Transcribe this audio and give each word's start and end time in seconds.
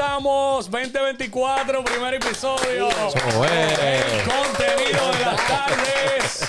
estamos, 0.00 0.70
2024, 0.70 1.84
primer 1.84 2.14
episodio. 2.14 2.88
El 2.88 4.22
contenido 4.24 5.12
de 5.12 5.24
las 5.26 5.46
tardes. 5.46 6.48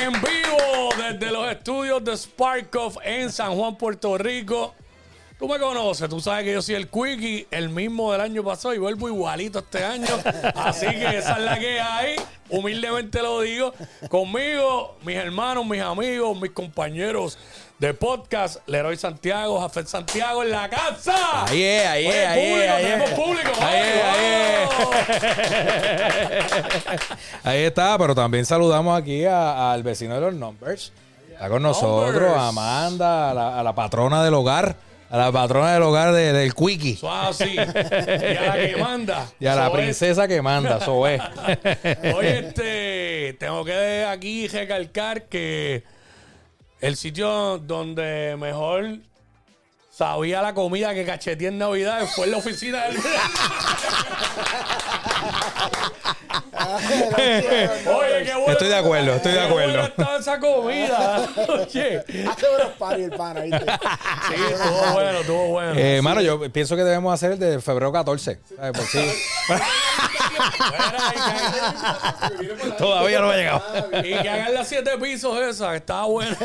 En 0.00 0.12
vivo 0.12 0.88
desde 0.96 1.30
los 1.30 1.52
estudios 1.52 2.02
de 2.02 2.16
Sparkoff 2.16 2.96
en 3.04 3.30
San 3.30 3.54
Juan, 3.54 3.76
Puerto 3.76 4.16
Rico. 4.16 4.74
Tú 5.38 5.46
me 5.46 5.58
conoces, 5.58 6.08
tú 6.08 6.20
sabes 6.20 6.44
que 6.44 6.54
yo 6.54 6.62
soy 6.62 6.76
el 6.76 6.88
Quickie, 6.88 7.46
el 7.50 7.68
mismo 7.68 8.12
del 8.12 8.22
año 8.22 8.42
pasado 8.42 8.72
y 8.74 8.78
vuelvo 8.78 9.08
igualito 9.08 9.58
este 9.58 9.84
año. 9.84 10.18
Así 10.54 10.86
que 10.86 11.18
esa 11.18 11.34
es 11.34 11.42
la 11.44 11.58
que 11.58 11.78
hay. 11.78 12.16
Humildemente 12.48 13.20
lo 13.20 13.42
digo. 13.42 13.74
Conmigo, 14.08 14.96
mis 15.04 15.16
hermanos, 15.16 15.66
mis 15.66 15.82
amigos, 15.82 16.40
mis 16.40 16.52
compañeros 16.52 17.38
de 17.78 17.94
podcast, 17.94 18.56
Leroy 18.66 18.96
Santiago, 18.96 19.60
Jafet 19.60 19.86
Santiago 19.86 20.42
en 20.42 20.50
la 20.50 20.68
casa. 20.68 21.44
Ahí 21.46 21.62
es, 21.62 21.86
ahí 21.86 22.06
es, 22.08 22.26
ahí 22.26 22.52
es, 22.52 22.70
ahí 22.70 22.84
tenemos 22.84 23.10
público. 23.10 23.50
Ahí 23.60 23.82
es. 23.82 24.68
Ahí 27.44 27.60
está, 27.60 27.96
pero 27.98 28.14
también 28.14 28.44
saludamos 28.46 28.98
aquí 29.00 29.24
al 29.24 29.82
vecino 29.82 30.14
de 30.16 30.20
los 30.20 30.34
Numbers. 30.34 30.92
Está 31.32 31.48
con 31.48 31.62
nosotros, 31.62 32.36
Amanda, 32.36 33.30
a 33.30 33.34
la, 33.34 33.60
a 33.60 33.62
la 33.62 33.72
patrona 33.74 34.24
del 34.24 34.34
hogar, 34.34 34.74
a 35.08 35.16
la 35.16 35.30
patrona 35.30 35.72
del 35.72 35.82
hogar 35.84 36.12
de- 36.12 36.32
del 36.32 36.52
Quickie. 36.54 36.96
Suave 36.96 37.28
así. 37.30 37.54
Y 37.54 37.58
a 37.58 38.42
la 38.46 38.54
que 38.56 38.76
manda. 38.80 39.26
Y 39.38 39.46
a 39.46 39.54
la 39.54 39.66
es. 39.68 39.72
princesa 39.72 40.26
que 40.26 40.42
manda, 40.42 40.78
eso 40.78 41.06
es. 41.06 41.22
Oye, 42.16 42.38
este, 42.40 43.36
tengo 43.38 43.64
que 43.64 44.04
aquí 44.04 44.48
recalcar 44.48 45.22
que 45.26 45.84
el 46.80 46.96
sitio 46.96 47.58
donde 47.58 48.36
mejor 48.38 48.98
sabía 49.90 50.42
la 50.42 50.54
comida 50.54 50.94
que 50.94 51.04
cacheteé 51.04 51.48
en 51.48 51.58
Navidad 51.58 52.06
fue 52.14 52.26
en 52.26 52.30
la 52.32 52.36
oficina 52.38 52.84
del... 52.84 52.98
Oye, 56.58 58.24
qué 58.24 58.34
bueno. 58.34 58.52
Estoy 58.52 58.68
de 58.68 58.76
acuerdo, 58.76 59.14
estoy 59.14 59.32
de 59.32 59.40
acuerdo. 59.40 59.80
estaba 59.82 60.16
esa 60.18 60.38
comida. 60.40 61.28
Oye. 61.48 61.98
Hace 61.98 62.46
unos 62.54 62.72
paris 62.78 63.04
el 63.06 63.10
pana, 63.16 63.40
¿viste? 63.42 63.58
Sí, 64.28 64.34
estuvo 64.52 64.92
bueno, 64.92 65.18
estuvo 65.20 65.46
bueno. 65.48 65.72
Eh, 65.76 66.00
mano, 66.02 66.20
yo 66.20 66.50
pienso 66.52 66.76
que 66.76 66.84
debemos 66.84 67.12
hacer 67.14 67.32
el 67.32 67.38
de 67.38 67.60
febrero 67.60 67.92
14. 67.92 68.38
¿sabes? 68.56 68.72
Por 68.72 68.86
si- 68.86 68.98
Todavía 72.78 73.20
no 73.20 73.28
me 73.28 73.34
ha 73.34 73.36
llegado. 73.36 73.62
y 74.00 74.22
que 74.22 74.28
hagan 74.28 74.54
las 74.54 74.68
siete 74.68 74.96
pisos 74.98 75.38
esa, 75.40 75.74
estaba 75.76 76.06
buena. 76.06 76.36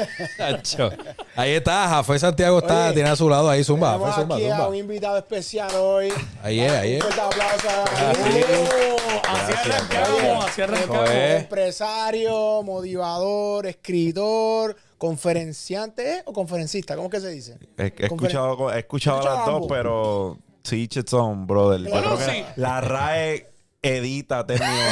Ahí 1.36 1.52
está, 1.52 1.88
Jafé 1.90 2.20
Santiago 2.20 2.60
está, 2.60 2.86
Oye, 2.86 2.94
tiene 2.94 3.10
a 3.10 3.16
su 3.16 3.30
lado 3.30 3.50
ahí, 3.50 3.64
zumba, 3.64 3.98
Jafé, 3.98 4.22
zumba, 4.22 4.36
aquí 4.36 4.46
a 4.46 4.56
zumba. 4.56 4.68
un 4.70 4.76
invitado 4.76 5.18
especial 5.18 5.72
hoy. 5.76 6.14
Ahí 6.42 6.60
es, 6.60 6.72
ahí 6.72 6.96
Un 6.96 6.98
es. 6.98 7.04
fuerte 7.04 7.22
aplauso 7.22 7.70
a 7.70 7.84
así 9.34 9.54
arrancamos, 9.54 10.46
así 10.46 10.62
arrancamos. 10.62 11.10
Empresario, 11.10 12.64
motivador, 12.64 13.68
escritor, 13.68 14.76
conferenciante 14.98 16.18
¿eh? 16.18 16.24
o 16.26 16.34
conferencista, 16.34 16.96
¿cómo 16.96 17.08
es 17.08 17.12
que 17.12 17.20
se 17.20 17.30
dice? 17.30 17.58
He, 17.78 17.94
escuchado, 17.98 18.72
he 18.74 18.80
escuchado 18.80 19.20
Escucha 19.20 19.36
las 19.36 19.46
dos, 19.46 19.66
pero 19.68 20.38
sí, 20.64 20.84
each 20.84 20.98
its 20.98 21.14
own, 21.14 21.46
brother. 21.46 21.82
Bueno, 21.90 22.18
sí. 22.18 22.44
La 22.56 22.82
RAE 22.82 23.53
edita 23.84 24.46
términos. 24.48 24.74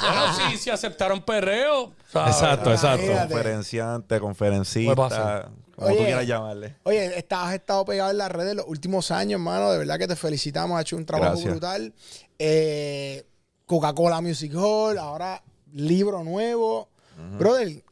Bueno, 0.00 0.34
sí, 0.50 0.56
sí 0.58 0.70
aceptaron 0.70 1.22
perreo. 1.22 1.92
¿sabes? 2.10 2.34
Exacto, 2.34 2.70
exacto. 2.72 3.04
Imagínate. 3.04 3.34
Conferenciante, 3.34 4.14
¿Qué 4.14 4.20
conferencista, 4.20 4.94
pasa? 4.94 5.50
como 5.74 5.88
Oye. 5.88 5.96
tú 5.98 6.04
quieras 6.04 6.26
llamarle. 6.26 6.76
Oye, 6.84 7.24
has 7.30 7.54
estado 7.54 7.84
pegado 7.84 8.10
en 8.10 8.18
las 8.18 8.30
redes 8.32 8.54
los 8.56 8.66
últimos 8.66 9.10
años, 9.10 9.38
hermano. 9.38 9.70
De 9.72 9.78
verdad 9.78 9.98
que 9.98 10.06
te 10.08 10.16
felicitamos. 10.16 10.76
Has 10.76 10.82
hecho 10.82 10.96
un 10.96 11.04
trabajo 11.06 11.32
Gracias. 11.32 11.50
brutal. 11.50 11.92
Eh, 12.38 13.24
Coca-Cola 13.66 14.20
Music 14.20 14.52
Hall, 14.56 14.98
ahora 14.98 15.42
libro 15.72 16.22
nuevo. 16.24 16.88
Brother, 17.38 17.82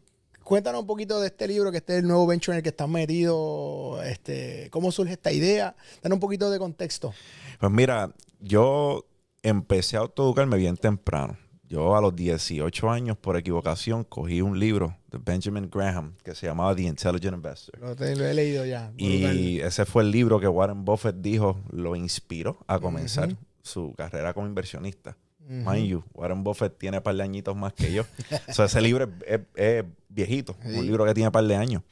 cuéntanos 0.42 0.80
un 0.82 0.86
poquito 0.86 1.20
de 1.20 1.28
este 1.28 1.46
libro, 1.46 1.70
que 1.70 1.78
este 1.78 1.94
es 1.94 1.98
el 2.00 2.08
nuevo 2.08 2.26
venture 2.26 2.54
en 2.54 2.58
el 2.58 2.62
que 2.62 2.70
estás 2.70 2.88
metido. 2.88 4.02
Este, 4.02 4.68
¿Cómo 4.70 4.90
surge 4.92 5.12
esta 5.12 5.30
idea? 5.32 5.74
Danos 6.02 6.16
un 6.16 6.20
poquito 6.20 6.50
de 6.50 6.58
contexto. 6.58 7.14
Pues 7.60 7.70
mira, 7.72 8.10
yo 8.40 9.04
empecé 9.42 9.96
a 9.96 10.00
autoeducarme 10.00 10.56
bien 10.56 10.76
temprano. 10.76 11.36
Yo 11.68 11.96
a 11.96 12.02
los 12.02 12.14
18 12.14 12.90
años, 12.90 13.16
por 13.16 13.36
equivocación, 13.38 14.04
cogí 14.04 14.42
un 14.42 14.58
libro 14.58 14.94
de 15.10 15.16
Benjamin 15.18 15.70
Graham 15.70 16.14
que 16.22 16.34
se 16.34 16.46
llamaba 16.46 16.74
The 16.76 16.82
Intelligent 16.82 17.34
Investor. 17.34 17.78
Lo, 17.80 17.96
te- 17.96 18.14
lo 18.14 18.26
he 18.26 18.34
leído 18.34 18.66
ya. 18.66 18.92
Y 18.98 19.60
ese 19.60 19.86
fue 19.86 20.02
el 20.02 20.10
libro 20.10 20.38
que 20.38 20.46
Warren 20.48 20.84
Buffett 20.84 21.16
dijo 21.16 21.58
lo 21.70 21.96
inspiró 21.96 22.58
a 22.66 22.78
comenzar 22.78 23.28
su 23.62 23.94
carrera 23.96 24.34
como 24.34 24.46
inversionista. 24.46 25.16
Mind 25.44 25.88
you, 25.88 26.04
Warren 26.14 26.44
Buffett 26.44 26.78
tiene 26.78 26.98
un 26.98 27.02
par 27.02 27.16
de 27.16 27.22
añitos 27.22 27.56
más 27.56 27.72
que 27.72 27.92
yo. 27.92 28.04
o 28.48 28.52
sea, 28.52 28.66
ese 28.66 28.80
libro 28.80 29.04
es, 29.26 29.40
es- 29.56 29.80
es 29.80 29.84
viejito, 30.08 30.54
un 30.64 30.86
libro 30.86 31.04
que 31.06 31.14
tiene 31.14 31.28
un 31.28 31.32
par 31.32 31.44
de 31.44 31.56
años. 31.56 31.82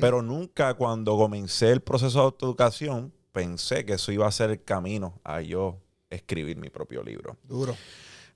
Pero 0.00 0.22
nunca 0.22 0.74
cuando 0.74 1.16
comencé 1.16 1.70
el 1.72 1.80
proceso 1.80 2.20
de 2.20 2.24
autoeducación 2.26 3.12
pensé 3.32 3.84
que 3.84 3.94
eso 3.94 4.12
iba 4.12 4.26
a 4.28 4.30
ser 4.32 4.50
el 4.50 4.62
camino 4.62 5.18
a 5.24 5.40
yo 5.40 5.80
escribir 6.14 6.56
mi 6.56 6.70
propio 6.70 7.02
libro. 7.02 7.36
Duro. 7.44 7.76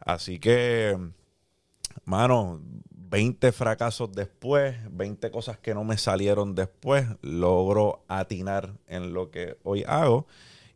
Así 0.01 0.39
que, 0.39 0.97
mano, 2.05 2.61
20 2.91 3.53
fracasos 3.53 4.13
después, 4.13 4.77
20 4.91 5.31
cosas 5.31 5.59
que 5.59 5.75
no 5.75 5.85
me 5.85 5.99
salieron 5.99 6.55
después, 6.55 7.07
logro 7.23 8.05
atinar 8.09 8.75
en 8.87 9.13
lo 9.13 9.31
que 9.31 9.57
hoy 9.63 9.85
hago. 9.87 10.27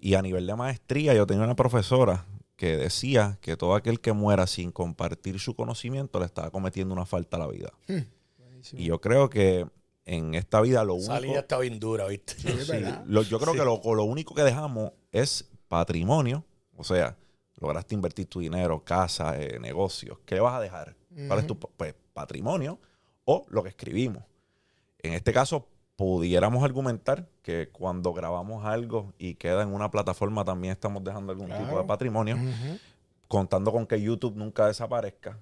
Y 0.01 0.15
a 0.15 0.23
nivel 0.23 0.47
de 0.47 0.57
maestría, 0.57 1.15
yo 1.15 1.27
tenía 1.27 1.45
una 1.45 1.55
profesora 1.55 2.27
que 2.57 2.77
decía 2.77 3.39
que 3.41 3.57
todo 3.57 3.75
aquel 3.75 4.01
que 4.01 4.13
muera 4.13 4.47
sin 4.47 4.73
compartir 4.73 5.39
su 5.39 5.55
conocimiento 5.55 6.19
le 6.19 6.27
estaba 6.27 6.51
cometiendo 6.51 6.93
una 6.95 7.07
falta 7.07 7.37
a 7.37 7.41
la 7.41 7.47
vida. 7.49 7.73
Y 8.73 8.85
yo 8.87 9.01
creo 9.01 9.29
que 9.29 9.67
en 10.05 10.35
esta 10.35 10.61
vida 10.61 10.85
lo 10.85 10.95
único... 10.95 11.13
Salida 11.13 11.41
está 11.41 11.59
bien 11.59 11.79
dura, 11.79 12.07
¿viste? 12.07 12.35
Sí, 12.35 12.85
lo- 13.07 13.23
yo 13.23 13.39
creo 13.39 13.53
que 13.55 13.65
lo, 13.65 13.81
lo 13.95 14.05
único 14.05 14.35
que 14.35 14.43
dejamos 14.43 14.93
es 15.13 15.49
patrimonio. 15.69 16.45
O 16.83 16.85
sea, 16.85 17.17
lograste 17.61 17.95
invertir 17.95 18.27
tu 18.27 18.41
dinero, 18.41 18.83
casa, 18.83 19.41
eh, 19.41 19.61
negocios. 19.61 20.19
¿Qué 20.27 20.41
vas 20.41 20.55
a 20.55 20.61
dejar? 20.61 20.97
¿Cuál 21.29 21.39
es 21.39 21.47
tu 21.47 21.57
pues, 21.57 21.95
patrimonio 22.13 22.81
o 23.25 23.47
lo 23.51 23.63
que 23.63 23.69
escribimos? 23.69 24.25
En 24.99 25.13
este 25.13 25.33
caso, 25.33 25.69
pudiéramos 25.95 26.65
argumentar 26.65 27.29
que 27.41 27.69
cuando 27.69 28.13
grabamos 28.13 28.65
algo 28.67 29.15
y 29.17 29.35
queda 29.37 29.63
en 29.63 29.73
una 29.73 29.93
plataforma, 29.93 30.45
también 30.45 30.73
estamos 30.73 31.05
dejando 31.05 31.31
algún 31.31 31.51
tipo 31.57 31.79
de 31.79 31.85
patrimonio, 31.85 32.37
contando 33.29 33.71
con 33.71 33.87
que 33.87 34.03
YouTube 34.03 34.35
nunca 34.35 34.67
desaparezca 34.67 35.39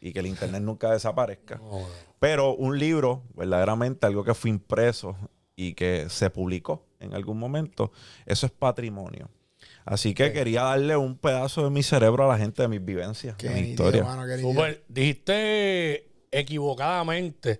y 0.00 0.12
que 0.12 0.18
el 0.18 0.26
Internet 0.26 0.62
nunca 0.62 0.90
desaparezca. 0.90 1.60
Pero 2.18 2.56
un 2.56 2.80
libro, 2.80 3.22
verdaderamente 3.36 4.06
algo 4.06 4.24
que 4.24 4.34
fue 4.34 4.50
impreso 4.50 5.16
y 5.54 5.74
que 5.74 6.08
se 6.08 6.30
publicó 6.30 6.84
en 6.98 7.14
algún 7.14 7.38
momento, 7.38 7.92
eso 8.26 8.46
es 8.46 8.50
patrimonio. 8.50 9.30
Así 9.90 10.12
que 10.12 10.32
quería 10.32 10.64
darle 10.64 10.96
un 10.98 11.16
pedazo 11.16 11.64
de 11.64 11.70
mi 11.70 11.82
cerebro 11.82 12.24
a 12.24 12.28
la 12.28 12.38
gente 12.38 12.60
de 12.60 12.68
mis 12.68 12.84
vivencias, 12.84 13.36
Qué 13.36 13.48
de 13.48 13.54
mi 13.62 13.68
historia. 13.70 14.04
mano. 14.04 14.24
Dijiste 14.88 16.10
equivocadamente 16.30 17.58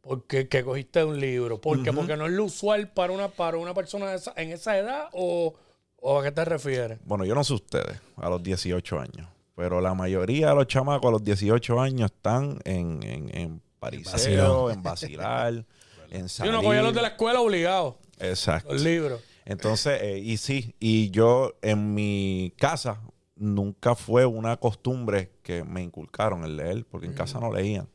porque 0.00 0.48
que 0.48 0.64
cogiste 0.64 1.04
un 1.04 1.20
libro. 1.20 1.60
¿Por 1.60 1.82
qué? 1.82 1.92
Porque 1.92 2.16
no 2.16 2.26
es 2.26 2.32
lo 2.32 2.44
usual 2.44 2.88
para 2.88 3.12
una, 3.12 3.28
para 3.28 3.58
una 3.58 3.74
persona 3.74 4.08
de 4.10 4.16
esa- 4.16 4.32
en 4.36 4.52
esa 4.52 4.78
edad 4.78 5.08
o, 5.12 5.54
o 5.96 6.18
a 6.18 6.22
qué 6.22 6.30
te 6.32 6.44
refieres? 6.44 6.98
Bueno, 7.04 7.24
yo 7.24 7.34
no 7.34 7.42
sé 7.44 7.52
ustedes, 7.54 7.98
a 8.16 8.30
los 8.30 8.42
18 8.42 8.98
años, 9.00 9.28
pero 9.54 9.80
la 9.80 9.94
mayoría 9.94 10.50
de 10.50 10.54
los 10.54 10.66
chamacos 10.68 11.08
a 11.08 11.12
los 11.12 11.24
18 11.24 11.80
años 11.80 12.10
están 12.10 12.58
en, 12.64 13.02
en, 13.02 13.36
en 13.36 13.62
pariseo, 13.80 14.70
en 14.70 14.82
vacilar, 14.82 15.64
en 16.10 16.28
salir. 16.28 16.52
uno 16.52 16.62
cogía 16.62 16.82
los 16.82 16.94
de 16.94 17.02
la 17.02 17.08
escuela 17.08 17.40
obligado, 17.40 17.98
Exacto. 18.20 18.72
los 18.72 18.82
libros. 18.82 19.20
Entonces, 19.46 20.02
eh, 20.02 20.18
y 20.18 20.36
sí, 20.38 20.74
y 20.80 21.10
yo 21.10 21.54
en 21.62 21.94
mi 21.94 22.52
casa 22.58 23.00
nunca 23.36 23.94
fue 23.94 24.26
una 24.26 24.56
costumbre 24.56 25.30
que 25.42 25.62
me 25.62 25.82
inculcaron 25.82 26.44
el 26.44 26.56
leer, 26.56 26.84
porque 26.84 27.06
en 27.06 27.14
casa 27.14 27.38
no 27.38 27.52
leían. 27.52 27.88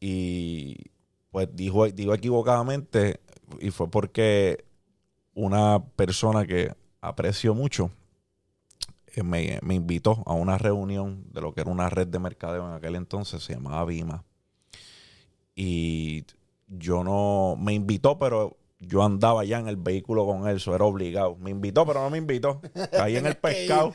Y 0.00 0.76
pues 1.30 1.48
dijo, 1.52 1.86
digo 1.88 2.14
equivocadamente, 2.14 3.20
y 3.60 3.70
fue 3.70 3.90
porque 3.90 4.64
una 5.34 5.84
persona 5.84 6.46
que 6.46 6.72
aprecio 7.00 7.54
mucho 7.54 7.90
eh, 9.14 9.22
me, 9.22 9.58
me 9.62 9.74
invitó 9.74 10.22
a 10.26 10.32
una 10.32 10.56
reunión 10.56 11.24
de 11.30 11.42
lo 11.42 11.52
que 11.52 11.60
era 11.60 11.70
una 11.70 11.90
red 11.90 12.08
de 12.08 12.18
mercadeo 12.18 12.66
en 12.66 12.72
aquel 12.72 12.96
entonces, 12.96 13.42
se 13.42 13.52
llamaba 13.52 13.84
Vima. 13.84 14.24
Y 15.54 16.24
yo 16.68 17.04
no, 17.04 17.56
me 17.58 17.74
invitó, 17.74 18.18
pero 18.18 18.57
yo 18.80 19.02
andaba 19.02 19.44
ya 19.44 19.58
en 19.58 19.66
el 19.66 19.76
vehículo 19.76 20.24
con 20.24 20.46
él, 20.48 20.56
eso 20.56 20.74
era 20.74 20.84
obligado. 20.84 21.36
Me 21.36 21.50
invitó, 21.50 21.84
pero 21.84 22.00
no 22.00 22.10
me 22.10 22.18
invitó. 22.18 22.60
Caí 22.92 23.16
en 23.16 23.26
el 23.26 23.36
pescado. 23.36 23.92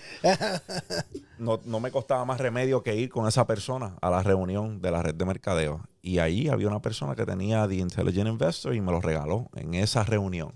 No, 1.38 1.62
no 1.64 1.80
me 1.80 1.90
costaba 1.90 2.26
más 2.26 2.40
remedio 2.40 2.84
que 2.84 2.96
ir 2.96 3.10
con 3.10 3.28
esa 3.28 3.48
persona 3.48 3.96
a 4.02 4.10
la 4.10 4.24
reunión 4.24 4.82
de 4.82 4.92
la 4.92 5.02
red 5.02 5.16
de 5.16 5.26
mercadeo. 5.26 5.82
Y 6.02 6.20
ahí 6.20 6.50
había 6.50 6.68
una 6.68 6.82
persona 6.82 7.16
que 7.16 7.26
tenía 7.26 7.68
The 7.68 7.76
Intelligent 7.76 8.28
Investor 8.28 8.76
y 8.76 8.82
me 8.82 8.92
lo 8.92 9.00
regaló 9.00 9.50
en 9.56 9.74
esa 9.74 10.04
reunión. 10.04 10.54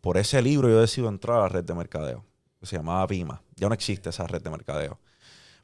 por 0.00 0.16
ese 0.18 0.40
libro 0.40 0.68
yo 0.68 0.80
decido 0.80 1.08
entrar 1.08 1.38
a 1.38 1.42
la 1.42 1.48
red 1.48 1.64
de 1.64 1.74
mercadeo, 1.74 2.24
que 2.60 2.66
se 2.66 2.76
llamaba 2.76 3.04
Vima. 3.08 3.42
Ya 3.56 3.68
no 3.68 3.74
existe 3.74 4.10
esa 4.10 4.26
red 4.28 4.40
de 4.40 4.50
mercadeo. 4.50 5.00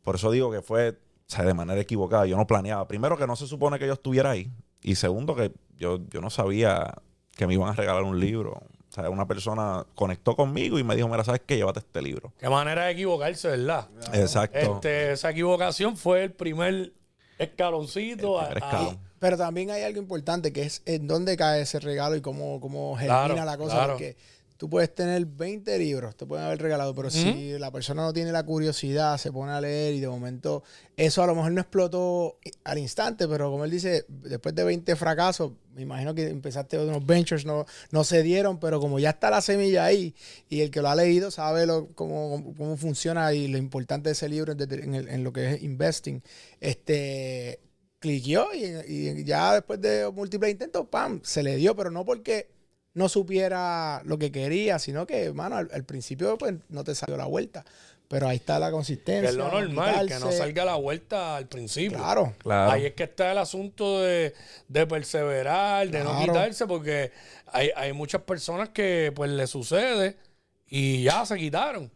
Por 0.03 0.17
eso 0.17 0.33
digo 0.33 0.51
que 0.51 0.63
fue 0.63 0.91
o 0.91 1.35
sea, 1.35 1.45
de 1.45 1.55
manera 1.55 1.81
equivocada. 1.81 2.27
Yo 2.27 2.37
no 2.37 2.47
planeaba. 2.47 2.87
Primero, 2.89 3.17
que 3.17 3.27
no 3.27 3.37
se 3.37 3.47
supone 3.47 3.79
que 3.79 3.87
yo 3.87 3.93
estuviera 3.93 4.31
ahí. 4.31 4.51
Y 4.83 4.97
segundo, 4.97 5.37
que 5.37 5.53
yo, 5.79 6.01
yo 6.09 6.21
no 6.21 6.29
sabía 6.29 6.93
que 7.37 7.47
me 7.47 7.55
iban 7.55 7.69
a 7.71 7.73
regalar 7.73 8.03
un 8.03 8.19
libro. 8.21 8.53
O 8.53 8.95
sea, 8.95 9.09
una 9.09 9.27
persona 9.27 9.87
conectó 9.95 10.37
conmigo 10.37 10.79
y 10.79 10.85
me 10.85 10.95
dijo, 10.95 11.09
mira, 11.09 11.25
¿sabes 11.25 11.41
qué? 11.47 11.57
Llévate 11.57 11.79
este 11.79 12.03
libro. 12.03 12.33
Qué 12.39 12.49
manera 12.49 12.85
de 12.85 12.93
equivocarse, 12.93 13.49
¿verdad? 13.49 13.89
Exacto. 14.13 14.59
Este, 14.59 15.13
esa 15.13 15.31
equivocación 15.31 15.97
fue 15.97 16.25
el 16.25 16.33
primer 16.33 16.93
escaloncito. 17.39 18.41
El 18.41 18.47
primer 18.49 18.63
a- 18.65 18.67
a- 18.67 18.71
escalón. 18.71 18.99
Pero 19.19 19.37
también 19.37 19.71
hay 19.71 19.83
algo 19.85 19.99
importante 20.01 20.53
que 20.53 20.63
es 20.63 20.83
en 20.85 21.07
dónde 21.07 21.37
cae 21.37 21.63
ese 21.63 21.79
regalo 21.79 22.17
y 22.17 22.21
cómo, 22.21 22.61
cómo 22.61 22.97
germina 22.97 23.25
Claro, 23.35 23.45
la 23.45 23.57
cosa. 23.57 23.75
claro. 23.77 23.93
Porque 23.93 24.17
tú 24.63 24.71
puedes 24.71 24.95
tener 24.95 25.27
20 25.27 25.77
libros, 25.77 26.15
te 26.15 26.25
pueden 26.25 26.45
haber 26.47 26.63
regalado, 26.63 26.95
pero 26.95 27.11
si 27.11 27.59
la 27.59 27.73
persona 27.73 28.03
no 28.03 28.13
tiene 28.13 28.31
la 28.31 28.45
curiosidad, 28.47 29.19
se 29.19 29.33
pone 29.33 29.51
a 29.51 29.61
leer 29.61 29.93
y 29.95 29.99
de 29.99 30.07
momento 30.07 30.63
eso 30.97 31.21
a 31.21 31.27
lo 31.27 31.35
mejor 31.35 31.51
no 31.51 31.61
explotó 31.61 32.39
al 32.63 32.79
instante, 32.79 33.27
pero 33.27 33.51
como 33.51 33.65
él 33.65 33.73
dice, 33.73 34.05
después 34.07 34.55
de 34.55 34.63
20 34.63 34.95
fracasos, 34.95 35.51
me 35.75 35.83
imagino 35.83 36.15
que 36.15 36.29
empezaste 36.29 36.79
unos 36.79 37.05
ventures, 37.05 37.45
no, 37.45 37.67
no 37.91 38.05
se 38.05 38.23
dieron, 38.23 38.61
pero 38.61 38.79
como 38.79 39.01
ya 39.01 39.11
está 39.11 39.31
la 39.31 39.41
semilla 39.41 39.85
ahí 39.85 40.15
y 40.49 40.61
el 40.61 40.71
que 40.71 40.81
lo 40.81 40.91
ha 40.91 40.95
leído 40.95 41.33
sabe 41.33 41.67
lo, 41.67 41.89
cómo, 41.97 42.55
cómo 42.57 42.77
funciona 42.77 43.33
y 43.33 43.49
lo 43.49 43.59
importante 43.59 44.11
de 44.11 44.13
ese 44.13 44.29
libro 44.29 44.53
en, 44.53 44.61
en 44.63 44.95
el- 44.95 45.09
en 45.09 45.25
lo 45.25 45.33
que 45.33 45.55
es 45.55 45.63
investing, 45.65 46.23
este 46.61 47.59
cliqueó 47.99 48.47
y, 48.55 48.65
y 48.89 49.25
ya 49.25 49.55
después 49.55 49.81
de 49.81 50.09
múltiples 50.11 50.53
intentos, 50.53 50.87
¡pam! 50.89 51.21
Se 51.25 51.43
le 51.43 51.57
dio, 51.57 51.75
pero 51.75 51.91
no 51.91 52.05
porque 52.05 52.49
no 52.95 53.09
supiera 53.09 54.03
lo 54.05 54.19
que 54.19 54.31
quería, 54.31 54.79
sino 54.79 55.07
que, 55.07 55.33
mano, 55.33 55.57
al, 55.57 55.71
al 55.73 55.85
principio 55.85 56.37
pues 56.39 56.55
no 56.69 56.85
te 56.85 56.95
salió 56.95 57.17
la 57.17 57.27
vuelta. 57.27 57.65
Pero 58.13 58.29
ahí 58.29 58.37
está 58.37 58.59
la 58.59 58.67
que 58.67 58.73
consistencia. 58.73 59.31
es 59.31 59.37
lo 59.37 59.51
normal, 59.51 60.07
que 60.07 60.19
no 60.19 60.31
salga 60.31 60.67
la 60.67 60.75
vuelta 60.75 61.35
al 61.37 61.47
principio. 61.47 61.97
Claro. 61.97 62.35
Claro. 62.39 62.71
Ahí 62.71 62.85
es 62.85 62.93
que 62.93 63.05
está 63.05 63.33
el 63.33 63.39
asunto 63.39 64.03
de, 64.03 64.35
de 64.69 64.87
perseverar, 64.87 65.89
de 65.89 66.05
no 66.05 66.21
quitarse, 66.21 66.67
porque 66.67 67.11
hay, 67.47 67.71
hay 67.75 67.95
muchas 67.95 68.21
personas 68.21 68.69
que 68.69 69.13
pues 69.17 69.31
le 69.31 69.47
sucede 69.47 70.19
y 70.67 71.05
ya 71.05 71.25
se 71.25 71.39
quitaron. 71.39 71.91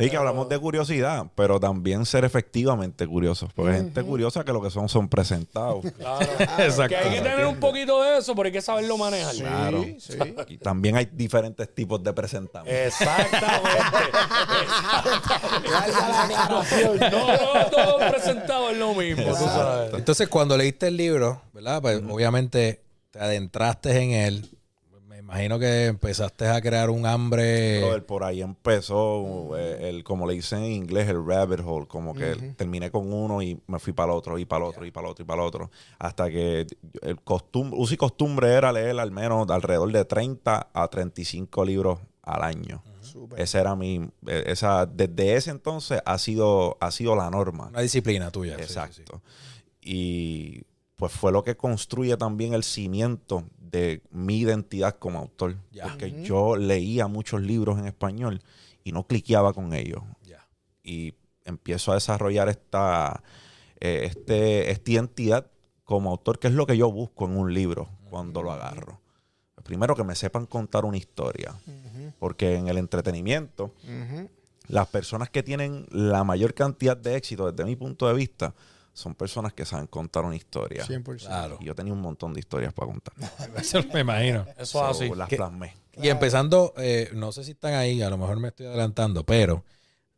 Sí, 0.00 0.10
que 0.10 0.16
hablamos 0.16 0.48
de 0.48 0.58
curiosidad, 0.58 1.26
pero 1.34 1.60
también 1.60 2.06
ser 2.06 2.24
efectivamente 2.24 3.06
curiosos. 3.06 3.50
Porque 3.54 3.72
hay 3.72 3.76
gente 3.78 4.02
curiosa 4.02 4.44
que 4.44 4.52
lo 4.52 4.62
que 4.62 4.70
son 4.70 4.88
son 4.88 5.08
presentados. 5.08 5.84
Claro. 6.00 6.20
Exacto. 6.58 6.88
que 6.88 6.96
hay 6.96 7.14
que 7.16 7.20
tener 7.20 7.46
un 7.46 7.56
poquito 7.56 8.02
de 8.02 8.18
eso, 8.18 8.34
pero 8.34 8.46
hay 8.46 8.52
que 8.52 8.62
saberlo 8.62 8.96
manejar. 8.96 9.34
Claro. 9.34 9.82
Sí, 9.82 9.96
sí. 9.98 10.18
Y 10.48 10.56
también 10.56 10.96
hay 10.96 11.08
diferentes 11.12 11.72
tipos 11.74 12.02
de 12.02 12.12
presentadores. 12.12 12.86
Exactamente. 12.86 13.70
Aclaración. 15.76 16.98
no, 16.98 17.26
no, 17.26 17.70
todo 17.70 17.98
presentado 18.10 18.70
es 18.70 18.78
lo 18.78 18.94
mismo, 18.94 19.26
tú 19.26 19.44
sabes. 19.44 19.94
Entonces, 19.94 20.28
cuando 20.28 20.56
leíste 20.56 20.88
el 20.88 20.96
libro, 20.96 21.42
¿verdad? 21.52 21.82
Pues 21.82 22.00
obviamente 22.08 22.82
te 23.10 23.18
adentraste 23.18 24.00
en 24.00 24.12
él. 24.12 24.50
Imagino 25.30 25.60
que 25.60 25.86
empezaste 25.86 26.48
a 26.48 26.60
crear 26.60 26.90
un 26.90 27.06
hambre. 27.06 27.78
Brother, 27.78 28.04
por 28.04 28.24
ahí 28.24 28.42
empezó 28.42 29.56
eh, 29.56 29.88
el, 29.88 30.02
como 30.02 30.26
le 30.26 30.34
dicen 30.34 30.64
en 30.64 30.72
inglés, 30.72 31.08
el 31.08 31.24
rabbit 31.24 31.60
hole, 31.64 31.86
como 31.86 32.14
que 32.14 32.34
terminé 32.56 32.90
con 32.90 33.12
uno 33.12 33.40
y 33.40 33.56
me 33.68 33.78
fui 33.78 33.92
para 33.92 34.10
el 34.10 34.18
otro, 34.18 34.38
y 34.40 34.44
para 34.44 34.64
el 34.64 34.70
otro, 34.70 34.84
y 34.84 34.90
para 34.90 35.06
el 35.06 35.10
otro, 35.12 35.22
y 35.22 35.26
para 35.26 35.42
el 35.42 35.46
otro. 35.46 35.70
Hasta 36.00 36.28
que 36.28 36.66
el 37.02 37.20
costumbre, 37.22 37.78
uso 37.78 37.94
y 37.94 37.96
costumbre 37.96 38.48
era 38.48 38.72
leer 38.72 38.98
al 38.98 39.12
menos 39.12 39.48
alrededor 39.50 39.92
de 39.92 40.04
30 40.04 40.70
a 40.72 40.88
35 40.88 41.64
libros 41.64 42.00
al 42.22 42.42
año. 42.42 42.82
Súper. 43.00 43.40
Esa 43.40 43.60
era 43.60 43.76
mi, 43.76 44.10
eh, 44.26 44.42
esa, 44.46 44.84
desde 44.84 45.36
ese 45.36 45.52
entonces 45.52 46.02
ha 46.04 46.18
sido, 46.18 46.76
ha 46.80 46.90
sido 46.90 47.14
la 47.14 47.30
norma. 47.30 47.68
Una 47.68 47.82
disciplina 47.82 48.32
tuya. 48.32 48.56
sí, 48.56 48.62
Exacto. 48.64 48.94
sí, 48.96 49.04
sí. 49.06 49.20
Y 49.80 50.62
pues 50.96 51.12
fue 51.12 51.30
lo 51.30 51.44
que 51.44 51.56
construye 51.56 52.16
también 52.16 52.52
el 52.52 52.64
cimiento 52.64 53.44
de 53.70 54.02
mi 54.10 54.38
identidad 54.38 54.96
como 54.98 55.18
autor. 55.18 55.56
Porque 55.82 56.22
yo 56.22 56.56
leía 56.56 57.06
muchos 57.06 57.42
libros 57.42 57.78
en 57.78 57.86
español 57.86 58.42
y 58.84 58.92
no 58.92 59.06
cliqueaba 59.06 59.52
con 59.52 59.72
ellos. 59.74 60.02
Y 60.82 61.14
empiezo 61.44 61.92
a 61.92 61.94
desarrollar 61.94 62.48
esta, 62.48 63.22
eh, 63.80 64.02
este, 64.04 64.70
esta 64.70 64.90
identidad 64.90 65.46
como 65.84 66.10
autor, 66.10 66.38
que 66.38 66.48
es 66.48 66.54
lo 66.54 66.66
que 66.66 66.76
yo 66.76 66.90
busco 66.90 67.26
en 67.26 67.36
un 67.36 67.52
libro 67.52 67.88
cuando 68.08 68.42
lo 68.42 68.52
agarro. 68.52 69.00
Primero 69.62 69.94
que 69.94 70.04
me 70.04 70.14
sepan 70.14 70.46
contar 70.46 70.84
una 70.84 70.96
historia. 70.96 71.54
Porque 72.18 72.56
en 72.56 72.68
el 72.68 72.78
entretenimiento, 72.78 73.74
las 74.68 74.86
personas 74.88 75.30
que 75.30 75.42
tienen 75.42 75.86
la 75.90 76.24
mayor 76.24 76.54
cantidad 76.54 76.96
de 76.96 77.16
éxito, 77.16 77.50
desde 77.50 77.64
mi 77.64 77.76
punto 77.76 78.08
de 78.08 78.14
vista, 78.14 78.54
son 78.92 79.14
personas 79.14 79.52
que 79.52 79.64
saben 79.64 79.86
contar 79.86 80.24
una 80.24 80.36
historia. 80.36 80.84
100%. 80.84 81.18
Claro. 81.26 81.58
Y 81.60 81.66
yo 81.66 81.74
tenía 81.74 81.92
un 81.92 82.00
montón 82.00 82.34
de 82.34 82.40
historias 82.40 82.72
para 82.72 82.90
contar. 82.92 83.14
Eso 83.56 83.80
me 83.92 84.00
imagino. 84.00 84.46
Eso 84.58 84.66
So, 84.78 84.90
es 84.90 84.96
así. 84.96 85.14
Las. 85.14 85.30
Y 86.02 86.08
empezando, 86.08 86.72
eh, 86.78 87.10
no 87.14 87.32
sé 87.32 87.44
si 87.44 87.52
están 87.52 87.74
ahí, 87.74 88.00
a 88.02 88.10
lo 88.10 88.16
mejor 88.18 88.38
me 88.40 88.48
estoy 88.48 88.66
adelantando, 88.66 89.24
pero 89.24 89.64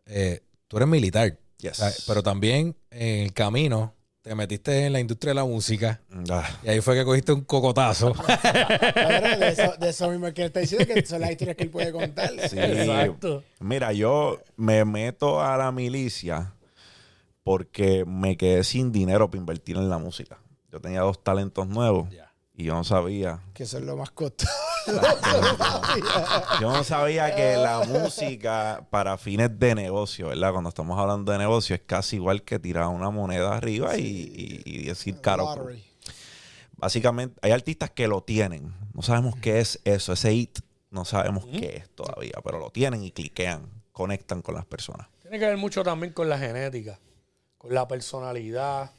eh, 0.06 0.42
tú 0.68 0.76
eres 0.76 0.88
militar. 0.88 1.38
Yes. 1.58 1.72
O 1.72 1.74
sea, 1.74 1.92
pero 2.06 2.22
también 2.22 2.76
en 2.90 3.20
el 3.24 3.32
camino 3.32 3.94
te 4.22 4.34
metiste 4.36 4.86
en 4.86 4.92
la 4.92 5.00
industria 5.00 5.30
de 5.30 5.34
la 5.34 5.44
música 5.44 6.00
Ah, 6.30 6.48
y 6.62 6.68
ahí 6.68 6.80
fue 6.80 6.94
que 6.94 7.04
cogiste 7.04 7.32
un 7.32 7.40
cocotazo. 7.42 8.12
Pero 8.94 9.38
de 9.38 9.48
eso, 9.48 9.74
de 9.80 9.88
eso 9.88 10.08
mismo 10.10 10.32
que 10.32 10.42
él 10.42 10.46
está 10.46 10.60
diciendo, 10.60 10.86
que 10.94 11.04
son 11.04 11.20
las 11.20 11.32
historias 11.32 11.56
que 11.56 11.64
él 11.64 11.70
puede 11.70 11.90
contar. 11.90 12.30
sí. 12.48 12.56
Exacto. 12.58 13.42
Mira, 13.58 13.92
yo 13.92 14.40
me 14.56 14.84
meto 14.84 15.42
a 15.42 15.56
la 15.56 15.72
milicia 15.72 16.54
porque 17.44 18.04
me 18.06 18.36
quedé 18.36 18.64
sin 18.64 18.92
dinero 18.92 19.28
para 19.28 19.38
invertir 19.40 19.76
en 19.76 19.88
la 19.88 19.98
música. 19.98 20.38
Yo 20.70 20.80
tenía 20.80 21.00
dos 21.00 21.22
talentos 21.22 21.66
nuevos 21.68 22.08
y 22.54 22.64
yo 22.64 22.74
no 22.74 22.84
sabía. 22.84 23.40
Que 23.54 23.64
eso 23.64 23.78
es 23.78 23.84
lo 23.84 23.96
más 23.96 24.10
costoso. 24.10 24.50
Yo 26.60 26.72
no 26.72 26.82
sabía 26.84 27.34
que 27.36 27.56
la 27.56 27.84
música 27.86 28.84
para 28.90 29.16
fines 29.18 29.58
de 29.58 29.74
negocio, 29.74 30.28
¿verdad? 30.28 30.52
Cuando 30.52 30.68
estamos 30.70 30.98
hablando 30.98 31.30
de 31.32 31.38
negocio, 31.38 31.74
es 31.76 31.82
casi 31.86 32.16
igual 32.16 32.42
que 32.42 32.58
tirar 32.58 32.88
una 32.88 33.10
moneda 33.10 33.56
arriba 33.56 33.96
y, 33.96 34.02
y- 34.06 34.62
y 34.64 34.84
decir 34.86 35.20
caro. 35.20 35.44
Básicamente, 36.76 37.38
hay 37.42 37.52
artistas 37.52 37.90
que 37.90 38.08
lo 38.08 38.22
tienen. 38.22 38.74
No 38.94 39.02
sabemos 39.02 39.36
qué 39.36 39.60
es 39.60 39.80
eso, 39.84 40.12
ese 40.12 40.32
hit. 40.32 40.58
No 40.90 41.04
sabemos 41.04 41.46
qué 41.46 41.76
es 41.78 41.90
todavía, 41.90 42.34
pero 42.44 42.58
lo 42.58 42.70
tienen 42.70 43.02
y 43.04 43.12
cliquean, 43.12 43.66
conectan 43.92 44.42
con 44.42 44.54
las 44.54 44.66
personas. 44.66 45.06
Tiene 45.22 45.38
que 45.38 45.46
ver 45.46 45.56
mucho 45.56 45.82
también 45.82 46.12
con 46.12 46.28
la 46.28 46.38
genética, 46.38 46.98
con 47.62 47.72
la 47.72 47.86
personalidad. 47.86 48.90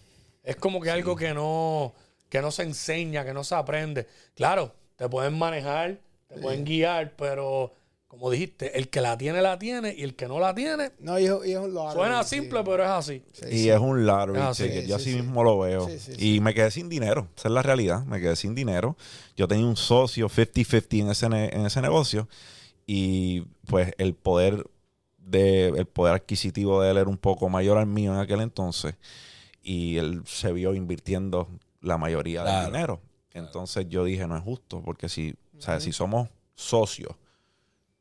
Es 0.41 0.55
como 0.55 0.79
que 0.79 0.89
algo 0.89 1.15
que 1.17 1.34
no, 1.34 1.93
que 2.29 2.41
no 2.41 2.50
se 2.50 2.63
enseña, 2.63 3.25
que 3.25 3.34
no 3.34 3.43
se 3.43 3.55
aprende. 3.55 4.08
Claro, 4.36 4.74
te 4.96 5.08
pueden 5.10 5.38
manejar, 5.38 6.00
te 6.27 6.39
pueden 6.39 6.63
guiar, 6.63 7.13
pero 7.17 7.74
como 8.08 8.29
dijiste, 8.29 8.77
el 8.77 8.89
que 8.89 9.01
la 9.01 9.17
tiene, 9.17 9.41
la 9.41 9.58
tiene, 9.60 9.93
y 9.98 10.03
el 10.03 10.15
que 10.15 10.27
no 10.27 10.39
la 10.39 10.53
tiene, 10.53 10.91
No, 11.00 11.17
y 11.20 11.25
es, 11.25 11.34
y 11.46 11.51
es 11.53 11.58
un 11.58 11.74
lottery, 11.74 11.96
suena 11.96 12.24
sí. 12.24 12.36
simple, 12.39 12.62
pero 12.63 12.84
es 12.84 12.89
así. 12.89 13.24
Sí, 13.34 13.46
y 13.50 13.58
sí. 13.63 13.70
es 13.72 13.79
un 13.79 14.05
lottery 14.05 14.39
Ah, 14.39 14.53
sí, 14.53 14.63
ticket. 14.63 14.86
Yo 14.86 15.00
sí, 15.00 15.10
así 15.10 15.12
sí. 15.12 15.22
mismo 15.24 15.43
lo 15.43 15.60
veo. 15.60 15.88
Sí, 15.89 16.00
sí, 16.00 16.12
y 16.13 16.34
sí. 16.36 16.39
me 16.39 16.53
quedé 16.53 16.70
sin 16.72 16.89
dinero. 16.89 17.27
Esa 17.36 17.48
es 17.50 17.53
la 17.53 17.63
realidad. 17.63 18.03
Me 18.05 18.22
quedé 18.22 18.36
sin 18.36 18.53
dinero. 18.55 18.96
Yo 19.36 19.48
tenía 19.48 19.65
un 19.65 19.75
socio 19.75 20.29
50-50 20.29 21.00
en 21.01 21.10
ese, 21.10 21.25
en 21.55 21.65
ese 21.65 21.82
negocio. 21.82 22.29
Y 22.86 23.41
pues 23.65 23.93
el 23.98 24.13
poder 24.13 24.67
de 25.25 25.70
el 25.70 25.86
poder 25.86 26.15
adquisitivo 26.15 26.82
de 26.82 26.92
él 26.92 26.98
era 26.98 27.10
un 27.10 27.18
poco 27.18 27.50
mayor 27.50 27.77
al 27.77 27.86
mío 27.88 28.13
en 28.13 28.20
aquel 28.20 28.42
entonces. 28.42 28.96
Y 29.62 29.98
él 29.98 30.22
se 30.25 30.51
vio 30.51 30.74
invirtiendo 30.74 31.48
la 31.82 31.98
mayoría 31.98 32.42
Claro. 32.44 32.62
del 32.63 32.72
dinero. 32.74 33.01
Entonces 33.32 33.88
yo 33.89 34.03
dije, 34.03 34.27
no 34.27 34.36
es 34.38 34.44
justo, 34.44 34.82
porque 34.84 35.10
si, 35.10 35.36
o 35.58 35.62
sea, 35.62 35.80
si 35.80 35.92
somos 35.92 36.30
socios 36.56 37.15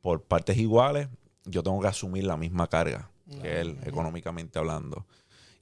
por 0.00 0.22
partes 0.22 0.56
iguales, 0.58 1.08
yo 1.44 1.62
tengo 1.62 1.80
que 1.80 1.88
asumir 1.88 2.24
la 2.24 2.36
misma 2.36 2.66
carga 2.68 3.08
que 3.40 3.60
él, 3.60 3.78
económicamente 3.84 4.58
hablando. 4.58 5.06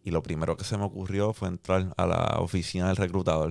Y 0.02 0.10
lo 0.10 0.22
primero 0.22 0.56
que 0.56 0.64
se 0.64 0.76
me 0.76 0.84
ocurrió 0.84 1.32
fue 1.32 1.48
entrar 1.48 1.92
a 1.96 2.06
la 2.06 2.38
oficina 2.40 2.88
del 2.88 2.96
reclutador. 2.96 3.50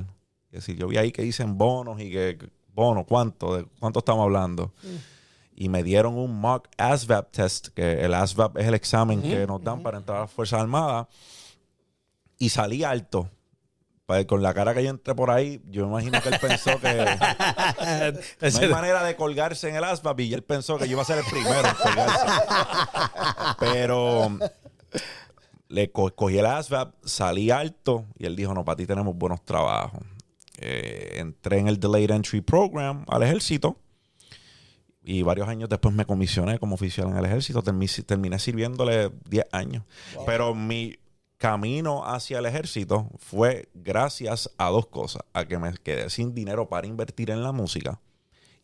Es 0.51 0.65
decir, 0.65 0.75
yo 0.77 0.87
vi 0.87 0.97
ahí 0.97 1.11
que 1.11 1.21
dicen 1.21 1.57
bonos 1.57 2.01
y 2.01 2.11
que, 2.11 2.37
bonos, 2.73 3.05
¿cuánto? 3.07 3.55
¿De 3.55 3.65
cuánto 3.79 3.99
estamos 3.99 4.23
hablando? 4.23 4.73
Y 5.61 5.67
me 5.67 5.83
dieron 5.83 6.17
un 6.17 6.39
mock 6.39 6.69
ASVAB 6.77 7.31
test, 7.31 7.67
que 7.75 8.05
el 8.05 8.13
ASVAB 8.13 8.57
es 8.59 8.67
el 8.67 8.73
examen 8.75 9.21
que 9.21 9.45
nos 9.45 9.61
dan 9.61 9.83
para 9.83 9.97
entrar 9.97 10.19
a 10.19 10.21
las 10.21 10.31
Fuerzas 10.31 10.61
Armadas. 10.61 11.07
Y 12.37 12.47
salí 12.47 12.85
alto. 12.85 13.29
Pues, 14.05 14.25
con 14.25 14.41
la 14.41 14.53
cara 14.53 14.73
que 14.73 14.81
yo 14.83 14.89
entré 14.89 15.13
por 15.13 15.29
ahí, 15.29 15.61
yo 15.69 15.83
me 15.85 15.89
imagino 16.01 16.21
que 16.23 16.29
él 16.29 16.39
pensó 16.41 16.79
que 16.79 16.93
no 18.41 18.57
hay 18.59 18.69
manera 18.69 19.03
de 19.03 19.15
colgarse 19.17 19.67
en 19.69 19.75
el 19.75 19.83
ASVAB 19.83 20.21
y 20.21 20.33
él 20.33 20.43
pensó 20.43 20.77
que 20.77 20.85
yo 20.87 20.93
iba 20.93 21.01
a 21.01 21.05
ser 21.05 21.17
el 21.19 21.25
primero 21.25 21.67
en 21.67 21.75
colgarse. 21.75 22.25
Pero 23.59 24.39
le 25.67 25.91
co- 25.91 26.15
cogí 26.15 26.37
el 26.39 26.45
ASVAB, 26.45 26.93
salí 27.03 27.51
alto 27.51 28.05
y 28.17 28.25
él 28.25 28.35
dijo, 28.35 28.53
no, 28.53 28.63
para 28.65 28.77
ti 28.77 28.85
tenemos 28.85 29.13
buenos 29.15 29.43
trabajos. 29.43 30.01
Eh, 30.57 31.15
entré 31.17 31.59
en 31.59 31.67
el 31.67 31.79
Delayed 31.79 32.11
Entry 32.11 32.41
Program 32.41 33.05
al 33.09 33.23
ejército 33.23 33.77
y 35.11 35.23
varios 35.23 35.47
años 35.47 35.69
después 35.69 35.93
me 35.95 36.05
comisioné 36.05 36.59
como 36.59 36.75
oficial 36.75 37.07
en 37.09 37.17
el 37.17 37.25
ejército. 37.25 37.63
Termi- 37.63 38.05
terminé 38.05 38.37
sirviéndole 38.39 39.11
10 39.29 39.45
años. 39.51 39.83
Pero 40.25 40.53
mi 40.53 40.97
camino 41.37 42.05
hacia 42.05 42.39
el 42.39 42.45
ejército 42.45 43.09
fue 43.17 43.69
gracias 43.73 44.51
a 44.57 44.69
dos 44.69 44.87
cosas. 44.87 45.23
A 45.33 45.45
que 45.45 45.57
me 45.57 45.73
quedé 45.77 46.09
sin 46.09 46.35
dinero 46.35 46.69
para 46.69 46.85
invertir 46.85 47.31
en 47.31 47.41
la 47.43 47.51
música. 47.51 47.99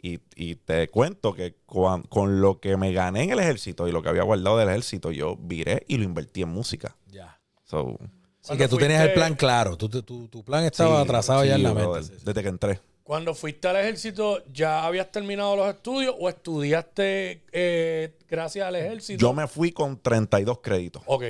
Y, 0.02 0.20
y 0.36 0.56
te 0.56 0.88
cuento 0.90 1.34
que 1.34 1.56
con, 1.66 2.04
lo 2.42 2.60
que 2.60 2.78
me 2.78 2.94
gané 2.94 3.24
en 3.24 3.32
el 3.32 3.40
ejército 3.40 3.88
y 3.88 3.92
lo 3.92 4.04
que 4.04 4.10
había 4.10 4.22
guardado 4.24 4.58
del 4.58 4.70
ejército, 4.70 5.12
yo 5.12 5.36
viré 5.38 5.84
y 5.88 5.98
lo 5.98 6.04
invertí 6.04 6.44
en 6.44 6.50
música. 6.50 6.96
Ya. 7.08 7.40
So, 7.64 7.98
Así 8.44 8.58
que 8.58 8.68
tú 8.68 8.78
tenías 8.78 9.02
el 9.04 9.14
plan 9.14 9.34
claro. 9.34 9.75
Tu, 9.78 9.90
tu- 9.90 10.28
tu 10.28 10.44
plan 10.44 10.64
estaba 10.66 10.98
sí, 10.98 11.04
atrasado 11.06 11.44
ya 11.44 11.56
en 11.56 11.64
la 11.64 11.74
mente. 11.74 12.18
Desde 12.24 12.44
que 12.44 12.50
entré. 12.50 12.80
Cuando 13.06 13.36
fuiste 13.36 13.68
al 13.68 13.76
ejército, 13.76 14.44
¿ya 14.52 14.84
habías 14.84 15.12
terminado 15.12 15.56
los 15.56 15.68
estudios 15.70 16.16
o 16.20 16.28
estudiaste 16.28 17.44
eh, 17.52 18.18
gracias 18.28 18.68
al 18.68 18.76
ejército? 18.78 19.20
Yo 19.22 19.32
me 19.32 19.48
fui 19.48 19.72
con 19.72 20.02
32 20.02 20.58
créditos. 20.58 21.04
Ok. 21.06 21.24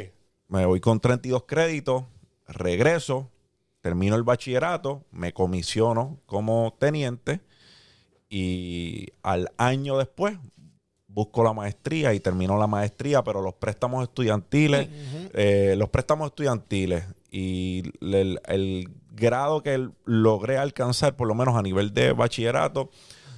Me 0.48 0.66
voy 0.66 0.80
con 0.80 1.02
32 1.02 1.44
créditos, 1.46 2.06
regreso, 2.48 3.30
termino 3.82 4.16
el 4.16 4.24
bachillerato, 4.24 5.04
me 5.12 5.34
comisiono 5.34 6.22
como 6.26 6.78
teniente 6.80 7.42
y 8.30 9.08
al 9.22 9.52
año 9.58 9.98
después 9.98 10.38
busco 11.08 11.44
la 11.44 11.52
maestría 11.52 12.14
y 12.14 12.22
termino 12.22 12.58
la 12.58 12.68
maestría, 12.68 13.22
pero 13.22 13.42
los 13.42 13.56
préstamos 13.56 14.02
estudiantiles, 14.04 14.88
eh, 15.34 15.76
los 15.78 15.90
préstamos 15.90 16.28
estudiantiles 16.28 17.04
y 17.30 17.84
el, 18.00 18.40
el 18.48 18.90
grado 19.16 19.64
que 19.64 19.90
logré 20.06 20.58
alcanzar, 20.58 21.16
por 21.16 21.28
lo 21.28 21.36
menos 21.36 21.56
a 21.56 21.62
nivel 21.62 21.94
de 21.94 22.12
bachillerato, 22.14 22.90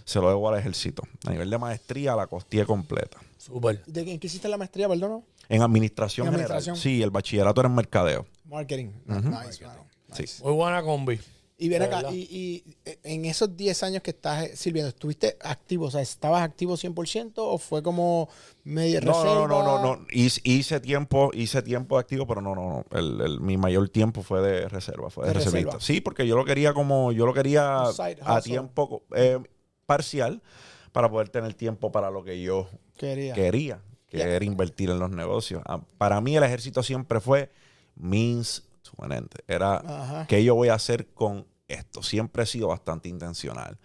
se 0.05 0.19
lo 0.19 0.29
debo 0.29 0.49
al 0.49 0.57
ejército. 0.59 1.03
A 1.25 1.31
nivel 1.31 1.49
de 1.49 1.57
maestría 1.57 2.15
la 2.15 2.27
costé 2.27 2.65
completa. 2.65 3.17
Súper. 3.37 3.83
¿De 3.85 4.03
qué, 4.05 4.13
en 4.13 4.19
qué 4.19 4.27
hiciste 4.27 4.47
la 4.47 4.57
maestría, 4.57 4.87
perdón? 4.89 5.23
En 5.49 5.61
administración, 5.61 6.27
En 6.27 6.33
general. 6.33 6.51
administración. 6.51 6.75
Sí, 6.75 7.01
el 7.01 7.11
bachillerato 7.11 7.61
era 7.61 7.69
en 7.69 7.75
mercadeo. 7.75 8.25
Marketing. 8.45 8.89
Nice, 9.05 9.65
mano. 9.65 9.85
Sí. 10.13 10.25
Muy 10.43 10.53
buena 10.53 10.81
combi. 10.81 11.19
Y 11.59 11.69
ven 11.69 11.81
acá, 11.81 12.03
y, 12.11 12.17
y, 12.29 12.75
eh, 12.85 12.99
en 13.03 13.25
esos 13.25 13.57
10 13.57 13.81
años 13.81 14.03
que 14.03 14.11
estás 14.11 14.43
eh, 14.45 14.55
sirviendo, 14.55 14.89
¿estuviste 14.89 15.37
activo? 15.41 15.85
O 15.87 15.91
sea, 15.91 16.01
¿estabas 16.01 16.43
activo 16.43 16.77
100% 16.77 17.33
o 17.37 17.57
fue 17.57 17.81
como 17.81 18.29
media 18.63 19.01
No, 19.01 19.23
reserva? 19.23 19.47
no, 19.47 19.63
no, 19.63 19.79
no, 19.79 19.95
no. 19.95 20.05
Hice, 20.11 20.39
hice 20.43 20.79
tiempo, 20.79 21.31
hice 21.33 21.63
tiempo 21.63 21.97
activo, 21.97 22.27
pero 22.27 22.41
no, 22.41 22.53
no, 22.53 22.85
no. 22.91 22.97
El, 22.97 23.21
el- 23.21 23.41
mi 23.41 23.57
mayor 23.57 23.89
tiempo 23.89 24.21
fue 24.21 24.41
de 24.41 24.69
reserva, 24.69 25.09
fue 25.09 25.23
de, 25.25 25.29
De 25.29 25.33
reservista. 25.33 25.77
reserva. 25.77 25.83
Sí, 25.85 25.99
porque 26.01 26.27
yo 26.27 26.35
lo 26.35 26.45
quería 26.45 26.73
como, 26.73 27.11
yo 27.11 27.25
lo 27.25 27.33
quería 27.33 27.85
a 27.89 28.41
tiempo 28.41 29.03
eh, 29.15 29.39
parcial 29.87 30.43
para 30.91 31.09
poder 31.09 31.29
tener 31.29 31.55
tiempo 31.55 31.91
para 31.91 32.11
lo 32.11 32.23
que 32.23 32.39
yo 32.41 32.69
Quería. 32.97 33.33
quería, 33.33 33.81
que 34.09 34.21
era 34.21 34.45
invertir 34.45 34.89
en 34.91 34.99
los 34.99 35.09
negocios. 35.09 35.63
Ah, 35.65 35.81
Para 35.97 36.21
mí 36.21 36.35
el 36.37 36.43
ejército 36.43 36.83
siempre 36.83 37.19
fue 37.19 37.49
means 37.95 38.63
to 38.95 39.03
an 39.03 39.11
end. 39.11 39.29
Era 39.47 39.77
Ajá. 39.77 40.25
qué 40.27 40.43
yo 40.43 40.55
voy 40.55 40.69
a 40.69 40.73
hacer 40.75 41.07
con 41.13 41.45
esto. 41.67 42.01
Siempre 42.03 42.43
he 42.43 42.45
sido 42.45 42.67
bastante 42.69 43.09
intencional. 43.09 43.77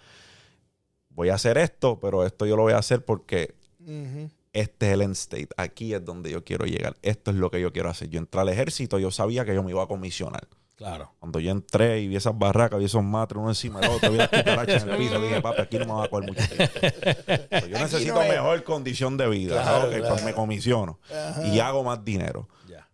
Voy 1.11 1.28
a 1.28 1.35
hacer 1.35 1.59
esto, 1.59 2.00
pero 2.00 2.25
esto 2.26 2.47
yo 2.47 2.56
lo 2.56 2.62
voy 2.62 2.73
a 2.73 2.78
hacer 2.78 3.04
porque 3.04 3.54
Ujú. 3.80 4.30
este 4.52 4.87
es 4.88 4.92
el 4.94 5.02
end 5.02 5.12
state. 5.12 5.49
Aquí 5.56 5.92
es 5.92 6.04
donde 6.04 6.30
yo 6.30 6.42
quiero 6.44 6.64
llegar. 6.64 6.97
Esto 7.02 7.30
es 7.30 7.37
lo 7.37 7.50
que 7.50 7.61
yo 7.61 7.73
quiero 7.73 7.90
hacer. 7.90 8.09
Yo 8.09 8.18
entré 8.18 8.40
al 8.40 8.49
ejército, 8.49 8.99
yo 8.99 9.11
sabía 9.11 9.44
que 9.44 9.54
yo 9.54 9.62
me 9.62 9.71
iba 9.73 9.82
a 9.82 9.87
comisionar. 9.87 10.49
Claro. 10.75 11.12
Cuando 11.21 11.38
yo 11.38 11.50
entré 11.52 12.00
y 12.00 12.09
vi 12.09 12.16
esas 12.16 12.37
barracas, 12.37 12.78
vi 12.78 12.87
esos 12.87 13.04
matres 13.04 13.38
uno 13.38 13.50
encima 13.50 13.78
del 13.78 13.90
otro, 13.90 14.11
vi 14.11 14.16
las 14.16 14.28
cucarachas 14.30 14.82
en 14.82 14.88
el 14.90 14.97
piso, 14.97 15.21
dije, 15.21 15.40
papi, 15.40 15.61
aquí 15.62 15.78
no 15.78 15.85
me 15.87 15.92
va 15.92 16.04
a 16.04 16.09
coger 16.09 16.28
mucho 16.28 16.49
tiempo. 16.49 17.61
So, 17.61 17.66
yo 17.68 17.78
necesito 17.78 18.14
no 18.14 18.21
mejor 18.21 18.64
condición 18.64 19.16
de 19.16 19.28
vida. 19.28 19.62
Claro, 19.62 19.85
Ok, 19.85 19.90
pues 19.90 20.00
claro. 20.02 20.25
me 20.25 20.32
comisiono 20.32 20.99
y 21.44 21.59
hago 21.61 21.85
más 21.85 22.02
dinero. 22.04 22.49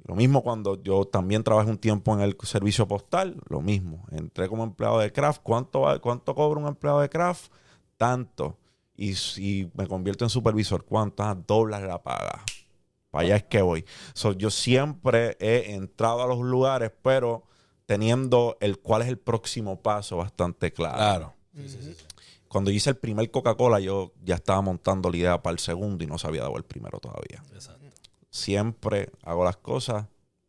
Lo 0.08 0.14
mismo 0.14 0.42
cuando 0.42 0.82
yo 0.82 1.04
también 1.04 1.44
trabajé 1.44 1.70
un 1.70 1.76
tiempo 1.78 2.14
en 2.14 2.20
el 2.20 2.36
servicio 2.42 2.88
postal, 2.88 3.36
lo 3.48 3.60
mismo. 3.60 4.06
Entré 4.10 4.48
como 4.48 4.64
empleado 4.64 4.98
de 4.98 5.12
craft. 5.12 5.42
¿Cuánto, 5.42 5.82
va- 5.82 5.98
cuánto 6.00 6.34
cobra 6.34 6.58
un 6.60 6.66
empleado 6.66 7.00
de 7.00 7.10
craft? 7.10 7.52
Tanto. 7.98 8.56
Y 8.96 9.14
si 9.14 9.70
me 9.74 9.86
convierto 9.86 10.24
en 10.24 10.30
supervisor, 10.30 10.84
¿cuánto? 10.86 11.22
Ah, 11.22 11.36
doblas 11.46 11.82
la 11.82 12.02
paga. 12.02 12.42
Para 13.10 13.24
allá 13.26 13.36
es 13.36 13.44
que 13.44 13.60
voy. 13.62 13.84
So, 14.14 14.32
yo 14.32 14.50
siempre 14.50 15.36
he 15.40 15.74
entrado 15.74 16.22
a 16.22 16.26
los 16.26 16.40
lugares, 16.40 16.90
pero 17.02 17.44
teniendo 17.86 18.56
el 18.60 18.78
cuál 18.78 19.02
es 19.02 19.08
el 19.08 19.18
próximo 19.18 19.82
paso 19.82 20.16
bastante 20.16 20.72
claro. 20.72 20.96
Claro. 20.96 21.34
Cuando 22.48 22.70
hice 22.70 22.88
el 22.90 22.96
primer 22.96 23.30
Coca-Cola, 23.30 23.78
yo 23.78 24.12
ya 24.24 24.36
estaba 24.36 24.62
montando 24.62 25.10
la 25.10 25.16
idea 25.18 25.42
para 25.42 25.52
el 25.52 25.58
segundo 25.58 26.02
y 26.02 26.06
no 26.06 26.16
se 26.18 26.26
había 26.26 26.42
dado 26.42 26.56
el 26.56 26.64
primero 26.64 26.98
todavía. 26.98 27.42
Exacto. 27.52 27.77
Siempre 28.30 29.10
hago 29.22 29.44
las 29.44 29.56
cosas 29.56 30.06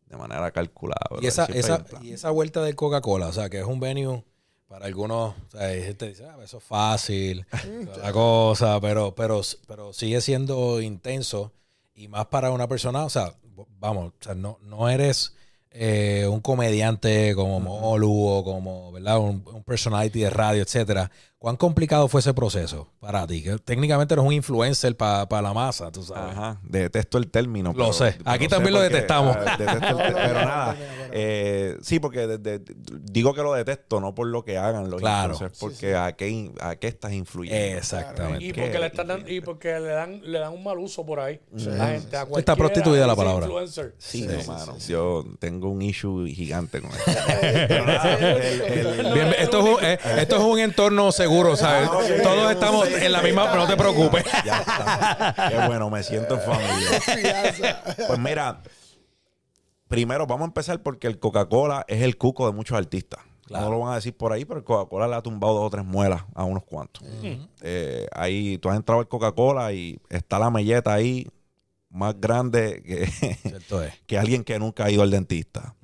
de 0.08 0.18
manera 0.18 0.52
calculada. 0.52 1.00
Y 1.22 1.28
esa, 1.28 1.46
esa, 1.46 1.86
y 2.02 2.14
esa 2.14 2.32
vuelta 2.32 2.64
del 2.64 2.76
Coca-Cola, 2.76 3.28
o 3.28 3.34
sea, 3.34 3.50
que 3.50 3.60
es 3.60 3.66
un 3.66 3.80
venue 3.80 4.24
para 4.68 4.86
algunos, 4.86 5.36
o 5.36 5.52
sea, 5.52 5.68
hay 5.68 5.84
gente 5.84 6.06
que 6.06 6.12
dice, 6.12 6.26
ah, 6.26 6.38
eso 6.44 6.58
es 6.58 6.64
fácil, 6.64 7.46
toda 7.86 7.98
la 7.98 8.14
cosa, 8.14 8.80
pero, 8.80 9.16
pero, 9.16 9.42
pero 9.68 9.94
sigue 9.94 10.22
siendo 10.22 10.82
intenso 10.82 11.52
y 11.94 12.08
más 12.08 12.28
para 12.28 12.52
una 12.52 12.68
persona, 12.68 13.04
o 13.04 13.10
sea, 13.10 13.36
vamos, 13.80 14.14
o 14.20 14.24
sea, 14.24 14.36
no, 14.36 14.60
no 14.62 14.90
eres 14.90 15.36
eh, 15.72 16.28
un 16.30 16.40
comediante 16.40 17.36
como 17.36 17.60
Molu 17.60 18.28
o 18.28 18.44
como, 18.44 18.92
¿verdad? 18.92 19.20
Un, 19.20 19.44
un 19.46 19.64
personality 19.64 20.22
de 20.22 20.30
radio, 20.30 20.64
etcétera. 20.64 21.12
¿Cuán 21.42 21.56
complicado 21.56 22.10
fue 22.10 22.20
ese 22.20 22.34
proceso 22.34 22.90
para 23.00 23.26
ti? 23.26 23.42
Que 23.42 23.58
técnicamente 23.60 24.14
eres 24.14 24.26
un 24.26 24.34
influencer 24.34 24.98
para 24.98 25.42
la 25.42 25.54
masa, 25.54 25.90
tú 25.90 26.04
sabes. 26.04 26.36
Ajá, 26.38 26.60
detesto 26.64 27.18
el 27.18 27.30
término. 27.32 27.72
Lo 27.78 27.94
sé. 27.94 28.18
Aquí 28.26 28.50
también 28.50 28.74
lo 28.74 28.80
porque, 28.82 28.94
detestamos. 28.94 29.38
ah, 29.38 29.56
detesto 29.58 30.00
el 30.02 30.14
pero 30.16 30.34
nada. 30.34 30.76
eh, 31.14 31.78
sí, 31.82 32.02
porque 32.02 32.28
de- 32.28 32.40
de- 32.40 32.62
digo 33.04 33.34
que 33.34 33.42
lo 33.42 33.54
detesto, 33.54 34.02
no 34.02 34.14
por 34.14 34.28
lo 34.28 34.44
que 34.44 34.58
hagan 34.58 34.90
los 34.90 35.00
Claro. 35.00 35.32
influencers, 35.32 35.58
porque 35.62 35.96
A, 35.96 36.12
qué, 36.12 36.52
a 36.60 36.76
qué 36.76 36.88
estás 36.88 37.14
influyendo. 37.14 37.78
Exactamente. 37.78 38.44
Y 38.44 38.52
¿Qué 38.52 38.62
porque, 38.64 38.80
le 38.80 38.86
están 38.88 39.08
dando- 39.08 39.30
y 39.30 39.40
porque 39.40 39.80
le 39.80 39.90
dan, 39.92 40.20
le 40.22 40.40
dan 40.40 40.52
un 40.52 40.62
mal 40.62 40.78
uso 40.78 41.06
por 41.06 41.22
ahí. 41.22 41.40
La 41.54 41.88
gente, 41.88 42.18
a 42.18 42.28
Está 42.38 42.58
prostituida 42.58 43.08
la 43.08 43.16
palabra. 43.16 43.46
influencer. 43.46 43.96
Sí, 43.98 44.24
Sí, 44.24 44.28
no, 44.28 44.42
sí, 44.42 44.48
mano. 44.50 44.76
sí, 44.78 44.92
Yo 44.92 45.24
tengo 45.40 45.70
un 45.70 45.82
issue 45.84 46.28
gigante 46.28 46.82
con 46.82 46.92
el- 47.42 47.72
el- 48.62 49.14
Bien, 49.14 49.34
esto, 49.40 49.60
es 49.60 49.66
un, 49.66 49.86
eh, 49.86 50.00
esto 50.20 50.36
es 50.36 50.44
un 50.44 50.60
entorno 50.60 51.14
seguro, 51.14 51.29
¿sabes? 51.56 51.90
Ah, 51.92 51.98
ok. 51.98 52.24
Todos 52.24 52.52
estamos 52.52 52.88
en 52.88 53.12
la 53.12 53.22
misma, 53.22 53.50
pero 53.50 53.62
no 53.62 53.68
te 53.68 53.78
preocupes. 53.78 54.24
Ya 54.46 54.60
está. 54.60 55.50
Qué 55.50 55.68
bueno, 55.68 55.90
me 55.90 56.04
siento 56.04 56.36
en 56.36 56.42
familia. 56.42 57.84
Pues 58.08 58.20
mira, 58.20 58.62
primero 59.88 60.26
vamos 60.26 60.44
a 60.44 60.48
empezar 60.48 60.82
porque 60.82 61.08
el 61.08 61.20
Coca-Cola 61.20 61.86
es 61.88 62.02
el 62.02 62.18
cuco 62.18 62.48
de 62.48 62.54
muchos 62.54 62.78
artistas. 62.78 63.20
Claro. 63.46 63.66
No 63.66 63.72
lo 63.72 63.80
van 63.80 63.94
a 63.94 63.96
decir 63.96 64.16
por 64.16 64.32
ahí, 64.32 64.46
pero 64.46 64.60
el 64.60 64.64
Coca-Cola 64.64 65.08
le 65.08 65.16
ha 65.16 65.22
tumbado 65.22 65.56
dos 65.56 65.66
o 65.66 65.70
tres 65.70 65.86
muelas 65.86 66.24
a 66.36 66.44
unos 66.44 66.64
cuantos. 66.64 67.04
Eh, 67.62 68.08
ahí 68.12 68.58
tú 68.60 68.70
has 68.70 68.76
entrado 68.76 69.02
al 69.02 69.08
Coca-Cola 69.08 69.74
y 69.74 70.00
está 70.10 70.40
la 70.40 70.50
melleta 70.50 70.94
ahí 70.94 71.28
más 71.90 72.20
grande 72.20 72.82
que, 72.84 73.04
es. 73.04 74.00
que 74.06 74.18
alguien 74.18 74.44
que 74.44 74.60
nunca 74.60 74.86
ha 74.86 74.92
ido 74.92 75.02
al 75.02 75.12
dentista. 75.12 75.76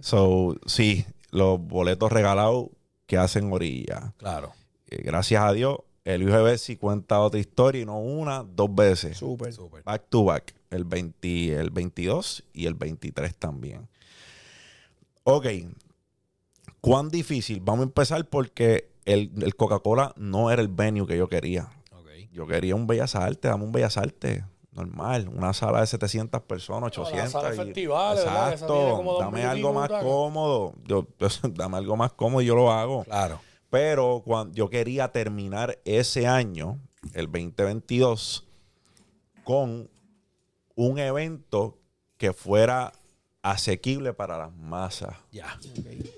So, 0.00 0.56
sí, 0.66 1.06
los 1.30 1.60
boletos 1.60 2.10
regalados 2.12 2.68
que 3.06 3.16
hacen 3.16 3.52
orilla. 3.52 4.12
Claro. 4.18 4.52
Gracias 4.90 5.42
a 5.42 5.52
Dios, 5.52 5.78
el 6.04 6.24
Bessie 6.24 6.78
cuenta 6.78 7.20
otra 7.20 7.38
historia 7.38 7.82
y 7.82 7.84
no 7.84 7.98
una, 7.98 8.42
dos 8.42 8.74
veces. 8.74 9.18
Súper. 9.18 9.52
Súper. 9.52 9.82
Back 9.82 10.04
to 10.08 10.24
back. 10.24 10.54
El, 10.70 10.84
20, 10.84 11.54
el 11.54 11.70
22 11.70 12.44
y 12.52 12.66
el 12.66 12.74
23 12.74 13.34
también. 13.36 13.88
Ok. 15.24 15.46
¿Cuán 16.80 17.08
difícil? 17.10 17.60
Vamos 17.60 17.80
a 17.80 17.84
empezar 17.84 18.24
porque 18.26 18.90
el, 19.04 19.30
el 19.42 19.54
Coca-Cola 19.56 20.12
no 20.16 20.50
era 20.50 20.62
el 20.62 20.68
venue 20.68 21.06
que 21.06 21.16
yo 21.16 21.28
quería. 21.28 21.68
Ok. 21.92 22.08
Yo 22.32 22.46
quería 22.46 22.74
un 22.74 22.86
Bellas 22.86 23.14
Artes, 23.14 23.50
dame 23.50 23.64
un 23.64 23.72
Bellas 23.72 23.96
Artes 23.96 24.44
normal, 24.72 25.28
una 25.28 25.52
sala 25.52 25.80
de 25.80 25.86
700 25.88 26.40
personas, 26.42 26.96
No, 26.96 27.02
la 27.02 27.08
800. 27.08 27.32
sala 27.32 27.50
de 27.50 27.56
y- 27.56 27.58
Exacto, 28.20 29.18
dame 29.20 29.44
algo 29.44 29.72
más 29.72 29.90
cómodo. 29.90 30.74
Yo, 30.84 31.06
dame 31.54 31.76
algo 31.78 31.96
más 31.96 32.12
cómodo 32.12 32.40
y 32.42 32.46
yo 32.46 32.54
lo 32.54 32.70
hago. 32.70 33.04
Claro. 33.04 33.40
Pero 33.70 34.22
cuando 34.24 34.54
yo 34.54 34.70
quería 34.70 35.08
terminar 35.08 35.78
ese 35.84 36.26
año, 36.26 36.78
el 37.14 37.26
2022, 37.26 38.46
con 39.44 39.88
un 40.74 40.98
evento 40.98 41.78
que 42.16 42.32
fuera 42.32 42.92
asequible 43.42 44.12
para 44.14 44.38
las 44.38 44.52
masas. 44.54 45.16
Ya. 45.32 45.58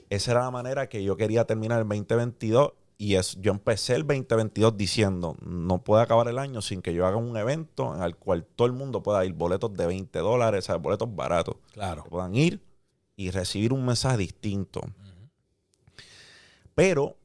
Esa 0.08 0.30
era 0.32 0.40
la 0.42 0.50
manera 0.50 0.88
que 0.88 1.02
yo 1.02 1.16
quería 1.16 1.44
terminar 1.44 1.80
el 1.82 1.88
2022 1.88 2.72
y 2.98 3.14
es, 3.14 3.36
yo 3.40 3.52
empecé 3.52 3.94
el 3.94 4.06
2022 4.06 4.76
diciendo, 4.76 5.36
no 5.40 5.78
puede 5.82 6.02
acabar 6.02 6.28
el 6.28 6.38
año 6.38 6.60
sin 6.60 6.82
que 6.82 6.92
yo 6.92 7.06
haga 7.06 7.16
un 7.16 7.36
evento 7.36 7.94
en 7.96 8.02
el 8.02 8.14
cual 8.16 8.44
todo 8.44 8.66
el 8.66 8.72
mundo 8.74 9.02
pueda 9.02 9.24
ir, 9.24 9.32
boletos 9.32 9.72
de 9.74 9.86
20 9.86 10.18
dólares, 10.18 10.64
o 10.64 10.66
sea, 10.66 10.76
boletos 10.76 11.14
baratos, 11.14 11.56
Claro. 11.72 12.04
que 12.04 12.10
puedan 12.10 12.34
ir 12.34 12.60
y 13.16 13.30
recibir 13.30 13.72
un 13.72 13.86
mensaje 13.86 14.18
distinto. 14.18 14.82
Pero 16.74 17.16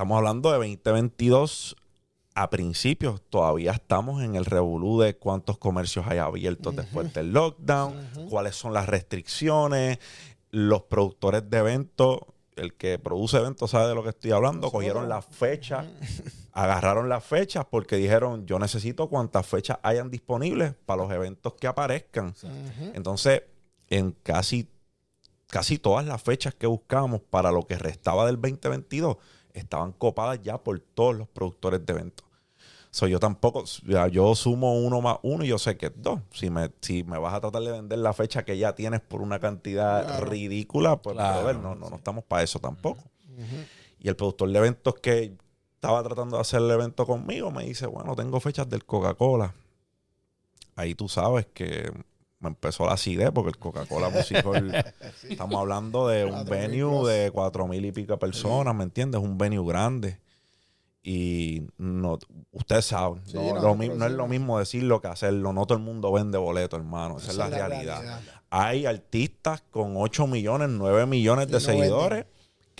estamos 0.00 0.16
hablando 0.16 0.50
de 0.50 0.56
2022 0.56 1.76
a 2.34 2.48
principios 2.48 3.20
todavía 3.28 3.72
estamos 3.72 4.22
en 4.22 4.34
el 4.34 4.46
revolú 4.46 4.98
de 4.98 5.18
cuántos 5.18 5.58
comercios 5.58 6.06
hay 6.08 6.16
abiertos 6.16 6.74
después 6.74 7.12
del 7.12 7.34
lockdown, 7.34 8.08
cuáles 8.30 8.56
son 8.56 8.72
las 8.72 8.88
restricciones, 8.88 9.98
los 10.52 10.84
productores 10.84 11.50
de 11.50 11.58
eventos, 11.58 12.20
el 12.56 12.72
que 12.72 12.98
produce 12.98 13.36
eventos 13.36 13.72
sabe 13.72 13.88
de 13.88 13.94
lo 13.94 14.02
que 14.02 14.08
estoy 14.08 14.30
hablando, 14.30 14.70
cogieron 14.70 15.06
las 15.10 15.26
fechas, 15.26 15.84
agarraron 16.52 17.10
las 17.10 17.22
fechas 17.22 17.66
porque 17.70 17.96
dijeron, 17.96 18.46
yo 18.46 18.58
necesito 18.58 19.10
cuantas 19.10 19.46
fechas 19.46 19.80
hayan 19.82 20.10
disponibles 20.10 20.72
para 20.86 21.02
los 21.02 21.12
eventos 21.12 21.52
que 21.60 21.66
aparezcan. 21.66 22.32
Entonces, 22.94 23.42
en 23.90 24.12
casi, 24.22 24.66
casi 25.48 25.76
todas 25.76 26.06
las 26.06 26.22
fechas 26.22 26.54
que 26.54 26.66
buscábamos 26.66 27.20
para 27.20 27.52
lo 27.52 27.66
que 27.66 27.76
restaba 27.76 28.24
del 28.24 28.40
2022, 28.40 29.18
estaban 29.54 29.92
copadas 29.92 30.40
ya 30.42 30.58
por 30.58 30.80
todos 30.80 31.16
los 31.16 31.28
productores 31.28 31.84
de 31.84 31.92
eventos. 31.92 32.26
So, 32.92 33.06
yo 33.06 33.20
tampoco, 33.20 33.64
yo 34.10 34.34
sumo 34.34 34.74
uno 34.80 35.00
más 35.00 35.18
uno 35.22 35.44
y 35.44 35.48
yo 35.48 35.58
sé 35.58 35.76
que 35.76 35.86
es 35.86 35.92
dos. 35.96 36.20
Si 36.32 36.50
me, 36.50 36.70
si 36.80 37.04
me 37.04 37.18
vas 37.18 37.34
a 37.34 37.40
tratar 37.40 37.62
de 37.62 37.70
vender 37.70 38.00
la 38.00 38.12
fecha 38.12 38.44
que 38.44 38.58
ya 38.58 38.74
tienes 38.74 39.00
por 39.00 39.22
una 39.22 39.38
cantidad 39.38 40.20
ridícula, 40.22 41.00
pues 41.00 41.14
Claro, 41.14 41.38
brother, 41.38 41.56
no, 41.56 41.76
no, 41.76 41.88
no 41.88 41.96
estamos 41.96 42.24
para 42.24 42.42
eso 42.42 42.58
tampoco. 42.58 43.04
Y 44.00 44.08
el 44.08 44.16
productor 44.16 44.50
de 44.50 44.58
eventos 44.58 44.94
que 44.96 45.36
estaba 45.74 46.02
tratando 46.02 46.36
de 46.36 46.42
hacer 46.42 46.60
el 46.60 46.70
evento 46.70 47.06
conmigo 47.06 47.50
me 47.52 47.64
dice, 47.64 47.86
bueno, 47.86 48.16
tengo 48.16 48.40
fechas 48.40 48.68
del 48.68 48.84
Coca-Cola. 48.84 49.54
Ahí 50.74 50.94
tú 50.94 51.08
sabes 51.08 51.46
que 51.46 51.92
me 52.40 52.48
empezó 52.48 52.86
la 52.86 52.94
acidez 52.94 53.30
porque 53.32 53.50
el 53.50 53.58
Coca-Cola 53.58 54.08
Music 54.14 54.44
Hall, 54.44 54.74
estamos 55.28 55.60
hablando 55.60 56.08
de 56.08 56.24
un 56.24 56.44
venue 56.44 57.08
de 57.10 57.30
cuatro 57.30 57.68
mil 57.68 57.84
y 57.84 57.92
pico 57.92 58.18
personas, 58.18 58.74
¿me 58.74 58.84
entiendes? 58.84 59.20
Un 59.20 59.38
venue 59.38 59.64
grande. 59.66 60.18
Y 61.02 61.62
no, 61.78 62.18
ustedes 62.52 62.84
saben, 62.84 63.22
Sí, 63.24 63.34
no, 63.34 63.54
no, 63.54 63.60
lo 63.62 63.74
no, 63.74 64.04
es 64.04 64.10
sí, 64.10 64.16
lo 64.16 64.28
mismo 64.28 64.58
decirlo 64.58 65.00
que 65.00 65.08
hacerlo. 65.08 65.52
No 65.52 65.64
todo 65.64 65.78
el 65.78 65.84
mundo 65.84 66.12
vende 66.12 66.36
boleto, 66.36 66.76
hermano. 66.76 67.16
Esa, 67.16 67.30
es 67.30 67.36
la, 67.38 67.48
realidad. 67.48 68.20
Hay 68.50 68.84
artistas 68.84 69.62
con 69.70 69.94
8 69.96 70.26
millones, 70.26 70.68
9 70.68 71.06
millones 71.06 71.48
de 71.48 71.60
seguidores 71.60 72.26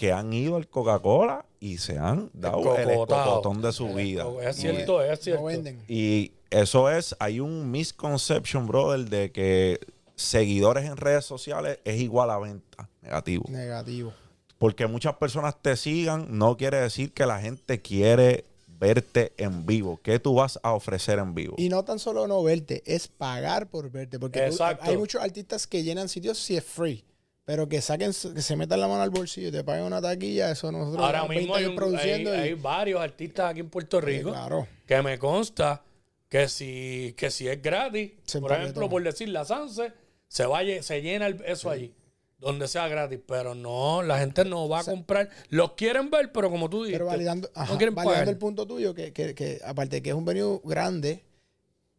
que 0.00 0.12
han 0.12 0.33
ido 0.33 0.57
al 0.57 0.66
Coca-Cola 0.66 1.45
y 1.61 1.76
se 1.76 1.99
han 1.99 2.30
dado 2.33 2.75
el 2.75 2.88
escotón 2.88 3.61
de 3.61 3.71
su 3.71 3.92
vida. 3.92 4.26
Es 4.40 4.57
cierto, 4.57 5.02
es 5.02 5.21
cierto. 5.21 5.50
Y 5.88 6.33
eso 6.49 6.90
es, 6.90 7.14
hay 7.19 7.38
un 7.38 7.71
misconception, 7.71 8.66
brother, 8.66 9.11
de 9.11 9.30
que 9.30 9.78
seguidores 10.16 10.87
en 10.87 10.97
redes 10.97 11.26
sociales 11.26 11.80
es 11.85 12.00
igual 12.00 12.30
a 12.30 12.38
venta. 12.38 12.88
Negativo. 13.02 13.45
Negativo. 13.50 14.14
Porque 14.57 14.87
muchas 14.87 15.16
personas 15.16 15.54
te 15.61 15.76
sigan 15.76 16.28
no 16.30 16.57
quiere 16.57 16.78
decir 16.80 17.12
que 17.12 17.26
la 17.26 17.38
gente 17.38 17.83
quiere 17.83 18.47
verte 18.78 19.35
en 19.37 19.66
vivo. 19.66 20.00
¿Qué 20.02 20.19
tú 20.19 20.37
vas 20.37 20.59
a 20.62 20.73
ofrecer 20.73 21.19
en 21.19 21.35
vivo? 21.35 21.57
Y 21.59 21.69
no 21.69 21.85
tan 21.85 21.99
solo 21.99 22.26
no 22.26 22.42
verte, 22.42 22.83
es 22.87 23.07
pagar 23.07 23.69
por 23.69 23.90
verte. 23.90 24.19
Porque 24.19 24.49
tú- 24.50 24.64
hay 24.80 24.97
muchos 24.97 25.23
artistas 25.23 25.66
que 25.66 25.83
llenan 25.83 26.09
sitios 26.09 26.38
si 26.38 26.57
es 26.57 26.64
free. 26.64 27.04
Pero 27.50 27.69
que 27.69 27.80
saquen, 27.80 28.12
que 28.12 28.42
se 28.42 28.54
metan 28.54 28.78
la 28.80 28.87
mano 28.87 29.02
al 29.02 29.11
bolsillo 29.11 29.49
y 29.49 29.50
te 29.50 29.64
paguen 29.64 29.83
una 29.85 30.00
taquilla, 30.00 30.52
eso 30.52 30.71
nosotros 30.71 31.04
Ahora 31.04 31.23
mismo 31.26 31.54
20 31.54 31.54
hay, 31.59 31.64
un- 31.66 31.75
produciendo 31.75 32.30
hay- 32.30 32.38
y- 32.38 32.42
hay 32.42 32.54
varios 32.54 33.00
artistas 33.00 33.50
aquí 33.50 33.59
en 33.59 33.69
Puerto 33.69 34.00
Rico 34.00 34.30
claro. 34.30 34.69
que 34.87 35.02
me 35.02 35.19
consta 35.19 35.83
que 36.28 36.47
si, 36.47 37.12
que 37.16 37.28
si 37.28 37.49
es 37.49 37.61
gratis, 37.61 38.12
Se 38.25 38.38
por 38.40 38.52
ejemplo, 38.52 38.88
por 38.88 39.02
decir 39.02 39.30
la 39.30 39.45
Sanse, 39.45 39.93
se, 40.28 40.47
vaya, 40.47 40.80
se 40.80 41.02
llena 41.02 41.26
el- 41.26 41.43
eso 41.45 41.71
allí, 41.71 41.93
donde 42.39 42.69
sea 42.69 42.86
gratis, 42.86 43.19
pero 43.26 43.56
no, 43.56 44.00
la 44.04 44.21
gente 44.21 44.45
no 44.45 44.69
va 44.69 44.78
a 44.78 44.84
comprar. 44.84 45.28
Los 45.49 45.73
quieren 45.73 46.08
ver, 46.08 46.30
pero 46.30 46.50
como 46.50 46.71
tú 46.71 46.86
Pero 46.89 47.06
validando, 47.06 47.50
ajá, 47.52 47.73
no 47.73 47.78
quieren 47.78 47.97
validando 47.97 48.21
pagar. 48.21 48.28
el 48.32 48.39
punto 48.39 48.65
tuyo, 48.65 48.95
que, 48.95 49.13
que, 49.13 49.34
que 49.34 49.58
aparte 49.65 49.97
de 49.97 50.02
que 50.02 50.10
es 50.10 50.15
un 50.15 50.25
venue 50.25 50.60
grande, 50.63 51.25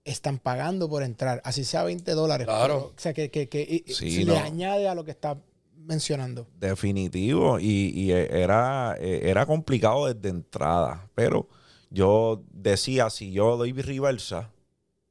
están 0.04 0.40
pagando 0.40 0.90
por 0.90 1.04
entrar, 1.04 1.42
así 1.46 1.64
sea 1.64 1.84
20 1.84 2.12
dólares. 2.14 2.48
Claro. 2.48 2.76
pero, 2.76 2.86
o 2.88 2.94
sea, 2.98 3.14
que, 3.14 3.30
que, 3.30 3.48
que 3.50 3.62
y- 3.62 3.84
y 3.90 3.94
Sí, 3.94 4.12
si 4.12 4.26
no. 4.26 4.34
le 4.34 4.40
añade 4.40 4.88
a 4.88 4.96
lo 4.96 5.04
que 5.06 5.12
está 5.12 5.38
mencionando. 5.76 6.48
Definitivo. 6.60 7.60
Y, 7.60 7.92
y 7.96 8.12
era, 8.12 8.96
eh, 9.00 9.22
era 9.30 9.46
complicado 9.46 10.12
desde 10.12 10.30
entrada. 10.30 11.08
Pero 11.16 11.48
yo 11.90 12.44
decía, 12.52 13.10
si 13.10 13.32
yo 13.32 13.58
doy 13.58 13.74
reversa, 13.74 14.50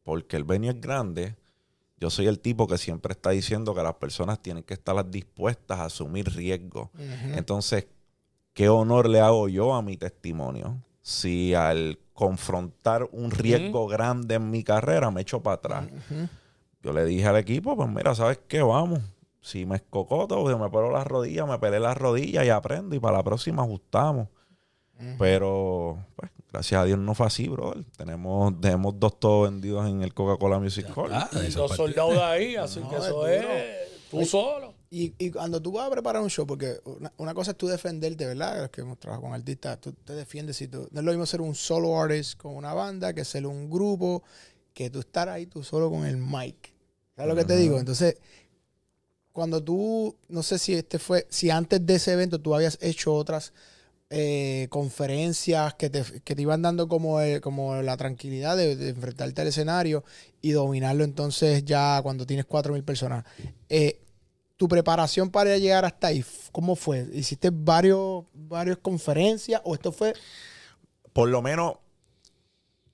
porque 0.03 0.37
el 0.37 0.45
venue 0.45 0.71
es 0.71 0.81
grande, 0.81 1.37
yo 1.99 2.09
soy 2.11 2.27
el 2.27 2.41
tipo 2.41 2.67
que 2.67 2.79
siempre 2.79 3.13
está 3.13 3.31
diciendo 3.31 3.75
que 3.75 3.83
las 3.83 3.95
personas 3.95 4.41
tienen 4.43 4.63
que 4.63 4.75
estar 4.75 5.09
dispuestas 5.11 5.79
a 5.79 5.85
asumir 5.85 6.29
riesgos. 6.35 6.89
Entonces, 7.37 7.87
¿qué 8.55 8.69
honor 8.69 9.09
le 9.09 9.21
hago 9.21 9.49
yo 9.49 9.75
a 9.75 9.83
mi 9.83 9.97
testimonio? 9.97 10.83
Si 11.03 11.55
al 11.55 11.99
confrontar 12.13 13.09
un 13.13 13.31
riesgo 13.31 13.87
grande 13.87 14.35
en 14.35 14.51
mi 14.51 14.63
carrera 14.63 15.11
me 15.11 15.23
echo 15.23 15.43
para 15.43 15.55
atrás. 15.55 15.87
Yo 16.83 16.93
le 16.93 17.05
dije 17.05 17.27
al 17.27 17.37
equipo, 17.37 17.77
pues 17.77 17.89
mira, 17.89 18.15
¿sabes 18.15 18.41
qué? 18.47 18.63
Vamos. 18.63 19.01
Si 19.41 19.65
me 19.65 19.77
escocoto, 19.77 20.43
pues 20.43 20.59
me 20.59 20.69
pelo 20.69 20.91
las 20.91 21.07
rodillas, 21.07 21.49
me 21.49 21.59
pelé 21.59 21.81
las 21.81 21.97
rodillas 21.97 22.45
y 22.45 22.51
aprendo. 22.51 22.95
Y 22.95 22.99
para 23.01 23.19
la 23.19 23.23
próxima 23.23 23.63
ajustamos. 23.63 24.29
Pero, 25.19 25.99
pues, 26.15 26.31
gracias 26.53 26.83
a 26.83 26.85
Dios 26.85 26.99
no 26.99 27.15
fue 27.15 27.27
así, 27.27 27.49
brother. 27.49 27.85
Tenemos, 27.97 28.61
tenemos 28.61 28.99
dos 29.01 29.19
todos 29.19 29.51
vendidos 29.51 29.89
en 29.89 30.03
el 30.03 30.13
Coca-Cola 30.13 30.59
Music 30.59 30.87
Hall. 30.95 31.11
Ah, 31.13 31.29
Y 31.47 31.51
dos 31.53 31.75
soldados 31.75 32.19
ahí, 32.19 32.57
así 32.57 32.81
No, 32.83 32.91
que 32.91 32.97
es 32.97 33.05
eso 33.05 33.27
es 33.27 33.65
tú 34.11 34.25
solo. 34.27 34.75
Y, 34.93 35.15
y 35.19 35.31
cuando 35.31 35.63
tú 35.63 35.71
vas 35.71 35.87
a 35.87 35.91
preparar 35.91 36.21
un 36.21 36.31
show, 36.31 36.45
porque 36.45 36.81
una, 36.85 37.13
una 37.17 37.33
cosa 37.33 37.53
es 37.53 37.57
tú 37.57 37.69
defenderte, 37.69 38.27
¿verdad? 38.27 38.63
Los 38.63 38.71
que 38.71 38.81
hemos 38.81 38.99
trabajado 38.99 39.29
con 39.29 39.35
artistas, 39.35 39.81
tú 39.81 39.93
te 39.93 40.15
defiendes. 40.15 40.57
Si 40.57 40.67
tú, 40.67 40.89
no 40.91 41.01
es 41.01 41.07
lo 41.07 41.13
mismo 41.13 41.27
ser 41.27 41.41
un 41.41 41.55
solo 41.55 41.97
artist 42.01 42.37
con 42.37 42.57
una 42.57 42.75
banda 42.75 43.15
que 43.15 43.25
ser 43.25 43.47
un 43.47 43.71
grupo, 43.71 44.25
que 44.75 44.91
tú 44.91 44.99
estar 44.99 45.29
ahí 45.29 45.47
tú 45.47 45.63
solo 45.63 45.91
con 45.91 46.05
el 46.05 46.17
mic. 46.17 46.73
¿Sabes 47.15 47.29
lo 47.29 47.37
que 47.37 47.45
te 47.45 47.57
digo? 47.57 47.79
Entonces, 47.79 48.17
cuando 49.33 49.63
tú, 49.63 50.17
no 50.29 50.43
sé 50.43 50.59
si 50.59 50.75
este 50.75 50.99
fue, 50.99 51.27
si 51.31 51.51
antes 51.51 51.85
de 51.87 51.95
ese 51.95 52.13
evento 52.13 52.41
tú 52.41 52.55
habías 52.55 52.77
hecho 52.81 53.15
otras 53.15 53.53
eh, 54.11 54.67
conferencias 54.71 55.75
que 55.75 55.89
te, 55.89 56.03
que 56.25 56.35
te 56.35 56.43
iban 56.43 56.63
dando 56.63 56.89
como, 56.89 57.21
eh, 57.21 57.41
como 57.41 57.81
la 57.81 57.97
tranquilidad 57.97 58.57
de, 58.57 58.75
de 58.75 58.89
enfrentarte 58.89 59.41
al 59.41 59.49
escenario 59.49 60.03
y 60.43 60.51
dominarlo 60.51 61.05
entonces 61.05 61.65
ya 61.65 62.01
cuando 62.03 62.27
tienes 62.27 62.47
4.000 62.47 62.83
personas. 62.83 63.25
Eh, 63.69 64.01
tu 64.61 64.69
preparación 64.69 65.31
para 65.31 65.57
llegar 65.57 65.87
hasta 65.87 66.09
ahí, 66.09 66.23
¿cómo 66.53 66.77
fue? 66.77 67.09
¿Hiciste 67.15 67.49
varios, 67.51 68.25
varias 68.35 68.77
conferencias 68.77 69.63
o 69.65 69.73
esto 69.73 69.91
fue 69.91 70.13
Por 71.15 71.31
lo 71.31 71.41
menos 71.41 71.77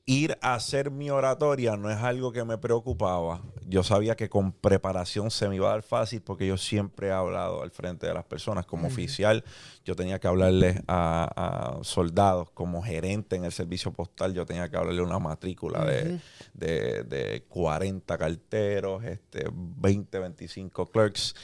ir 0.09 0.39
a 0.41 0.55
hacer 0.55 0.93
mi 0.93 1.11
oratoria 1.11 1.77
no 1.77 1.91
es 1.91 1.99
algo 1.99 2.31
que 2.31 2.45
me 2.45 2.57
preocupaba. 2.59 3.43
Yo 3.69 3.83
sabía 3.83 4.15
que 4.15 4.29
con 4.29 4.53
preparación 4.53 5.33
se 5.33 5.49
me 5.49 5.57
iba 5.57 5.69
a 5.69 5.73
dar 5.73 5.83
fácil 5.83 6.23
porque 6.23 6.47
yo 6.47 6.57
siempre 6.57 7.09
he 7.09 7.11
hablado 7.11 7.63
al 7.63 7.73
frente 7.73 8.07
de 8.07 8.15
las 8.15 8.25
personas. 8.25 8.67
Como 8.67 8.87
oficial, 8.87 9.43
yo 9.85 9.97
tenía 9.97 10.21
que 10.21 10.29
hablarles 10.29 10.81
a, 10.87 11.79
a 11.81 11.85
soldados. 11.85 12.51
Como 12.53 12.83
gerente 12.83 13.35
en 13.35 13.45
el 13.45 13.51
servicio 13.51 13.93
postal, 13.93 14.33
yo 14.33 14.47
tenía 14.47 14.71
que 14.71 14.77
hablarle 14.77 15.03
una 15.03 15.19
matrícula 15.19 15.85
de, 15.85 16.21
de, 16.55 17.03
de 17.03 17.45
40 17.49 18.17
carteros, 18.17 19.03
este, 19.03 19.49
20, 19.53 20.19
25 20.21 20.87
clerks, 20.87 21.35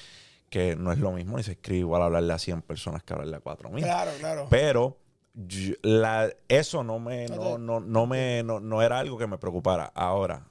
que 0.49 0.77
no 0.77 0.93
es 0.93 0.99
lo 0.99 1.11
mismo 1.11 1.37
ni 1.37 1.43
se 1.43 1.53
escribe 1.53 1.81
igual 1.81 2.03
hablarle 2.03 2.33
a 2.33 2.39
100 2.39 2.63
personas 2.63 3.03
que 3.03 3.13
hablarle 3.13 3.39
a 3.39 3.41
4000. 3.41 3.83
Claro, 3.83 4.11
claro. 4.21 4.47
Pero 4.49 5.02
yo- 5.35 5.75
la, 5.83 6.31
eso 6.49 6.85
no 6.85 6.99
me, 6.99 7.29
No 7.29 7.59
no, 7.59 7.81
no, 7.81 8.07
me, 8.07 8.43
no, 8.43 8.61
no 8.61 8.83
era 8.83 8.99
algo 8.99 9.19
que 9.19 9.27
me 9.27 9.39
preocupara. 9.39 9.91
Ahora, 9.95 10.47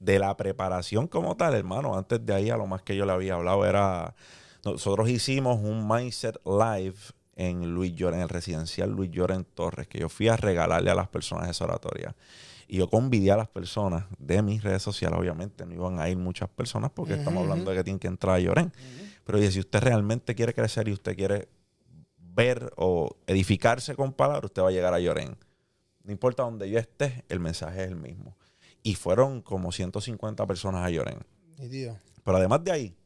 de 0.00 0.18
la 0.18 0.36
preparación 0.36 1.06
como 1.06 1.36
tal, 1.36 1.54
hermano, 1.54 1.96
antes 1.96 2.24
de 2.24 2.34
ahí 2.34 2.50
a 2.50 2.56
lo 2.56 2.66
más 2.66 2.82
que 2.82 2.96
yo 2.96 3.06
le 3.06 3.12
había 3.12 3.34
hablado 3.34 3.64
era, 3.64 4.14
nosotros 4.64 5.08
hicimos 5.08 5.58
un 5.62 5.88
Mindset 5.88 6.38
Live 6.44 6.96
en 7.34 7.74
Luis 7.74 7.94
Lloren, 7.94 8.18
en 8.18 8.22
el 8.24 8.28
residencial 8.28 8.90
Luis 8.90 9.10
Lloren 9.10 9.44
Torres, 9.44 9.88
que 9.88 9.98
yo 9.98 10.08
fui 10.08 10.28
a 10.28 10.36
regalarle 10.36 10.90
a 10.90 10.94
las 10.94 11.08
personas 11.08 11.48
esa 11.48 11.64
oratoria. 11.64 12.14
Y 12.68 12.78
yo 12.78 12.88
convidé 12.90 13.30
a 13.30 13.36
las 13.36 13.48
personas 13.48 14.06
de 14.18 14.42
mis 14.42 14.62
redes 14.62 14.82
sociales, 14.82 15.18
obviamente 15.18 15.64
no 15.64 15.72
iban 15.74 16.00
a 16.00 16.08
ir 16.08 16.16
muchas 16.16 16.48
personas 16.48 16.90
porque 16.92 17.14
estamos 17.14 17.42
hablando 17.44 17.70
de 17.70 17.76
que 17.76 17.84
tienen 17.84 18.00
que 18.00 18.08
entrar 18.08 18.34
a 18.36 18.38
Lloren. 18.40 18.72
Pero 19.24 19.38
dije, 19.38 19.52
si 19.52 19.60
usted 19.60 19.80
realmente 19.80 20.34
quiere 20.34 20.52
crecer 20.52 20.88
y 20.88 20.92
usted 20.92 21.14
quiere 21.16 21.48
ver 22.36 22.72
o 22.76 23.16
edificarse 23.26 23.96
con 23.96 24.12
palabras, 24.12 24.44
usted 24.44 24.62
va 24.62 24.68
a 24.68 24.72
llegar 24.72 24.94
a 24.94 25.00
Lloren. 25.00 25.36
No 26.04 26.12
importa 26.12 26.44
donde 26.44 26.70
yo 26.70 26.78
esté, 26.78 27.24
el 27.28 27.40
mensaje 27.40 27.82
es 27.82 27.88
el 27.88 27.96
mismo. 27.96 28.36
Y 28.82 28.94
fueron 28.94 29.42
como 29.42 29.72
150 29.72 30.46
personas 30.46 30.84
a. 30.86 30.90
Nítido. 31.58 31.96
Pero 32.22 32.36
además 32.36 32.62
de 32.62 32.70
ahí, 32.70 32.96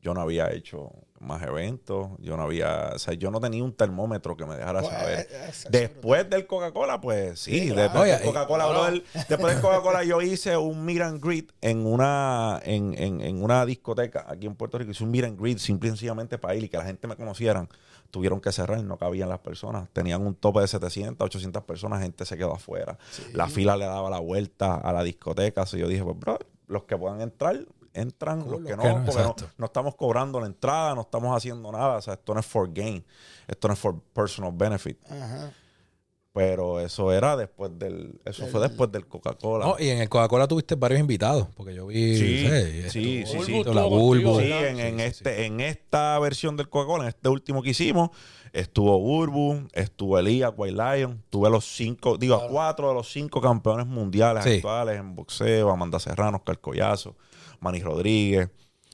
yo 0.00 0.14
no 0.14 0.20
había 0.22 0.50
hecho 0.52 0.90
más 1.20 1.42
eventos, 1.42 2.10
yo 2.18 2.36
no 2.36 2.44
había, 2.44 2.92
o 2.94 2.98
sea, 2.98 3.14
yo 3.14 3.30
no 3.32 3.40
tenía 3.40 3.62
un 3.64 3.72
termómetro 3.72 4.36
que 4.36 4.46
me 4.46 4.56
dejara 4.56 4.80
Pues, 4.80 4.92
saber. 4.92 5.18
eh, 5.20 5.26
eh, 5.30 5.50
Después 5.70 6.30
del 6.30 6.46
Coca-Cola, 6.46 7.00
pues 7.00 7.40
sí, 7.40 7.70
después 7.70 8.08
del 8.08 8.22
Coca-Cola, 8.22 8.92
después 9.28 9.54
del 9.54 9.60
Coca-Cola 9.62 10.04
yo 10.04 10.22
hice 10.22 10.56
un 10.56 10.84
meet 10.84 11.02
and 11.02 11.20
greet 11.24 11.52
en 11.60 11.84
una, 11.86 12.60
en, 12.64 12.94
en- 12.96 13.20
en 13.20 13.42
una 13.42 13.66
discoteca 13.66 14.24
aquí 14.28 14.46
en 14.46 14.54
Puerto 14.54 14.78
Rico. 14.78 14.92
Hice 14.92 15.02
un 15.04 15.10
meet 15.10 15.24
and 15.24 15.40
greet 15.40 15.58
simple 15.58 15.88
y 15.88 15.90
sencillamente 15.90 16.38
para 16.38 16.54
ir 16.54 16.64
y 16.64 16.68
que 16.68 16.76
la 16.78 16.84
gente 16.84 17.06
me 17.08 17.16
conocieran. 17.16 17.68
Tuvieron 18.10 18.40
que 18.40 18.52
cerrar, 18.52 18.82
no 18.82 18.96
cabían 18.96 19.28
las 19.28 19.40
personas. 19.40 19.88
Tenían 19.92 20.26
un 20.26 20.34
tope 20.34 20.60
de 20.60 20.68
700, 20.68 21.24
800 21.24 21.62
personas, 21.64 22.02
gente 22.02 22.24
se 22.24 22.36
quedó 22.36 22.54
afuera. 22.54 22.98
La 23.32 23.48
fila 23.48 23.76
le 23.76 23.86
daba 23.86 24.10
la 24.10 24.18
vuelta 24.18 24.76
a 24.76 24.92
la 24.92 25.02
discoteca. 25.02 25.62
Así 25.62 25.78
yo 25.78 25.88
dije, 25.88 26.02
pues, 26.04 26.18
bro, 26.18 26.38
los 26.66 26.84
que 26.84 26.96
puedan 26.96 27.20
entrar, 27.20 27.66
entran, 27.92 28.42
Cool, 28.42 28.52
los 28.52 28.60
que 28.62 28.76
los 28.76 28.78
no, 28.78 28.82
que 28.82 28.98
no, 28.98 29.04
porque 29.04 29.22
no, 29.22 29.36
no 29.56 29.66
estamos 29.66 29.94
cobrando 29.94 30.40
la 30.40 30.46
entrada, 30.46 30.94
no 30.94 31.02
estamos 31.02 31.36
haciendo 31.36 31.70
nada. 31.72 31.96
O 31.96 32.02
sea, 32.02 32.14
esto 32.14 32.34
no 32.34 32.40
es 32.40 32.46
for 32.46 32.72
gain, 32.72 33.04
esto 33.46 33.68
no 33.68 33.74
es 33.74 33.80
for 33.80 34.00
personal 34.12 34.52
benefit. 34.54 34.98
Ajá. 35.10 35.52
Pero 36.38 36.78
eso 36.78 37.12
era 37.12 37.36
después 37.36 37.76
del, 37.80 38.20
eso 38.24 38.46
fue 38.46 38.60
después 38.60 38.92
del 38.92 39.06
Coca-Cola. 39.08 39.66
No, 39.66 39.76
y 39.76 39.88
en 39.88 39.98
el 39.98 40.08
Coca-Cola 40.08 40.46
tuviste 40.46 40.76
varios 40.76 41.00
invitados, 41.00 41.48
porque 41.56 41.74
yo 41.74 41.88
vi. 41.88 42.16
Sí, 42.16 42.46
sé, 42.46 42.90
sí, 42.90 43.24
sí, 43.26 43.38
sí. 43.44 43.64
La 43.64 43.82
Bulbo. 43.82 44.38
Sí, 44.38 44.52
en, 44.52 44.78
en 44.78 44.98
Sí, 44.98 45.00
sí, 45.00 45.02
este, 45.02 45.46
en 45.46 45.58
esta 45.60 46.16
versión 46.20 46.56
del 46.56 46.68
Coca-Cola, 46.68 47.02
en 47.04 47.08
este 47.08 47.28
último 47.28 47.60
que 47.60 47.70
hicimos, 47.70 48.10
estuvo 48.52 48.96
Burbu, 49.00 49.66
estuvo 49.72 50.16
Elías, 50.16 50.52
White 50.56 50.76
Lion, 50.76 51.24
tuve 51.28 51.50
los 51.50 51.64
cinco, 51.64 52.16
digo, 52.16 52.36
a 52.36 52.38
Claro. 52.38 52.52
cuatro 52.52 52.88
de 52.90 52.94
los 52.94 53.10
cinco 53.10 53.40
campeones 53.40 53.86
mundiales 53.88 54.44
Sí. 54.44 54.54
actuales 54.58 54.96
en 55.00 55.16
boxeo, 55.16 55.70
Amanda 55.70 55.98
Serrano, 55.98 56.36
Oscar 56.36 56.60
Collazo, 56.60 57.16
Manny 57.58 57.80
Rodríguez. 57.80 58.48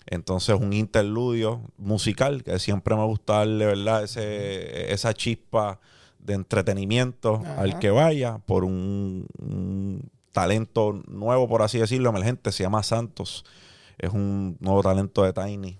Entonces, 0.06 0.56
un 0.58 0.72
interludio 0.72 1.60
musical 1.76 2.42
que 2.42 2.58
siempre 2.58 2.94
me 2.96 3.04
gusta 3.04 3.34
darle, 3.34 3.66
¿verdad? 3.66 4.04
Ese, 4.04 4.92
esa 4.94 5.12
chispa 5.12 5.78
de 6.24 6.34
entretenimiento 6.34 7.36
Ajá. 7.44 7.60
al 7.60 7.78
que 7.78 7.90
vaya 7.90 8.38
por 8.38 8.64
un, 8.64 9.26
un 9.38 10.10
talento 10.32 11.00
nuevo, 11.06 11.46
por 11.48 11.62
así 11.62 11.78
decirlo, 11.78 12.10
emergente. 12.10 12.50
Se 12.50 12.62
llama 12.64 12.82
Santos. 12.82 13.44
Es 13.98 14.10
un 14.10 14.56
nuevo 14.60 14.82
talento 14.82 15.22
de 15.22 15.32
Tiny 15.32 15.78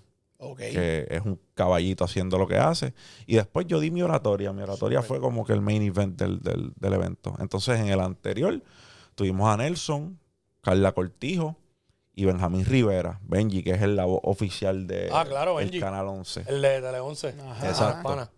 que 0.57 1.07
es 1.09 1.21
un 1.25 1.39
caballito 1.55 2.03
haciendo 2.05 2.37
lo 2.37 2.47
que 2.47 2.57
hace. 2.57 2.93
Y 3.25 3.35
después 3.35 3.65
yo 3.67 3.79
di 3.79 3.89
mi 3.89 4.03
oratoria. 4.03 4.53
Mi 4.53 4.61
oratoria 4.61 5.01
fue 5.01 5.19
como 5.19 5.43
que 5.43 5.53
el 5.53 5.61
main 5.61 5.81
event 5.81 6.19
del, 6.19 6.39
del- 6.41 6.71
del 6.75 6.93
evento. 6.93 7.35
Entonces, 7.39 7.79
en 7.79 7.87
el 7.87 7.99
anterior, 7.99 8.61
tuvimos 9.15 9.51
a 9.51 9.57
Nelson, 9.57 10.19
Carla 10.61 10.91
Cortijo 10.91 11.55
y 12.13 12.25
Benjamín 12.25 12.63
Rivera. 12.63 13.19
Benji, 13.23 13.63
que 13.63 13.71
es 13.71 13.81
el 13.81 13.95
la 13.95 14.05
voz 14.05 14.19
oficial 14.23 14.85
de 14.85 15.09
Ah, 15.11 15.25
claro, 15.27 15.59
el 15.59 15.65
Benji. 15.65 15.79
Canal 15.79 16.07
11. 16.09 16.43
El 16.47 16.61
de 16.61 16.79
Tele 16.81 16.99
11. 16.99 17.35
Ajá. 17.49 17.67
Exacto. 17.67 18.03
Pana. 18.07 18.29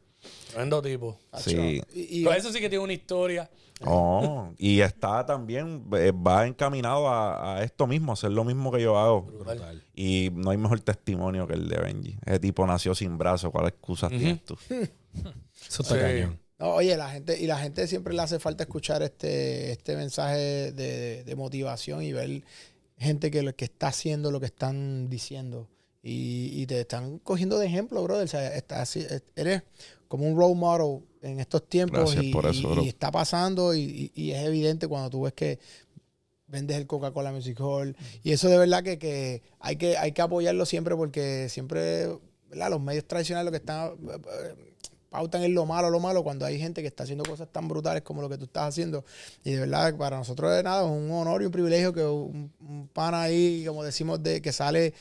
Tremendo 0.50 0.82
tipo. 0.82 1.20
Sí. 1.38 1.82
Y, 1.94 2.20
y- 2.22 2.24
Pero 2.24 2.36
eso 2.36 2.52
sí 2.52 2.60
que 2.60 2.70
tiene 2.70 2.84
una 2.84 2.94
historia. 2.94 3.50
Oh, 3.86 4.50
y 4.58 4.80
está 4.82 5.24
también, 5.24 5.84
eh, 5.94 6.12
va 6.12 6.48
encaminado 6.48 7.08
a, 7.10 7.58
a 7.58 7.64
esto 7.64 7.86
mismo, 7.86 8.12
a 8.12 8.14
hacer 8.14 8.32
lo 8.32 8.44
mismo 8.44 8.72
que 8.72 8.82
yo 8.82 8.98
hago. 8.98 9.22
Brutal. 9.22 9.84
Y 9.94 10.32
no 10.34 10.50
hay 10.50 10.58
mejor 10.58 10.80
testimonio 10.80 11.46
que 11.46 11.54
el 11.54 11.68
de 11.70 11.78
Benji. 11.78 12.18
Ese 12.26 12.40
tipo 12.40 12.66
nació 12.66 12.96
sin 12.96 13.20
brazo. 13.20 13.52
¿Cuál 13.52 13.68
excusa 13.68 14.10
tienes 14.10 14.44
tú? 14.44 14.58
Eso 15.68 15.84
está 15.84 15.96
Sí. 15.96 16.00
cañón. 16.02 16.40
No, 16.60 16.70
oye, 16.72 16.98
la 16.98 17.12
gente, 17.12 17.40
y 17.40 17.46
la 17.46 17.60
gente 17.60 17.86
siempre 17.86 18.16
le 18.16 18.22
hace 18.24 18.40
falta 18.40 18.64
escuchar 18.64 19.04
este, 19.04 19.72
este 19.74 19.96
mensaje 19.96 20.72
de, 20.72 21.24
de 21.24 21.36
motivación 21.36 22.02
y 22.02 22.14
ver 22.14 22.42
gente 22.98 23.30
que, 23.30 23.44
lo- 23.44 23.56
que 23.56 23.66
está 23.66 23.90
haciendo 23.90 24.32
lo 24.32 24.40
que 24.40 24.48
están 24.48 25.08
diciendo. 25.08 25.68
Y, 26.02 26.50
y 26.60 26.66
te 26.66 26.80
están 26.82 27.20
cogiendo 27.20 27.60
de 27.60 27.68
ejemplo, 27.68 28.02
brother. 28.02 28.24
O 28.24 28.28
sea, 28.28 28.56
está 28.56 28.82
así- 28.82 29.06
eres 29.36 29.62
como 30.08 30.26
un 30.26 30.38
role 30.38 30.56
model 30.56 31.04
en 31.22 31.40
estos 31.40 31.68
tiempos 31.68 32.16
y, 32.16 32.32
por 32.32 32.46
eso, 32.46 32.62
y- 32.62 32.72
bro. 32.74 32.84
y 32.84 32.88
está 32.88 33.12
pasando 33.12 33.76
y, 33.76 34.12
es 34.16 34.46
evidente 34.46 34.88
cuando 34.88 35.10
tú 35.10 35.22
ves 35.24 35.34
que 35.34 35.60
vendes 36.48 36.78
el 36.78 36.88
Coca-Cola 36.88 37.32
Music 37.32 37.60
Hall. 37.60 37.96
Y 38.24 38.32
eso 38.32 38.48
de 38.50 38.58
verdad 38.58 38.84
que, 38.84 38.98
que 38.98 39.42
hay 39.60 39.76
que 39.76 39.98
hay 39.98 40.14
que 40.14 40.22
apoyarlo 40.22 40.66
siempre 40.66 40.96
porque 40.96 41.50
siempre 41.50 42.08
¿verdad? 42.50 42.70
los 42.70 42.82
medios 42.82 43.06
tradicionales 43.06 43.46
lo 43.46 43.52
que 43.52 43.58
están 43.58 43.92
eh, 43.92 44.56
pautan 45.10 45.44
en 45.44 45.54
lo 45.54 45.66
malo, 45.66 45.90
lo 45.90 46.00
malo, 46.00 46.24
cuando 46.24 46.46
hay 46.46 46.60
gente 46.60 46.82
que 46.82 46.88
está 46.88 47.04
haciendo 47.04 47.24
cosas 47.24 47.48
tan 47.52 47.68
brutales 47.68 48.04
como 48.04 48.22
lo 48.22 48.30
que 48.30 48.38
tú 48.38 48.46
estás 48.46 48.70
haciendo. 48.70 49.06
Y 49.44 49.52
de 49.52 49.62
verdad, 49.62 49.96
para 49.98 50.18
nosotros 50.18 50.54
de 50.56 50.64
nada, 50.64 50.84
es 50.84 50.92
un 50.92 51.10
honor 51.12 51.42
y 51.42 51.46
un 51.46 51.52
privilegio 51.52 51.94
que 51.94 52.06
un, 52.06 52.52
un 52.60 52.88
pana 52.90 53.24
ahí, 53.24 53.64
como 53.66 53.84
decimos, 53.84 54.22
de 54.22 54.42
que 54.42 54.52
sale 54.52 54.94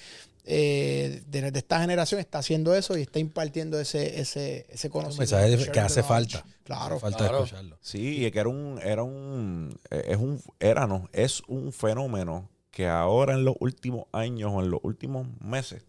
eh, 0.47 1.23
de, 1.27 1.51
de 1.51 1.59
esta 1.59 1.81
generación, 1.81 2.21
está 2.21 2.39
haciendo 2.39 2.75
eso 2.75 2.97
y 2.97 3.03
está 3.03 3.19
impartiendo 3.19 3.79
ese, 3.81 4.21
ese, 4.21 4.67
ese 4.69 4.89
conocimiento. 4.91 5.37
mensaje 5.37 5.73
que 5.73 5.81
hace 5.81 6.03
falta. 6.03 6.45
Claro. 6.63 6.95
Hace 6.97 7.01
falta 7.01 7.19
claro. 7.19 7.45
escucharlo. 7.45 7.79
Sí, 7.81 8.25
y 8.25 8.31
que 8.31 8.39
era 8.39 8.49
un, 8.49 8.81
era 8.83 9.03
un, 9.03 9.77
eh, 9.91 10.05
es 10.09 10.17
un, 10.17 10.41
era 10.61 10.87
no, 10.87 11.09
es 11.13 11.43
un 11.49 11.73
fenómeno 11.73 12.49
que 12.71 12.87
ahora 12.87 13.35
en 13.35 13.45
los 13.45 13.57
últimos 13.61 14.07
años 14.13 14.53
o 14.55 14.63
en 14.63 14.71
los 14.71 14.81
últimos 14.83 15.27
meses, 15.41 15.85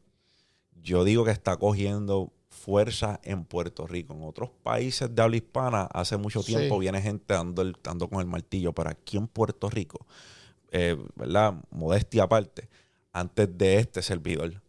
yo 0.81 1.03
digo 1.03 1.23
que 1.25 1.31
está 1.31 1.57
cogiendo 1.57 2.31
fuerza 2.49 3.19
en 3.23 3.45
Puerto 3.45 3.85
Rico. 3.85 4.13
En 4.13 4.23
otros 4.23 4.49
países 4.63 5.13
de 5.13 5.21
habla 5.21 5.35
hispana, 5.37 5.83
hace 5.93 6.17
mucho 6.17 6.41
Sí. 6.41 6.55
tiempo 6.55 6.79
viene 6.79 7.01
gente 7.01 7.33
dando, 7.33 7.61
el, 7.61 7.75
dando 7.83 8.09
con 8.09 8.19
el 8.21 8.25
martillo, 8.25 8.73
pero 8.73 8.89
aquí 8.89 9.17
en 9.17 9.27
Puerto 9.27 9.69
Rico, 9.69 10.05
eh, 10.71 10.97
¿verdad? 11.15 11.53
Modestia 11.69 12.23
aparte, 12.23 12.67
antes 13.19 13.57
de 13.57 13.77
este 13.77 14.01
servidor. 14.01 14.61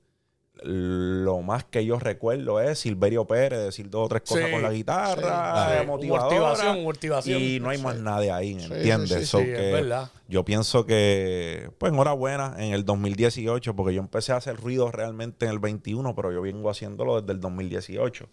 Lo 0.63 1.41
más 1.41 1.63
que 1.65 1.85
yo 1.87 2.01
recuerdo 2.01 2.61
es 2.61 2.81
Silverio 2.81 3.25
Pérez 3.29 3.61
decir 3.61 3.89
dos 3.91 4.07
o 4.07 4.09
tres 4.09 4.23
cosas 4.23 4.47
Sí, 4.47 4.51
con 4.51 4.61
la 4.63 4.73
guitarra, 4.73 5.81
sí. 5.81 5.87
motivación, 5.87 6.83
motivación. 6.83 7.41
y 7.41 7.61
no 7.61 7.71
hay 7.71 7.79
más 7.81 7.97
nadie 8.01 8.33
ahí, 8.33 8.59
¿entiendes? 8.61 9.09
sí, 9.11 9.21
sí, 9.21 9.27
So 9.27 9.39
Sí, 9.39 9.45
que 9.45 9.67
es 9.69 9.73
verdad. 9.73 10.11
yo 10.27 10.45
pienso 10.45 10.85
que, 10.85 11.71
pues 11.79 11.93
enhorabuena 11.93 12.57
en 12.59 12.73
el 12.75 12.85
2018, 12.85 13.77
porque 13.77 13.95
yo 13.95 14.01
empecé 14.01 14.33
a 14.33 14.37
hacer 14.39 14.57
ruido 14.57 14.91
realmente 14.91 15.47
en 15.47 15.53
el 15.53 15.61
21, 15.61 16.17
pero 16.17 16.33
yo 16.33 16.43
vengo 16.43 16.71
haciéndolo 16.71 17.21
desde 17.21 17.35
el 17.35 17.41
2018. 17.41 18.29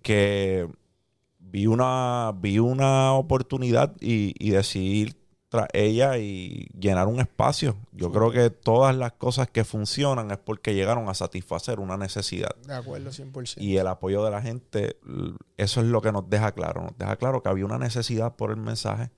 Que 0.00 0.66
vi 1.40 1.66
una, 1.66 2.32
vi 2.36 2.58
una 2.58 3.12
oportunidad 3.12 3.92
y, 4.00 4.34
y 4.38 4.50
decidí 4.52 5.12
tras 5.54 5.68
ella 5.72 6.18
y 6.18 6.66
llenar 6.76 7.06
un 7.06 7.20
espacio. 7.20 7.76
Yo 7.92 8.10
creo 8.10 8.32
que 8.32 8.50
todas 8.50 8.96
las 8.96 9.12
cosas 9.12 9.48
que 9.48 9.62
funcionan 9.62 10.32
es 10.32 10.38
porque 10.38 10.74
llegaron 10.74 11.08
a 11.08 11.14
satisfacer 11.14 11.78
una 11.78 11.96
necesidad. 11.96 12.56
De 12.66 12.74
acuerdo, 12.74 13.10
100%. 13.12 13.60
Y 13.62 13.76
el 13.76 13.86
apoyo 13.86 14.24
de 14.24 14.32
la 14.32 14.42
gente, 14.42 14.96
eso 15.56 15.80
es 15.80 15.86
lo 15.86 16.02
que 16.02 16.10
nos 16.10 16.28
deja 16.28 16.50
claro. 16.50 16.82
Nos 16.82 16.98
deja 16.98 17.14
claro 17.14 17.40
que 17.40 17.48
había 17.50 17.64
una 17.66 17.78
necesidad 17.78 18.34
por 18.34 18.50
el 18.50 18.56
mensaje. 18.56 19.10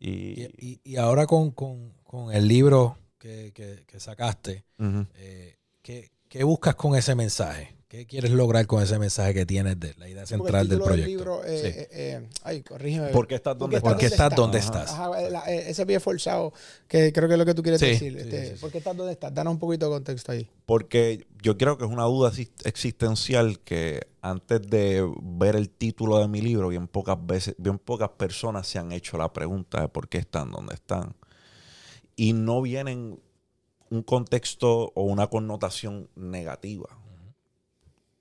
Y, 0.00 0.40
Y, 0.42 0.48
y- 0.58 0.80
y 0.82 0.96
ahora 0.96 1.26
con, 1.26 1.52
con- 1.52 1.92
con 2.02 2.32
el 2.32 2.48
libro 2.48 2.98
que, 3.18 3.52
que- 3.54 3.84
que 3.86 4.00
sacaste, 4.00 4.64
eh, 5.14 5.58
¿qué, 5.80 6.10
qué 6.28 6.42
buscas 6.42 6.74
con 6.74 6.96
ese 6.96 7.14
mensaje? 7.14 7.76
¿Qué 7.94 8.06
quieres 8.06 8.32
lograr 8.32 8.66
con 8.66 8.82
ese 8.82 8.98
mensaje 8.98 9.32
que 9.34 9.46
tienes 9.46 9.78
de 9.78 9.94
la 9.98 10.08
idea 10.08 10.26
central 10.26 10.68
del 10.68 10.80
proyecto? 10.80 11.06
libro, 11.06 11.44
eh, 11.44 11.58
Sí. 11.60 11.66
eh, 11.68 11.88
eh, 11.92 12.28
ay, 12.42 12.62
corrígeme. 12.64 13.08
¿Por 13.10 13.28
qué 13.28 13.36
estás 13.36 13.56
donde 13.56 13.80
¿Por 13.80 13.92
¿Por 13.92 14.00
qué 14.00 14.06
estás? 14.06 14.20
estás 14.26 14.36
donde 14.36 14.58
Ajá. 14.58 14.66
estás? 14.66 14.90
Ajá, 14.90 15.20
la- 15.30 15.44
eh, 15.52 15.70
ese 15.70 15.86
pie 15.86 16.00
forzado, 16.00 16.52
que 16.88 17.12
creo 17.12 17.28
que 17.28 17.34
es 17.34 17.38
lo 17.38 17.46
que 17.46 17.54
tú 17.54 17.62
quieres 17.62 17.78
Sí, 17.80 17.86
decir. 17.86 18.12
sí, 18.14 18.18
este, 18.18 18.46
sí, 18.48 18.54
sí. 18.56 18.60
¿Por 18.60 18.72
qué 18.72 18.78
estás 18.78 18.96
donde 18.96 19.12
estás? 19.12 19.32
Danos 19.32 19.52
un 19.52 19.60
poquito 19.60 19.86
de 19.86 19.92
contexto 19.92 20.32
ahí. 20.32 20.50
Porque 20.66 21.24
yo 21.40 21.56
creo 21.56 21.78
que 21.78 21.84
es 21.84 21.90
una 21.90 22.02
duda 22.02 22.32
exist- 22.32 22.66
existencial 22.66 23.60
que 23.60 24.08
antes 24.22 24.60
de 24.62 25.08
ver 25.22 25.54
el 25.54 25.70
título 25.70 26.18
de 26.18 26.26
mi 26.26 26.40
libro, 26.40 26.68
bien 26.70 26.88
pocas 26.88 27.16
veces, 27.24 27.54
bien 27.58 27.78
pocas 27.78 28.08
personas 28.16 28.66
se 28.66 28.80
han 28.80 28.90
hecho 28.90 29.18
la 29.18 29.32
pregunta 29.32 29.80
de 29.82 29.88
por 29.88 30.08
qué 30.08 30.18
están 30.18 30.50
donde 30.50 30.74
están. 30.74 31.14
Y 32.16 32.32
no 32.32 32.60
vienen 32.60 33.20
un 33.90 34.02
contexto 34.02 34.90
o 34.96 35.02
una 35.04 35.28
connotación 35.28 36.08
negativa. 36.16 36.88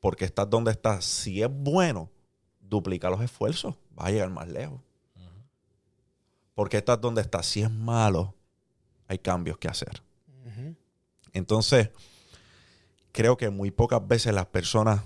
Porque 0.04 0.26
estás 0.26 0.50
donde 0.50 0.72
estás. 0.72 1.06
Si 1.06 1.42
es 1.42 1.50
bueno, 1.50 2.12
duplica 2.60 3.10
los 3.10 3.22
esfuerzos. 3.22 3.76
Vas 3.92 4.08
a 4.08 4.12
llegar 4.12 4.30
más 4.30 4.50
lejos. 4.50 4.82
Porque 6.54 6.76
estás 6.76 7.00
donde 7.00 7.22
estás. 7.22 7.46
Si 7.46 7.62
es 7.62 7.72
malo, 7.72 8.36
hay 9.08 9.18
cambios 9.18 9.58
que 9.58 9.70
hacer. 9.70 10.04
Entonces, 11.32 11.90
creo 13.14 13.38
que 13.38 13.50
muy 13.50 13.72
pocas 13.72 14.06
veces 14.06 14.34
las 14.34 14.46
personas 14.48 15.00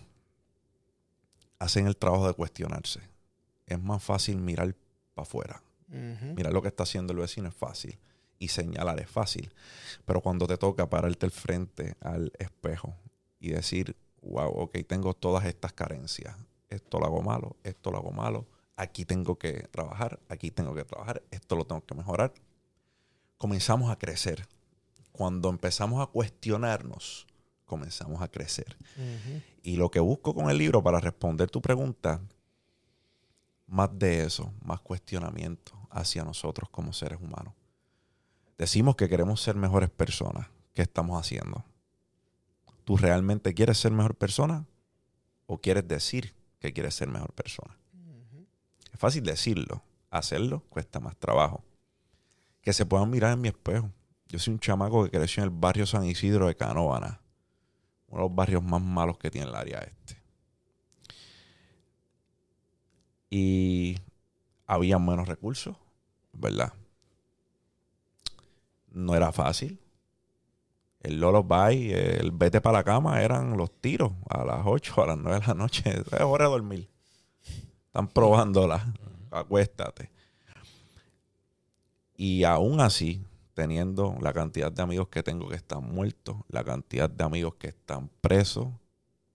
hacen 1.59 1.85
el 1.85 1.95
trabajo 1.95 2.27
de 2.27 2.33
cuestionarse. 2.33 3.01
Es 3.67 3.79
más 3.79 4.03
fácil 4.03 4.39
mirar 4.39 4.75
para 5.13 5.27
afuera. 5.27 5.61
Mirar 5.89 6.51
lo 6.53 6.63
que 6.63 6.69
está 6.69 6.81
haciendo 6.81 7.13
el 7.13 7.19
vecino 7.19 7.49
es 7.49 7.53
fácil. 7.53 7.99
Y 8.39 8.47
señalar 8.47 8.99
es 8.99 9.11
fácil. 9.11 9.53
Pero 10.05 10.21
cuando 10.21 10.47
te 10.47 10.57
toca 10.57 10.89
pararte 10.89 11.27
al 11.27 11.31
frente 11.31 11.95
al 12.01 12.31
espejo 12.39 12.95
y 13.39 13.49
decir, 13.49 13.95
wow, 14.21 14.49
ok, 14.49 14.77
tengo 14.87 15.13
todas 15.13 15.45
estas 15.45 15.73
carencias. 15.73 16.35
Esto 16.69 16.99
lo 16.99 17.05
hago 17.05 17.21
malo, 17.21 17.55
esto 17.63 17.91
lo 17.91 17.97
hago 17.97 18.11
malo. 18.11 18.45
Aquí 18.75 19.05
tengo 19.05 19.37
que 19.37 19.67
trabajar, 19.71 20.19
aquí 20.29 20.51
tengo 20.51 20.75
que 20.75 20.83
trabajar, 20.83 21.23
esto 21.31 21.55
lo 21.55 21.65
tengo 21.65 21.85
que 21.85 21.95
mejorar. 21.95 22.33
Comenzamos 23.37 23.89
a 23.89 23.97
crecer. 23.97 24.47
Cuando 25.11 25.49
empezamos 25.49 26.01
a 26.01 26.07
cuestionarnos, 26.07 27.25
comenzamos 27.65 28.21
a 28.21 28.27
crecer. 28.27 28.77
Y 29.63 29.77
lo 29.77 29.89
que 29.89 29.99
busco 29.99 30.33
con 30.33 30.49
el 30.49 30.57
libro 30.57 30.83
para 30.83 30.99
responder 30.99 31.49
tu 31.49 31.61
pregunta, 31.61 32.21
más 33.65 33.89
de 33.97 34.23
eso, 34.23 34.53
más 34.63 34.79
cuestionamiento 34.81 35.73
hacia 35.89 36.23
nosotros 36.23 36.69
como 36.69 36.93
seres 36.93 37.19
humanos. 37.19 37.53
Decimos 38.57 38.95
que 38.95 39.09
queremos 39.09 39.41
ser 39.41 39.55
mejores 39.55 39.89
personas. 39.89 40.47
¿Qué 40.73 40.81
estamos 40.83 41.19
haciendo? 41.19 41.63
¿Tú 42.87 42.95
realmente 42.95 43.53
quieres 43.53 43.77
ser 43.79 43.91
mejor 43.91 44.15
persona? 44.15 44.65
¿O 45.45 45.57
quieres 45.57 45.85
decir 45.85 46.33
que 46.57 46.71
quieres 46.71 46.95
ser 46.95 47.09
mejor 47.09 47.33
persona. 47.33 47.77
Es 48.93 48.97
fácil 48.97 49.25
decirlo, 49.25 49.83
hacerlo 50.09 50.61
cuesta 50.69 51.01
más 51.01 51.17
trabajo. 51.17 51.65
Que 52.61 52.71
se 52.71 52.85
puedan 52.85 53.09
mirar 53.09 53.33
en 53.33 53.41
mi 53.41 53.49
espejo. 53.49 53.91
Yo 54.29 54.39
soy 54.39 54.53
un 54.53 54.61
chamaco 54.61 55.03
que 55.03 55.11
creció 55.11 55.43
en 55.43 55.49
el 55.49 55.55
barrio 55.57 55.85
San 55.85 56.05
Isidro 56.05 56.47
de 56.47 56.55
Canóvana, 56.55 57.19
uno 58.07 58.23
de 58.23 58.29
los 58.29 58.33
barrios 58.33 58.63
más 58.63 58.81
malos 58.81 59.17
que 59.17 59.29
tiene 59.29 59.49
el 59.49 59.55
área 59.55 59.79
este. 59.79 60.21
Y 63.29 63.97
había 64.65 64.97
menos 64.97 65.27
recursos, 65.27 65.75
¿verdad? 66.31 66.71
No 68.87 69.13
era 69.13 69.33
fácil. 69.33 69.77
El 70.99 71.19
Lolo 71.19 71.43
Bay, 71.43 71.91
el 71.91 72.31
vete 72.31 72.59
para 72.59 72.79
la 72.79 72.83
cama 72.83 73.21
eran 73.21 73.55
los 73.55 73.71
tiros 73.79 74.11
a 74.29 74.43
las 74.43 74.61
8, 74.65 75.03
a 75.03 75.07
las 75.07 75.17
9 75.17 75.39
de 75.39 75.47
la 75.47 75.53
noche. 75.53 75.83
Es 76.11 76.21
hora 76.21 76.45
de 76.45 76.51
dormir. 76.51 76.89
Están 77.85 78.07
probándola. 78.07 78.93
Acuéstate. 79.31 80.09
Y 82.15 82.43
aún 82.43 82.81
así, 82.81 83.23
teniendo 83.53 84.17
la 84.21 84.33
cantidad 84.33 84.71
de 84.71 84.81
amigos 84.81 85.07
que 85.09 85.23
tengo 85.23 85.47
que 85.49 85.55
están 85.55 85.83
muertos, 85.83 86.37
la 86.49 86.63
cantidad 86.63 87.09
de 87.09 87.23
amigos 87.23 87.55
que 87.55 87.67
están 87.67 88.09
presos, 88.21 88.67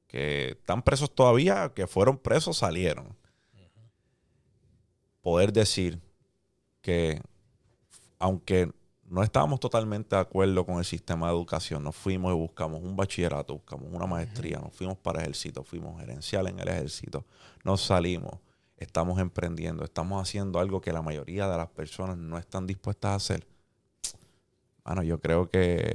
que 0.09 0.51
están 0.51 0.83
presos 0.83 1.15
todavía, 1.15 1.73
que 1.75 1.87
fueron 1.87 2.19
presos, 2.19 2.59
salieron. 2.59 3.17
Poder 5.23 5.53
decir 5.53 6.01
que, 6.83 7.23
aunque 8.19 8.73
no 9.13 9.23
estábamos 9.23 9.61
totalmente 9.61 10.17
de 10.17 10.23
acuerdo 10.23 10.65
con 10.65 10.79
el 10.79 10.87
sistema 10.87 11.27
de 11.27 11.35
educación, 11.35 11.85
nos 11.85 11.95
fuimos 11.95 12.33
y 12.33 12.35
buscamos 12.35 12.83
un 12.83 12.97
bachillerato, 12.97 13.53
buscamos 13.53 13.89
una 13.93 14.07
maestría, 14.07 14.59
nos 14.59 14.73
fuimos 14.73 14.97
para 14.97 15.19
el 15.19 15.25
ejército, 15.27 15.63
fuimos 15.63 16.01
gerencial 16.01 16.47
en 16.49 16.59
el 16.59 16.67
ejército, 16.67 17.27
nos 17.63 17.83
salimos, 17.83 18.39
estamos 18.79 19.21
emprendiendo, 19.21 19.85
estamos 19.85 20.23
haciendo 20.23 20.59
algo 20.59 20.81
que 20.81 20.95
la 20.95 21.03
mayoría 21.03 21.47
de 21.47 21.59
las 21.59 21.69
personas 21.69 22.17
no 22.17 22.39
están 22.39 22.67
dispuestas 22.67 23.11
a 23.11 23.15
hacer. 23.17 23.47
Bueno, 24.83 25.03
yo 25.03 25.21
creo 25.21 25.51
que 25.51 25.95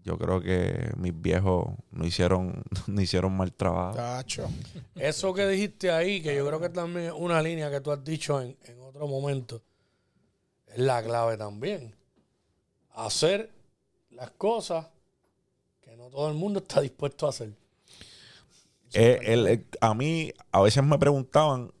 yo 0.00 0.18
creo 0.18 0.40
que 0.42 0.90
mis 0.96 1.12
viejos 1.14 1.68
no 1.92 2.04
hicieron 2.04 2.64
no 2.88 3.00
hicieron 3.00 3.36
mal 3.36 3.52
trabajo. 3.52 3.94
Tacho. 3.94 4.50
Eso 4.96 5.32
que 5.32 5.46
dijiste 5.46 5.92
ahí, 5.92 6.20
que 6.20 6.34
yo 6.34 6.44
creo 6.44 6.60
que 6.60 6.70
también 6.70 7.06
es 7.06 7.12
una 7.12 7.40
línea 7.40 7.70
que 7.70 7.80
tú 7.80 7.92
has 7.92 8.02
dicho 8.02 8.42
en, 8.42 8.56
en 8.64 8.80
otro 8.80 9.06
momento, 9.06 9.62
es 10.66 10.78
la 10.78 11.04
clave 11.04 11.36
también. 11.36 12.01
Hacer 12.94 13.50
las 14.10 14.30
cosas 14.32 14.86
que 15.80 15.96
no 15.96 16.08
todo 16.10 16.28
el 16.28 16.34
mundo 16.34 16.60
está 16.60 16.80
dispuesto 16.82 17.26
a 17.26 17.30
hacer. 17.30 17.52
Eh, 18.94 19.18
el- 19.24 19.66
a 19.80 19.94
mí 19.94 20.32
a 20.50 20.60
veces 20.60 20.84
me 20.84 20.98
preguntaban, 20.98 21.72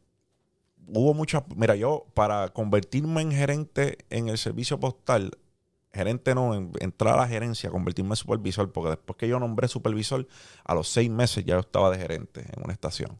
hubo 0.86 1.12
muchas, 1.14 1.42
mira, 1.54 1.76
yo 1.76 2.06
para 2.14 2.48
convertirme 2.48 3.20
en 3.20 3.32
gerente 3.32 3.98
en 4.08 4.28
el 4.28 4.38
servicio 4.38 4.80
postal, 4.80 5.36
gerente 5.92 6.34
no, 6.34 6.54
en- 6.54 6.72
entrar 6.80 7.14
a 7.14 7.18
la 7.22 7.28
gerencia, 7.28 7.68
convertirme 7.70 8.12
en 8.12 8.16
supervisor, 8.16 8.72
porque 8.72 8.90
después 8.90 9.18
que 9.18 9.28
yo 9.28 9.38
nombré 9.38 9.68
supervisor, 9.68 10.26
a 10.64 10.74
los 10.74 10.88
seis 10.88 11.10
meses 11.10 11.44
ya 11.44 11.54
yo 11.54 11.60
estaba 11.60 11.90
de 11.90 11.98
gerente 11.98 12.46
en 12.50 12.62
una 12.64 12.72
estación. 12.72 13.18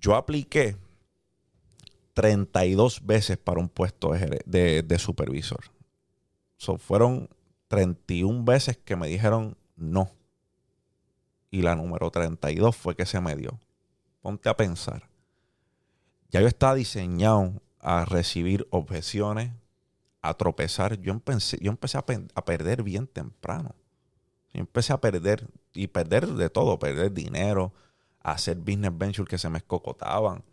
Yo 0.00 0.14
apliqué 0.16 0.76
32 2.14 3.04
veces 3.04 3.36
para 3.36 3.60
un 3.60 3.68
puesto 3.68 4.12
de- 4.46 4.82
de 4.82 4.98
supervisor. 4.98 5.60
So, 6.60 6.76
fueron 6.76 7.30
31 7.68 8.44
veces 8.44 8.76
que 8.76 8.94
me 8.94 9.08
dijeron 9.08 9.56
no. 9.76 10.10
Y 11.50 11.62
la 11.62 11.74
número 11.74 12.10
32 12.10 12.76
fue 12.76 12.94
que 12.94 13.06
se 13.06 13.18
me 13.18 13.34
dio. 13.34 13.58
Ponte 14.20 14.50
a 14.50 14.58
pensar. 14.58 15.08
Ya 16.28 16.42
yo 16.42 16.48
estaba 16.48 16.74
diseñado 16.74 17.62
a 17.78 18.04
recibir 18.04 18.68
objeciones, 18.68 19.52
a 20.20 20.34
tropezar. 20.34 21.00
Yo 21.00 21.12
empecé, 21.12 21.56
yo 21.62 21.70
empecé 21.70 21.96
a, 21.96 22.04
a 22.34 22.44
perder 22.44 22.82
bien 22.82 23.06
temprano. 23.06 23.74
Yo 24.52 24.60
empecé 24.60 24.92
a 24.92 25.00
perder, 25.00 25.48
y 25.72 25.86
perder 25.86 26.26
de 26.26 26.50
todo, 26.50 26.78
perder 26.78 27.14
dinero, 27.14 27.72
hacer 28.20 28.58
business 28.58 28.92
ventures 28.98 29.30
que 29.30 29.38
se 29.38 29.48
me 29.48 29.56
escocotaban. 29.56 30.44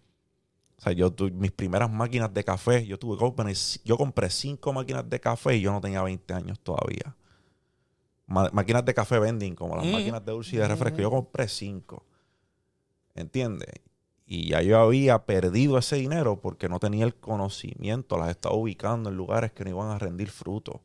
O 0.77 0.81
sea, 0.81 0.93
yo 0.93 1.11
tu- 1.11 1.31
mis 1.31 1.51
primeras 1.51 1.89
máquinas 1.91 2.31
de 2.33 2.43
café, 2.43 2.85
yo 2.85 2.99
tuve 2.99 3.17
yo 3.83 3.97
compré 3.97 4.29
cinco 4.29 4.73
máquinas 4.73 5.09
de 5.09 5.19
café 5.19 5.55
y 5.57 5.61
yo 5.61 5.71
no 5.71 5.81
tenía 5.81 6.03
20 6.03 6.33
años 6.33 6.59
todavía. 6.59 7.15
Ma- 8.27 8.49
máquinas 8.53 8.85
de 8.85 8.93
café 8.93 9.17
vending, 9.19 9.55
como 9.55 9.75
las 9.75 9.85
Mm. 9.85 9.91
máquinas 9.91 10.23
de 10.25 10.31
dulce 10.31 10.55
y 10.55 10.59
de 10.59 10.67
refresco. 10.67 10.99
Yo 10.99 11.09
compré 11.09 11.47
cinco. 11.47 12.03
¿Entiendes? 13.15 13.69
Y 14.25 14.49
ya 14.49 14.61
yo 14.61 14.79
había 14.79 15.25
perdido 15.25 15.77
ese 15.77 15.95
dinero 15.95 16.39
porque 16.41 16.67
no 16.69 16.79
tenía 16.79 17.05
el 17.05 17.15
conocimiento. 17.15 18.17
Las 18.17 18.29
estaba 18.29 18.55
ubicando 18.55 19.09
en 19.09 19.15
lugares 19.17 19.53
que 19.53 19.63
no 19.63 19.69
iban 19.71 19.89
a 19.89 19.97
rendir 19.97 20.29
fruto. 20.29 20.81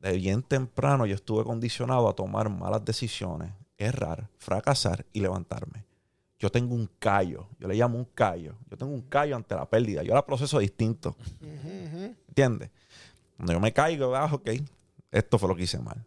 De 0.00 0.12
bien 0.12 0.42
temprano 0.42 1.06
yo 1.06 1.14
estuve 1.14 1.44
condicionado 1.44 2.08
a 2.08 2.14
tomar 2.14 2.50
malas 2.50 2.84
decisiones, 2.84 3.52
errar, 3.78 4.28
fracasar 4.38 5.06
y 5.12 5.20
levantarme. 5.20 5.84
Yo 6.38 6.50
tengo 6.50 6.74
un 6.74 6.88
callo, 6.98 7.48
yo 7.58 7.66
le 7.66 7.74
llamo 7.74 7.98
un 7.98 8.04
callo. 8.14 8.54
Yo 8.70 8.76
tengo 8.76 8.92
un 8.92 9.02
callo 9.02 9.34
ante 9.34 9.54
la 9.56 9.68
pérdida. 9.68 10.02
Yo 10.04 10.14
la 10.14 10.24
proceso 10.24 10.58
distinto. 10.60 11.16
¿Entiendes? 12.28 12.70
Cuando 13.36 13.52
yo 13.52 13.60
me 13.60 13.72
caigo, 13.72 14.14
ah, 14.14 14.30
ok, 14.32 14.50
esto 15.10 15.38
fue 15.38 15.48
lo 15.48 15.56
que 15.56 15.64
hice 15.64 15.78
mal. 15.78 16.04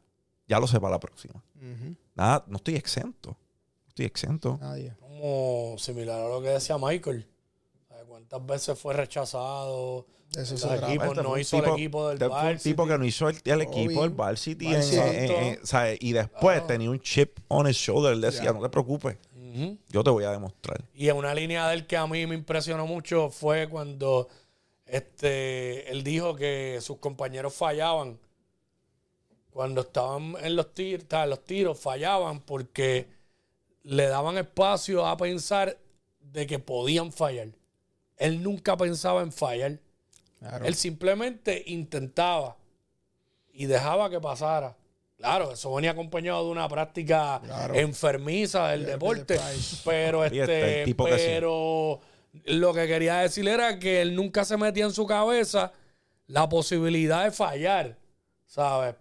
Ya 0.48 0.60
lo 0.60 0.68
sé 0.68 0.80
para 0.80 0.92
la 0.92 1.00
próxima. 1.00 1.42
Nada, 2.16 2.44
no 2.48 2.58
estoy 2.58 2.76
exento. 2.76 3.30
No 3.32 3.88
estoy 3.90 4.06
exento. 4.06 4.58
Nadie. 4.62 4.94
Como 5.00 5.76
similar 5.78 6.22
a 6.22 6.30
lo 6.30 6.42
que 6.42 6.50
decía 6.50 6.78
Michael. 6.78 7.28
¿Sabes 7.88 8.06
¿Cuántas 8.08 8.46
veces 8.46 8.80
fue 8.80 8.94
rechazado? 8.94 10.08
De 10.32 10.44
eso 10.44 10.56
trata. 10.56 10.88
equipos 10.88 11.08
Este 11.10 11.24
no 11.24 11.38
hizo 11.38 11.58
el 11.58 11.64
tipo- 11.64 11.76
equipo 11.76 12.08
del 12.08 12.18
este 12.22 12.30
fue 12.30 12.52
un 12.54 12.58
tipo 12.60 12.88
que 12.88 12.98
no 12.98 13.06
hizo 13.06 13.28
el, 13.30 13.38
el 13.44 13.62
equipo 13.62 14.02
del 14.04 14.12
Varsity. 14.12 14.66
en- 14.68 14.74
Varsity. 14.74 14.98
en- 14.98 15.14
en- 15.32 15.32
en- 15.60 15.66
¿sabes? 15.66 15.98
Y 16.02 16.14
después 16.14 16.56
Claro. 16.60 16.68
tenía 16.68 16.90
un 16.90 17.00
chip 17.02 17.38
on 17.50 17.68
his 17.68 17.76
shoulder. 17.76 18.14
Él 18.14 18.22
decía, 18.22 18.54
no 18.54 18.62
te 18.62 18.70
preocupes, 18.70 19.18
Yo 19.90 20.04
te 20.04 20.10
voy 20.10 20.24
a 20.24 20.32
demostrar. 20.32 20.84
Y 20.94 21.10
en 21.10 21.18
una 21.18 21.34
línea 21.34 21.68
de 21.68 21.76
él 21.76 21.88
que 21.88 21.98
a 21.98 22.08
mí 22.08 22.26
me 22.28 22.36
impresionó 22.36 22.86
mucho 22.88 23.30
fue 23.30 23.68
cuando 23.70 24.28
este, 24.86 25.90
él 25.92 26.04
dijo 26.04 26.36
que 26.36 26.80
sus 26.82 26.98
compañeros 26.98 27.54
fallaban. 27.54 28.20
Cuando 29.52 29.82
estaban 29.82 30.36
en 30.42 30.56
los, 30.56 30.74
tir- 30.74 31.06
ta- 31.08 31.26
los 31.26 31.44
tiros, 31.44 31.80
fallaban 31.80 32.40
porque 32.40 33.08
le 33.84 34.08
daban 34.08 34.38
espacio 34.38 35.06
a 35.06 35.18
pensar 35.18 35.78
de 36.22 36.48
que 36.48 36.60
podían 36.60 37.12
fallar. 37.12 37.50
Él 38.18 38.42
nunca 38.44 38.78
pensaba 38.78 39.22
en 39.22 39.32
fallar. 39.32 39.80
Claro. 40.40 40.66
Él 40.66 40.76
simplemente 40.76 41.64
intentaba 41.68 42.56
y 43.54 43.66
dejaba 43.66 44.10
que 44.10 44.20
pasara. 44.22 44.78
Claro, 45.22 45.52
eso 45.54 45.74
venía 45.74 45.92
acompañado 45.92 46.44
de 46.46 46.52
una 46.52 46.68
práctica 46.68 47.40
Claro. 47.44 47.74
enfermiza 47.76 48.68
del 48.70 48.86
deporte. 48.86 49.40
Pero 49.86 50.26
este, 50.26 50.46
que 50.46 50.84
sí. 50.88 50.94
pero 50.96 52.00
lo 52.46 52.74
que 52.74 52.88
quería 52.88 53.18
decir 53.20 53.48
era 53.48 53.78
que 53.80 54.02
él 54.02 54.16
nunca 54.16 54.44
se 54.46 54.58
metía 54.58 54.86
en 54.86 54.94
su 54.94 55.06
cabeza 55.06 55.72
la 56.28 56.48
posibilidad 56.50 57.24
de 57.26 57.32
fallar. 57.32 57.98
¿Sabes? 58.48 58.96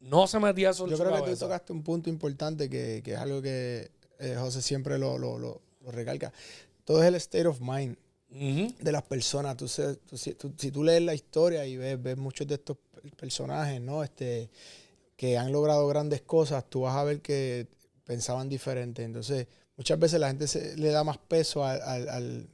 No 0.00 0.26
se 0.26 0.38
metía 0.38 0.70
eso 0.70 0.84
en 0.84 0.90
Yo 0.90 0.96
su 0.96 1.02
creo 1.02 1.12
que 1.14 1.18
tú 1.20 1.24
cabeza. 1.24 1.46
tocaste 1.46 1.72
un 1.72 1.82
punto 1.82 2.08
importante 2.10 2.68
que, 2.70 3.00
que 3.04 3.12
es 3.14 3.18
algo 3.18 3.40
que 3.42 3.90
eh, 4.18 4.36
José 4.38 4.62
siempre 4.62 4.98
lo, 4.98 5.18
lo, 5.18 5.38
lo- 5.38 5.60
lo 5.82 5.90
recalca. 5.90 6.32
Todo 6.84 7.02
es 7.02 7.08
el 7.08 7.14
state 7.16 7.46
of 7.46 7.60
mind 7.60 7.96
de 8.30 8.92
las 8.92 9.02
personas. 9.02 9.56
Tú, 9.56 9.66
tú- 10.06 10.16
si, 10.18 10.34
tú- 10.34 10.52
si 10.58 10.70
tú 10.70 10.84
lees 10.84 11.02
la 11.02 11.14
historia 11.14 11.64
y 11.66 11.76
ves, 11.76 12.00
ves 12.02 12.16
muchos 12.16 12.46
de 12.46 12.54
estos 12.56 12.76
personajes, 13.16 13.80
¿no? 13.80 14.04
Este, 14.04 14.50
que 15.18 15.36
han 15.36 15.52
logrado 15.52 15.88
grandes 15.88 16.22
cosas, 16.22 16.70
tú 16.70 16.82
vas 16.82 16.96
a 16.96 17.02
ver 17.04 17.20
que 17.20 17.66
pensaban 18.04 18.48
diferente. 18.48 19.02
Entonces, 19.02 19.48
muchas 19.76 19.98
veces 19.98 20.20
la 20.20 20.28
gente 20.28 20.46
le 20.76 20.90
da 20.90 21.02
más 21.04 21.18
peso 21.18 21.64
al, 21.64 21.82
al, 21.82 22.48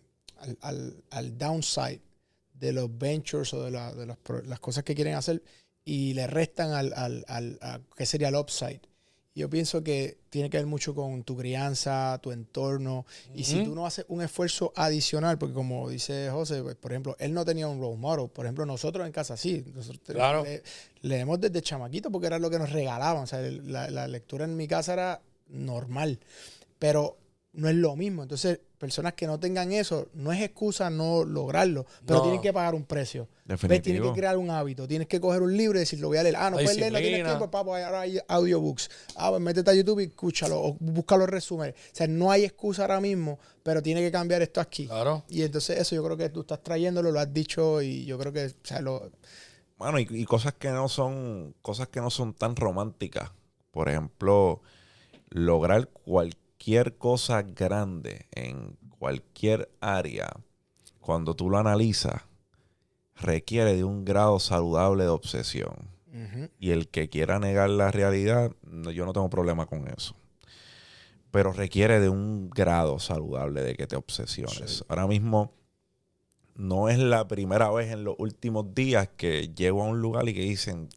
al- 0.63 1.05
al- 1.11 1.39
downside 1.39 2.01
de 2.55 2.73
los 2.73 2.89
ventures 2.97 3.53
o 3.55 3.63
de, 3.65 3.71
la- 3.71 3.95
de 3.95 4.07
las, 4.07 4.61
cosas 4.61 4.83
que 4.83 4.95
quieren 4.95 5.15
hacer 5.15 5.43
y 5.85 6.15
le 6.15 6.27
restan 6.27 6.73
al, 6.73 6.95
al, 6.95 7.25
al 7.29 7.85
¿qué 7.95 8.07
sería 8.07 8.29
el 8.29 8.37
upside? 8.37 8.81
Yo 9.37 9.51
pienso 9.51 9.83
que 9.83 10.19
tiene 10.31 10.49
que 10.49 10.59
ver 10.59 10.67
mucho 10.67 10.95
con 10.95 11.25
tu 11.25 11.37
crianza, 11.37 12.19
tu 12.23 12.31
entorno. 12.31 13.05
Y 13.35 13.43
si 13.43 13.65
tú 13.65 13.75
no 13.75 13.85
haces 13.85 14.05
un 14.09 14.23
esfuerzo 14.23 14.73
adicional, 14.77 15.39
porque 15.39 15.55
como 15.55 15.89
dice 15.89 16.29
José, 16.31 16.63
pues, 16.63 16.77
por 16.77 16.93
ejemplo, 16.93 17.17
él 17.19 17.35
no 17.35 17.45
tenía 17.45 17.67
un 17.67 17.81
role 17.81 17.97
model. 17.97 18.29
Por 18.31 18.47
ejemplo, 18.47 18.65
nosotros 18.65 19.05
en 19.05 19.13
casa 19.13 19.37
sí. 19.37 19.65
Nosotros 19.75 20.01
Claro. 20.15 20.45
le- 20.45 20.63
leemos 21.03 21.41
desde 21.41 21.61
chamaquito 21.63 22.13
porque 22.13 22.29
era 22.29 22.39
lo 22.39 22.49
que 22.49 22.61
nos 22.61 22.71
regalaban. 22.71 23.25
O 23.25 23.27
sea, 23.27 23.41
la 23.41 24.07
lectura 24.07 24.45
en 24.45 24.57
mi 24.57 24.69
casa 24.69 24.93
era 24.93 25.21
normal. 25.49 26.21
Pero 26.79 27.17
no 27.55 27.69
es 27.69 27.75
lo 27.75 27.97
mismo. 27.97 28.23
Entonces, 28.23 28.61
personas 28.85 29.15
que 29.15 29.27
no 29.27 29.41
tengan 29.41 29.73
eso, 29.73 30.09
no 30.13 30.31
es 30.33 30.43
excusa 30.43 30.91
no 30.91 31.25
lograrlo, 31.25 31.87
pero 32.07 32.19
No. 32.19 32.23
tienen 32.25 32.43
que 32.43 32.53
pagar 32.53 32.75
un 32.75 32.85
precio. 32.85 33.29
Definitivo. 33.47 33.83
Tienes 33.83 34.11
que 34.11 34.19
crear 34.21 34.37
un 34.37 34.51
hábito, 34.51 34.87
tienes 34.87 35.09
que 35.09 35.21
coger 35.21 35.41
un 35.43 35.57
libro 35.57 35.79
y 35.79 35.81
decir, 35.81 36.01
lo 36.01 36.09
voy 36.09 36.19
a 36.19 36.23
leer. 36.23 36.37
Ah, 36.37 36.51
no 36.51 36.57
puedes 36.57 36.77
leer, 36.77 36.93
no 36.93 36.99
tienes 36.99 37.25
tiempo, 37.25 37.51
papo, 37.51 37.75
ahora 37.75 38.01
hay 38.03 38.19
audiobooks. 38.29 38.91
Ah, 39.17 39.31
pues 39.31 39.41
métete 39.41 39.71
a 39.71 39.75
YouTube 39.75 40.01
y 40.01 40.05
escúchalo, 40.05 40.61
o 40.63 40.77
busca 40.81 41.17
los 41.17 41.29
resúmenes. 41.29 41.75
O 41.75 41.95
sea, 41.97 42.07
no 42.07 42.31
hay 42.31 42.45
excusa 42.45 42.83
ahora 42.83 43.01
mismo, 43.01 43.39
pero 43.63 43.83
tiene 43.83 44.01
que 44.03 44.11
cambiar 44.13 44.43
esto 44.43 44.61
aquí. 44.61 44.87
Claro. 44.87 45.25
Y 45.29 45.43
entonces 45.43 45.79
eso 45.79 45.95
yo 45.95 46.05
creo 46.05 46.17
que 46.17 46.29
tú 46.29 46.41
estás 46.43 46.63
trayéndolo, 46.63 47.11
lo 47.11 47.21
has 47.21 47.33
dicho 47.33 47.81
y 47.83 48.05
yo 48.05 48.19
creo 48.19 48.33
que, 48.33 48.47
o 48.47 48.51
sea, 48.63 48.81
lo, 48.81 49.11
Bueno, 49.79 49.99
y, 49.99 50.07
y 50.11 50.25
cosas 50.25 50.55
que 50.55 50.69
no 50.71 50.89
son, 50.89 51.55
cosas 51.63 51.89
que 51.89 52.01
no 52.01 52.11
son 52.11 52.35
tan 52.35 52.55
románticas. 52.57 53.31
Por 53.73 53.89
ejemplo, 53.89 54.61
lograr 55.31 55.89
cualquier 55.89 56.44
cosa 56.99 57.43
grande 57.43 58.27
en 58.33 58.77
cualquier 58.99 59.71
área, 59.81 60.33
cuando 61.01 61.35
tú 61.37 61.51
lo 61.51 61.59
analizas, 61.59 62.23
requiere 63.17 63.75
de 63.77 63.85
un 63.85 64.05
grado 64.05 64.39
saludable 64.39 65.05
de 65.05 65.11
obsesión. 65.11 65.93
Y 66.59 66.71
el 66.71 66.89
que 66.89 67.09
quiera 67.09 67.39
negar 67.39 67.69
la 67.71 67.91
realidad, 67.91 68.53
no- 68.63 68.91
yo 68.93 69.05
no 69.05 69.13
tengo 69.13 69.29
problema 69.29 69.67
con 69.67 69.89
eso. 69.89 70.15
Pero 71.31 71.53
requiere 71.53 71.99
de 72.01 72.09
un 72.09 72.49
grado 72.51 72.99
saludable 73.01 73.63
de 73.63 73.75
que 73.75 73.87
te 73.87 73.97
obsesiones. 73.97 74.85
Ahora 74.89 75.07
mismo 75.09 75.53
no 76.55 76.89
es 76.89 76.99
la 76.99 77.27
primera 77.27 77.71
vez 77.73 77.91
en 77.93 78.05
los 78.05 78.15
últimos 78.19 78.75
días 78.75 79.09
que 79.17 79.49
llego 79.55 79.83
a 79.83 79.87
un 79.87 80.01
lugar 80.01 80.29
y 80.29 80.35
que 80.35 80.43
dicen, 80.43 80.89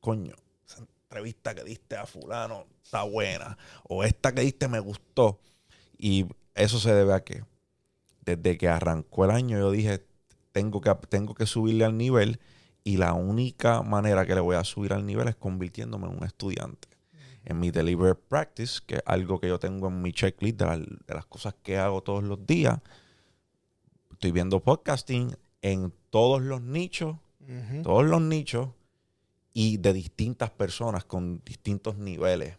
coño, 0.00 0.34
esa 0.66 0.80
entrevista 0.80 1.54
que 1.54 1.64
diste 1.64 1.96
a 1.96 2.04
fulano 2.04 2.66
está 2.88 3.02
buena. 3.02 3.58
O 3.84 4.02
esta 4.02 4.34
que 4.34 4.40
diste 4.40 4.66
me 4.66 4.80
gustó. 4.80 5.38
Y 5.98 6.24
eso 6.54 6.78
se 6.78 6.94
debe 6.94 7.12
a 7.12 7.22
que 7.22 7.44
desde 8.24 8.56
que 8.56 8.68
arrancó 8.68 9.24
el 9.26 9.30
año 9.30 9.58
yo 9.58 9.70
dije, 9.70 10.04
tengo 10.52 10.80
que, 10.80 10.94
tengo 11.08 11.34
que 11.34 11.44
subirle 11.46 11.84
al 11.84 11.96
nivel 11.98 12.40
y 12.84 12.96
la 12.96 13.12
única 13.12 13.82
manera 13.82 14.24
que 14.26 14.34
le 14.34 14.40
voy 14.40 14.56
a 14.56 14.64
subir 14.64 14.92
al 14.94 15.04
nivel 15.04 15.28
es 15.28 15.36
convirtiéndome 15.36 16.06
en 16.08 16.16
un 16.16 16.24
estudiante. 16.24 16.88
En 17.44 17.60
mi 17.60 17.70
deliberate 17.70 18.20
practice, 18.28 18.80
que 18.86 18.96
es 18.96 19.02
algo 19.06 19.38
que 19.40 19.48
yo 19.48 19.58
tengo 19.58 19.88
en 19.88 20.00
mi 20.02 20.12
checklist 20.12 20.58
de, 20.58 20.64
la- 20.66 20.78
de 20.78 21.14
las 21.14 21.26
cosas 21.26 21.54
que 21.62 21.76
hago 21.78 22.02
todos 22.02 22.22
los 22.24 22.46
días, 22.46 22.78
estoy 24.12 24.32
viendo 24.32 24.60
podcasting 24.60 25.36
en 25.62 25.92
todos 26.10 26.40
los 26.42 26.62
nichos, 26.62 27.16
todos 27.82 28.04
los 28.04 28.20
nichos 28.20 28.68
y 29.54 29.78
de 29.78 29.92
distintas 29.92 30.50
personas 30.50 31.04
con 31.04 31.42
distintos 31.44 31.96
niveles. 31.96 32.56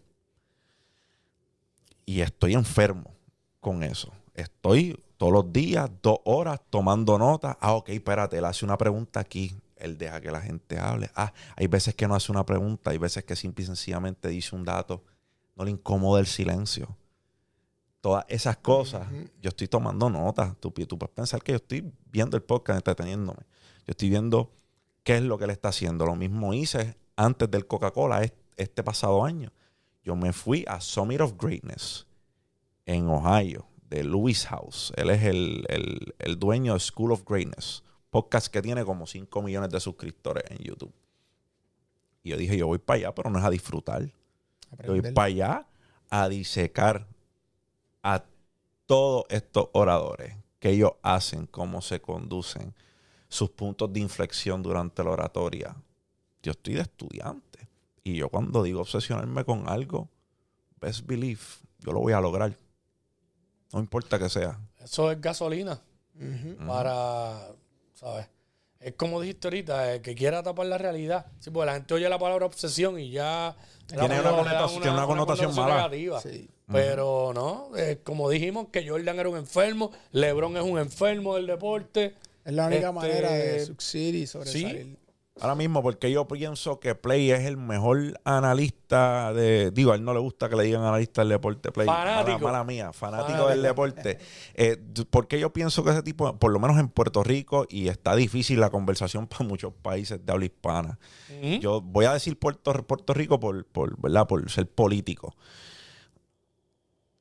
Y 2.10 2.22
estoy 2.22 2.56
enfermo 2.56 3.14
con 3.60 3.84
eso. 3.84 4.12
Estoy 4.34 5.00
todos 5.18 5.32
los 5.32 5.54
días, 5.54 5.92
dos 6.02 6.18
horas, 6.26 6.60
tomando 6.72 7.20
notas. 7.20 7.56
Ah, 7.60 7.74
ok, 7.74 7.90
espérate, 7.90 8.40
él 8.40 8.46
hace 8.46 8.66
una 8.66 8.80
pregunta 8.80 9.20
aquí. 9.20 9.56
Él 9.76 9.96
deja 9.96 10.20
que 10.20 10.32
la 10.32 10.42
gente 10.42 10.80
hable. 10.80 11.12
Ah, 11.16 11.32
hay 11.56 11.68
veces 11.68 11.94
que 11.94 12.08
no 12.08 12.16
hace 12.16 12.32
una 12.32 12.44
pregunta, 12.48 12.90
hay 12.90 12.98
veces 12.98 13.24
que 13.26 13.36
simple 13.36 13.64
y 13.64 13.68
sencillamente 13.68 14.28
dice 14.30 14.56
un 14.56 14.64
dato. 14.66 15.04
No 15.56 15.64
le 15.66 15.70
incomoda 15.70 16.20
el 16.20 16.26
silencio. 16.26 16.98
Todas 18.02 18.26
esas 18.28 18.58
cosas, 18.58 19.08
yo 19.40 19.50
estoy 19.50 19.68
tomando 19.68 20.10
notas. 20.10 20.56
Tú, 20.60 20.72
tú 20.72 20.98
puedes 20.98 21.14
pensar 21.14 21.44
que 21.44 21.52
yo 21.52 21.58
estoy 21.58 21.94
viendo 22.12 22.36
el 22.38 22.42
podcast, 22.42 22.78
entreteniéndome. 22.78 23.42
Yo 23.86 23.92
estoy 23.92 24.10
viendo 24.10 24.52
qué 25.04 25.18
es 25.18 25.22
lo 25.22 25.38
que 25.38 25.44
él 25.44 25.52
está 25.52 25.70
haciendo. 25.70 26.08
Lo 26.08 26.16
mismo 26.16 26.56
hice 26.56 26.98
antes 27.16 27.52
del 27.52 27.68
Coca-Cola 27.68 28.24
es- 28.24 28.34
este 28.58 28.84
pasado 28.84 29.24
año. 29.24 29.52
Yo 30.10 30.16
me 30.16 30.34
fui 30.34 30.66
a 30.68 30.82
Summit 30.82 31.22
of 31.22 31.34
Greatness 31.40 32.08
en 32.88 33.08
Ohio, 33.10 33.68
de 33.92 34.04
Lewis 34.04 34.48
House. 34.48 34.92
Él 34.98 35.12
es 35.12 35.22
el, 35.24 35.64
el- 35.70 36.16
el 36.18 36.40
dueño 36.40 36.74
de 36.74 36.80
School 36.80 37.12
of 37.12 37.22
Greatness, 37.30 37.84
podcast 38.10 38.48
que 38.48 38.60
tiene 38.64 38.84
como 38.84 39.06
5 39.06 39.40
millones 39.44 39.70
de 39.70 39.80
suscriptores 39.80 40.46
en 40.50 40.58
YouTube. 40.64 40.92
Y 42.24 42.32
yo 42.32 42.38
dije, 42.38 42.58
yo 42.58 42.66
voy 42.66 42.80
para 42.80 42.98
allá, 42.98 43.14
pero 43.14 43.30
no 43.30 43.38
es 43.38 43.46
a 43.46 43.52
disfrutar. 43.52 44.02
Yo 44.02 44.94
voy 44.94 45.02
para 45.14 45.26
allá 45.28 45.68
a 46.10 46.28
disecar 46.28 47.06
a 48.02 48.24
todos 48.88 49.26
estos 49.30 49.70
oradores, 49.74 50.36
que 50.60 50.72
ellos 50.72 50.94
hacen, 51.04 51.46
cómo 51.46 51.84
se 51.84 52.02
conducen, 52.02 52.74
sus 53.28 53.52
puntos 53.52 53.94
de 53.94 54.00
inflexión 54.00 54.64
durante 54.64 55.04
la 55.04 55.12
oratoria. 55.12 55.76
Yo 56.42 56.54
estoy 56.54 56.74
de 56.74 56.82
estudiante. 56.82 57.69
Y 58.10 58.18
yo 58.18 58.30
cuando 58.30 58.64
digo 58.64 58.82
obsesionarme 58.82 59.44
con 59.46 59.68
algo, 59.70 60.10
best 60.82 61.06
belief, 61.06 61.60
yo 61.80 61.92
lo 61.92 62.00
voy 62.00 62.14
a 62.14 62.22
lograr. 62.22 62.58
No 63.74 63.80
importa 63.80 64.18
que 64.18 64.30
sea. 64.30 64.60
Eso 64.84 65.12
es 65.12 65.22
gasolina 65.22 65.80
para, 66.68 67.40
¿sabes? 67.94 68.28
Es 68.80 68.94
como 68.94 69.20
dijiste 69.20 69.48
ahorita, 69.48 69.96
el 69.96 70.02
que 70.02 70.16
quiera 70.16 70.42
tapar 70.42 70.66
la 70.68 70.78
realidad. 70.78 71.26
Sí, 71.40 71.52
porque 71.52 71.66
la 71.66 71.74
gente 71.74 71.94
oye 71.94 72.08
la 72.10 72.18
palabra 72.18 72.46
obsesión 72.46 72.98
y 73.00 73.12
ya... 73.12 73.56
Tiene 73.88 74.08
la- 74.08 74.22
una 74.22 74.32
connotación- 74.44 74.82
tiene 74.82 74.98
una 74.98 75.06
connotación 75.06 75.56
mala. 75.56 75.76
negativa. 75.76 76.22
Sí. 76.22 76.50
Pero 76.72 77.32
no, 77.34 77.76
eh, 77.76 78.00
como 78.04 78.30
dijimos 78.30 78.68
que 78.72 78.88
Jordan 78.88 79.20
era 79.20 79.28
un 79.30 79.38
enfermo, 79.38 79.92
LeBron 80.12 80.56
es 80.56 80.64
un 80.64 80.78
enfermo 80.80 81.36
del 81.36 81.48
deporte. 81.48 82.16
Es 82.46 82.54
la 82.54 82.68
única 82.68 82.88
Este, 82.90 82.92
manera 82.94 83.32
de 83.32 83.66
succeed 83.66 84.14
y 84.14 84.28
sobresalir. 84.28 84.98
Ahora 85.42 85.56
mismo, 85.56 85.82
porque 85.82 86.12
yo 86.12 86.28
pienso 86.28 86.80
que 86.80 86.96
Play 86.96 87.32
es 87.32 87.42
el 87.46 87.58
mejor 87.58 88.20
analista 88.24 89.34
de. 89.34 89.72
Digo, 89.72 89.92
a 89.92 89.96
él 89.96 90.04
no 90.04 90.14
le 90.14 90.20
gusta 90.20 90.50
que 90.50 90.56
le 90.56 90.64
digan 90.64 90.84
analista 90.84 91.22
del 91.22 91.30
deporte, 91.30 91.72
Play. 91.72 91.88
Fanático. 91.88 92.40
Mala, 92.40 92.52
mala 92.52 92.64
mía, 92.64 92.94
fanático 92.94 93.28
Fanático. 93.28 93.50
del 93.50 93.62
deporte. 93.62 94.20
Eh, 94.56 94.78
porque 95.10 95.40
yo 95.40 95.52
pienso 95.54 95.84
que 95.84 95.92
ese 95.92 96.04
tipo, 96.04 96.36
por 96.38 96.52
lo 96.52 96.60
menos 96.60 96.78
en 96.80 96.90
Puerto 96.90 97.24
Rico, 97.24 97.66
y 97.70 97.88
está 97.88 98.16
difícil 98.16 98.60
la 98.60 98.70
conversación 98.70 99.28
para 99.28 99.46
muchos 99.46 99.74
países 99.74 100.26
de 100.26 100.32
habla 100.32 100.46
hispana. 100.46 101.00
Yo 101.62 101.80
voy 101.82 102.06
a 102.06 102.14
decir 102.14 102.38
Puerto, 102.38 102.74
Puerto 102.84 103.14
Rico 103.14 103.40
por, 103.40 103.66
por, 103.66 104.00
¿verdad? 104.02 104.28
por 104.28 104.50
ser 104.52 104.68
político. 104.68 105.36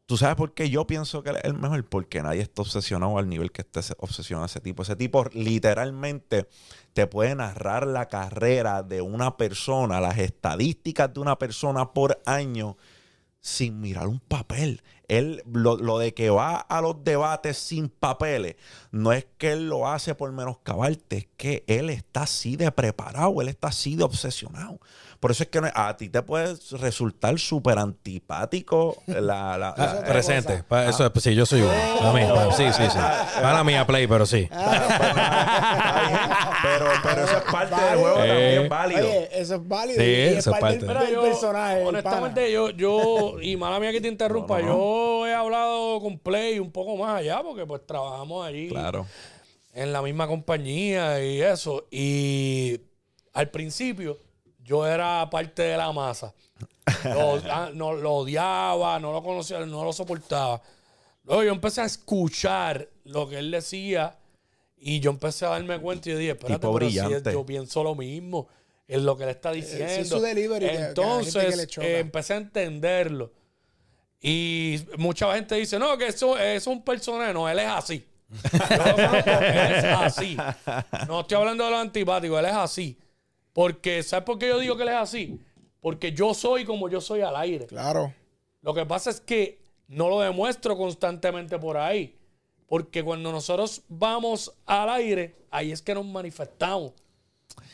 ¿Tú 0.09 0.17
sabes 0.17 0.37
por 0.37 0.55
qué 0.55 0.71
yo 0.71 0.87
pienso 0.87 1.23
que 1.23 1.29
él 1.29 1.37
es 1.37 1.45
el 1.45 1.53
mejor? 1.53 1.85
Porque 1.87 2.23
nadie 2.23 2.41
está 2.41 2.63
obsesionado 2.63 3.19
al 3.19 3.29
nivel 3.29 3.53
que 3.53 3.63
ese- 3.75 3.95
obsesionado 3.99 4.47
ese 4.47 4.59
tipo. 4.59 4.83
Ese 4.83 4.97
tipo 4.97 5.27
literalmente 5.35 6.49
te 6.95 7.07
puede 7.07 7.35
narrar 7.35 7.87
la 7.87 8.09
carrera 8.09 8.83
de 8.83 9.03
una 9.03 9.37
persona, 9.37 10.01
las 10.01 10.17
estadísticas 10.17 11.13
de 11.13 11.21
una 11.21 11.37
persona 11.39 11.93
por 11.93 12.23
año 12.25 12.79
sin 13.41 13.81
mirar 13.81 14.09
un 14.09 14.19
papel. 14.21 14.83
Él, 15.09 15.43
lo, 15.47 15.77
lo 15.77 15.99
de 15.99 16.15
que 16.15 16.31
va 16.31 16.57
a 16.57 16.81
los 16.81 17.05
debates 17.05 17.59
sin 17.59 17.91
papeles, 17.91 18.57
no 18.91 19.13
es 19.13 19.27
que 19.37 19.53
él 19.53 19.69
lo 19.69 19.89
hace 19.89 20.15
por 20.15 20.33
menoscabarte, 20.33 21.17
es 21.19 21.29
que 21.37 21.65
él 21.67 21.91
está 21.91 22.23
así 22.23 22.57
de 22.57 22.73
preparado, 22.73 23.43
él 23.43 23.49
está 23.49 23.69
así 23.69 23.95
de 23.95 24.05
obsesionado. 24.05 24.81
Por 25.21 25.33
eso 25.33 25.43
es 25.43 25.49
que 25.49 25.61
no- 25.61 25.69
a 25.75 25.97
ti 25.97 26.09
te 26.09 26.23
puede 26.23 26.55
resultar 26.79 27.37
súper 27.41 27.77
antipático 27.79 29.03
la... 29.07 29.59
la- 29.59 29.71
Ah, 29.77 29.95
la- 29.97 30.05
presente. 30.05 30.63
Pa- 30.63 30.87
Eso 30.89 31.05
es, 31.13 31.23
sí, 31.23 31.35
yo 31.35 31.45
soy 31.45 31.63
uno. 31.63 31.73
A 31.73 32.13
mí, 32.13 32.21
pa- 32.25 32.53
sí, 32.53 32.65
sí, 32.73 32.85
sí. 32.89 32.99
Para 33.43 33.65
mía, 33.65 33.85
Play, 33.85 34.07
pero 34.07 34.25
sí. 34.27 34.49
pero, 36.63 36.87
pero 37.03 37.25
eso 37.25 37.37
es 37.37 37.43
parte 37.51 37.75
del 37.75 37.99
juego 37.99 38.19
Eh. 38.25 38.29
también 38.29 38.69
válido. 38.69 39.01
Oye, 39.09 39.29
eso 39.41 39.55
es 39.57 39.69
válido. 39.69 40.01
Sí, 40.01 40.07
y 40.09 40.15
es 40.15 40.37
eso 40.39 40.55
es 40.55 40.61
parte 40.61 40.87
parte. 40.87 40.99
del, 40.99 41.07
del 41.07 41.15
yo, 41.15 41.23
personaje. 41.23 41.85
honestamente, 41.85 42.53
yo, 42.53 42.71
yo, 42.71 43.41
y 43.41 43.57
mala 43.57 43.81
mía 43.81 43.93
que 43.93 44.01
te 44.01 44.09
interrumpa, 44.09 44.61
No, 44.61 44.67
no, 44.69 44.73
yo 44.75 45.27
he 45.27 45.35
hablado 45.35 46.01
con 46.01 46.19
Play 46.19 46.59
un 46.59 46.71
poco 46.71 46.97
más 46.97 47.19
allá, 47.21 47.43
porque 47.43 47.67
pues 47.67 47.85
trabajamos 47.87 48.47
allí 48.47 48.69
Claro. 48.69 49.07
en 49.75 49.93
la 49.93 50.03
misma 50.03 50.27
compañía 50.27 51.23
y 51.25 51.41
eso. 51.43 51.87
Y 51.91 52.81
al 53.35 53.51
principio 53.51 54.19
yo 54.69 54.87
era 54.87 55.29
parte 55.31 55.63
de 55.63 55.77
la 55.77 55.91
masa. 55.93 56.35
Lo, 57.05 57.41
no, 57.75 57.95
lo 57.95 58.13
odiaba, 58.13 59.01
no 59.01 59.13
lo 59.13 59.23
conocía, 59.23 59.61
no 59.61 59.83
lo 59.83 59.93
soportaba. 59.93 60.61
Luego 61.25 61.43
yo 61.43 61.53
empecé 61.53 61.81
a 61.81 61.85
escuchar 61.87 62.87
lo 63.05 63.29
que 63.29 63.39
él 63.39 63.51
decía 63.51 64.19
y 64.77 65.01
yo 65.01 65.11
empecé 65.11 65.47
a 65.47 65.51
darme 65.51 65.79
cuenta 65.81 66.09
y 66.09 66.13
yo 66.13 66.19
dije, 66.19 66.31
espérate, 66.33 66.69
pero 66.71 66.91
si 66.91 67.33
yo 67.33 67.47
pienso 67.47 67.83
lo 67.83 67.95
mismo. 67.95 68.49
Es 68.87 69.03
lo 69.03 69.19
que 69.19 69.25
él 69.25 69.31
está 69.31 69.53
diciendo. 69.53 69.87
sí, 69.87 70.01
es 70.01 70.09
su 70.09 70.19
delivery 70.19 70.65
Entonces 70.65 71.69
que 71.75 71.81
le 71.83 71.87
eh, 71.87 71.99
empecé 71.99 72.33
a 72.33 72.37
entenderlo. 72.39 73.33
Y 74.19 74.81
mucha 74.97 75.35
gente 75.35 75.57
dice, 75.57 75.79
no, 75.79 75.99
que 75.99 76.07
eso, 76.07 76.39
eso 76.39 76.41
es 76.41 76.67
un 76.67 76.83
personaje. 76.83 77.35
No, 77.35 77.47
él 77.49 77.59
es 77.59 77.67
así. 77.67 78.07
Yo 78.53 78.77
lo 78.77 78.97
conozco, 78.97 79.31
él 79.31 79.75
es 79.75 79.85
así. 79.85 80.37
No 81.07 81.21
estoy 81.21 81.37
hablando 81.37 81.65
de 81.67 81.71
lo 81.71 81.79
antipático, 81.79 82.39
él 82.39 82.47
es 82.47 82.53
así. 82.53 82.99
Porque, 83.59 84.05
¿sabes 84.05 84.25
por 84.25 84.39
qué 84.39 84.47
yo 84.47 84.61
digo 84.61 84.77
que 84.77 84.85
él 84.85 84.91
es 84.91 84.95
así? 84.95 85.41
Porque 85.81 86.13
yo 86.13 86.33
soy 86.33 86.65
como 86.65 86.89
yo 86.89 87.01
soy 87.01 87.23
al 87.23 87.35
aire. 87.35 87.67
Claro. 87.67 88.15
Lo 88.63 88.73
que 88.73 88.87
pasa 88.87 89.11
es 89.11 89.21
que 89.21 89.59
no 89.89 90.09
lo 90.09 90.21
demuestro 90.21 90.77
constantemente 90.77 91.59
por 91.59 91.77
ahí. 91.77 92.17
Porque 92.69 93.03
cuando 93.03 93.33
nosotros 93.33 93.83
vamos 93.89 94.53
al 94.65 94.91
aire, 94.91 95.35
ahí 95.51 95.73
es 95.73 95.83
que 95.83 95.93
nos 95.93 96.07
manifestamos. 96.07 96.93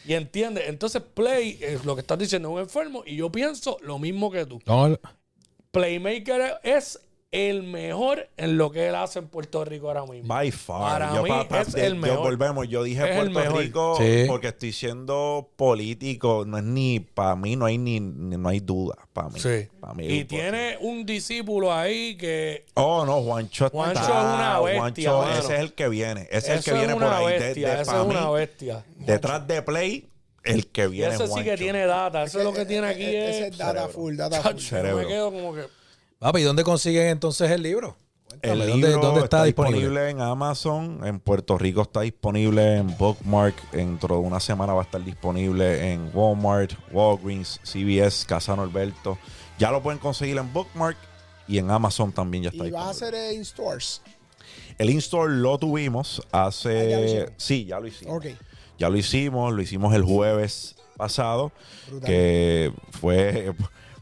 Y 0.07 0.15
entiendes, 0.15 0.71
entonces 0.71 1.03
Play, 1.03 1.59
es 1.61 1.85
lo 1.85 1.95
que 1.95 2.01
estás 2.01 2.19
diciendo, 2.19 2.49
es 2.49 2.55
un 2.55 2.61
enfermo. 2.61 3.03
Y 3.05 3.17
yo 3.17 3.31
pienso 3.31 3.77
lo 3.83 3.99
mismo 3.99 4.31
que 4.31 4.47
tú. 4.47 4.63
No, 4.65 4.99
Playmaker 5.71 6.61
es 6.63 6.99
el 7.35 7.65
mejor 7.65 8.29
en 8.37 8.57
lo 8.57 8.71
que 8.71 8.87
él 8.89 8.95
hace 8.95 9.19
en 9.19 9.27
Puerto 9.27 9.65
Rico 9.65 9.89
ahora 9.89 10.07
mismo. 10.07 10.29
By 10.29 10.51
far. 10.53 10.81
Para 11.01 11.15
yo, 11.17 11.23
mí 11.25 11.29
pa- 11.29 11.49
pa- 11.49 11.61
es 11.63 11.73
de- 11.73 11.85
el 11.87 11.95
yo 11.95 12.01
mejor. 12.01 12.19
volvemos. 12.21 12.69
Yo 12.69 12.83
dije 12.85 13.03
Es 13.03 13.09
el 13.11 13.33
Puerto 13.33 13.39
mejor. 13.41 13.61
Rico 13.63 13.97
Sí. 13.99 14.25
porque 14.29 14.49
estoy 14.49 14.73
siendo 14.73 15.51
político. 15.57 16.45
No 16.47 16.59
es 16.59 16.65
ni 16.65 17.01
para 17.01 17.35
mí 17.37 17.57
no 17.57 17.67
hay 17.67 17.77
ni, 17.79 17.99
ni- 17.99 18.37
no 18.37 18.49
hay 18.49 18.61
duda 18.61 18.97
para 19.13 19.29
mí. 19.31 19.41
Sí. 19.41 19.67
Pa' 19.81 19.93
mí, 19.95 20.07
Y 20.07 20.25
tiene 20.25 20.77
un 20.81 21.05
discípulo 21.05 21.73
ahí 21.73 22.17
que 22.17 22.65
Oh, 22.75 23.05
no, 23.05 23.21
Juancho. 23.23 23.69
Juancho 23.71 24.01
está- 24.01 24.19
es 24.19 24.35
una 24.35 24.61
bestia, 24.61 25.11
Juancho, 25.13 25.39
ese 25.41 25.55
es 25.55 25.61
el 25.61 25.73
que 25.75 25.89
viene. 25.89 26.29
Ese 26.31 26.55
es 26.55 26.59
el 26.59 26.65
que 26.65 26.73
viene 26.79 26.95
por 26.95 27.05
ahí. 27.05 27.27
Bestia, 27.39 27.69
de- 27.79 27.85
pa' 27.85 28.01
es 28.01 28.07
una 28.07 28.27
mí, 28.29 28.35
bestia. 28.35 28.85
Detrás 28.97 29.47
de 29.49 29.61
Play, 29.63 30.09
el 30.45 30.67
que 30.69 30.87
viene 30.87 31.15
ese 31.15 31.25
es 31.25 31.31
sí 31.31 31.37
que 31.39 31.43
Juancho. 31.45 31.63
tiene 31.65 31.87
data, 31.87 32.23
eso 32.23 32.39
es 32.39 32.45
lo 32.45 32.53
que 32.53 32.65
tiene 32.65 32.87
aquí. 32.87 33.03
Ese 33.05 33.47
Es, 33.49 33.53
es 33.53 33.59
data 33.59 33.89
full, 33.89 34.15
data 34.17 34.41
full. 34.43 34.53
Yo 34.55 34.61
cerebro. 34.61 34.99
me 34.99 35.07
quedo 35.09 35.33
como 35.33 35.55
que... 35.55 35.63
Papi, 36.25 36.41
¿y 36.41 36.45
dónde 36.45 36.65
consiguen 36.65 37.09
entonces 37.09 37.51
el 37.51 37.63
libro? 37.63 37.99
El 38.41 38.59
libro 38.61 38.71
¿dónde, 38.71 38.91
dónde 38.93 39.21
está, 39.25 39.45
disponible? 39.45 40.09
en 40.09 40.23
Amazon. 40.23 41.01
En 41.05 41.21
Puerto 41.21 41.59
Rico 41.59 41.83
está 41.83 42.01
disponible 42.01 42.79
en 42.79 42.97
Bookmark. 42.97 43.55
Dentro 43.73 44.15
de 44.17 44.23
una 44.23 44.41
semana 44.41 44.73
va 44.73 44.81
a 44.81 44.85
estar 44.85 45.05
disponible 45.05 45.93
en 45.93 46.11
Walmart, 46.15 46.73
Walgreens, 46.93 47.61
CVS, 47.63 48.25
Casa 48.25 48.57
Norberto. 48.57 49.19
Ya 49.59 49.71
lo 49.71 49.83
pueden 49.83 49.99
conseguir 49.99 50.39
en 50.39 50.51
Bookmark 50.51 50.97
y 51.47 51.59
en 51.59 51.71
Amazon 51.71 52.11
también 52.11 52.45
ya 52.45 52.49
está 52.49 52.67
Y 52.67 52.71
vas 52.71 52.87
a 52.87 52.89
disponible. 52.89 53.19
hacer 53.19 53.35
eh, 53.35 53.35
in 53.35 53.45
stores. 53.45 54.01
El 54.79 54.89
in-store 54.89 55.31
lo 55.31 55.59
tuvimos 55.59 56.23
hace... 56.33 56.87
Ah, 56.87 56.89
ya 56.89 56.99
lo 57.01 57.05
hicieron. 57.05 57.35
sí, 57.37 57.65
ya 57.67 57.81
lo 57.81 57.87
hicimos. 57.87 58.17
Ok. 58.17 58.27
Ya 58.79 58.89
lo 58.89 58.97
hicimos, 58.97 59.53
lo 59.53 59.61
hicimos 59.61 59.95
el 59.95 60.03
jueves 60.03 60.77
pasado, 60.97 61.53
Brutal. 61.91 62.07
que 62.09 62.73
fue, 62.93 63.55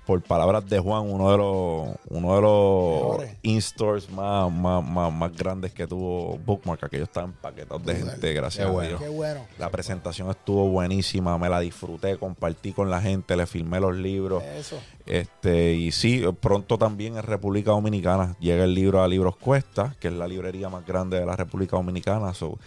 por 0.06 0.20
palabras 0.22 0.68
de 0.68 0.78
Juan, 0.78 1.02
uno 1.02 1.30
de 1.30 1.38
los, 1.38 1.96
uno 2.08 2.34
de 2.34 2.42
los 2.42 3.30
in-stores 3.42 4.10
más, 4.10 4.50
más, 4.50 4.84
más, 4.84 5.12
más 5.12 5.32
grandes 5.36 5.72
que 5.72 5.86
tuvo 5.86 6.38
Bookmark. 6.38 6.84
Aquellos 6.84 7.08
estaban 7.08 7.30
empaquetados 7.30 7.84
de 7.84 7.96
gente, 7.96 8.32
gracias 8.32 8.66
Qué 8.66 8.76
a. 8.76 8.88
Dios. 8.88 9.00
Qué 9.00 9.08
bueno. 9.08 9.46
La 9.58 9.70
presentación 9.70 10.30
estuvo 10.30 10.68
buenísima, 10.68 11.38
me 11.38 11.48
la 11.48 11.60
disfruté, 11.60 12.18
compartí 12.18 12.72
con 12.72 12.90
la 12.90 13.00
gente, 13.00 13.36
le 13.36 13.46
filmé 13.46 13.80
los 13.80 13.94
libros. 13.94 14.42
Eso. 14.42 14.78
Este, 15.06 15.74
y 15.74 15.92
sí, 15.92 16.22
pronto 16.40 16.78
también 16.78 17.16
en 17.16 17.22
República 17.22 17.70
Dominicana 17.70 18.36
llega 18.40 18.64
el 18.64 18.74
libro 18.74 19.02
a 19.02 19.08
Libros 19.08 19.36
Cuesta, 19.36 19.94
que 20.00 20.08
es 20.08 20.14
la 20.14 20.26
librería 20.26 20.68
más 20.68 20.86
grande 20.86 21.18
de 21.18 21.26
la 21.26 21.36
República 21.36 21.76
Dominicana. 21.76 22.34
So, 22.34 22.58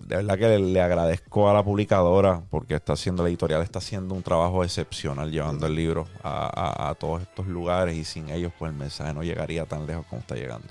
de 0.00 0.16
verdad 0.16 0.38
que 0.38 0.48
le, 0.48 0.58
le 0.58 0.80
agradezco 0.82 1.48
a 1.48 1.54
la 1.54 1.62
publicadora 1.64 2.42
porque 2.50 2.74
está 2.74 2.92
haciendo, 2.94 3.22
la 3.22 3.28
editorial 3.30 3.62
está 3.62 3.78
haciendo 3.78 4.14
un 4.14 4.22
trabajo 4.22 4.62
excepcional 4.64 5.30
llevando 5.30 5.66
el 5.66 5.74
libro 5.74 6.06
a, 6.22 6.86
a- 6.86 6.90
a 6.90 6.94
todos 6.94 7.22
estos 7.22 7.46
lugares 7.46 7.96
y 7.96 8.04
sin 8.04 8.28
ellos 8.30 8.52
pues 8.58 8.70
el 8.72 8.76
mensaje 8.78 9.12
no 9.14 9.22
llegaría 9.22 9.64
tan 9.66 9.86
lejos 9.86 10.04
como 10.06 10.20
está 10.20 10.34
llegando. 10.34 10.66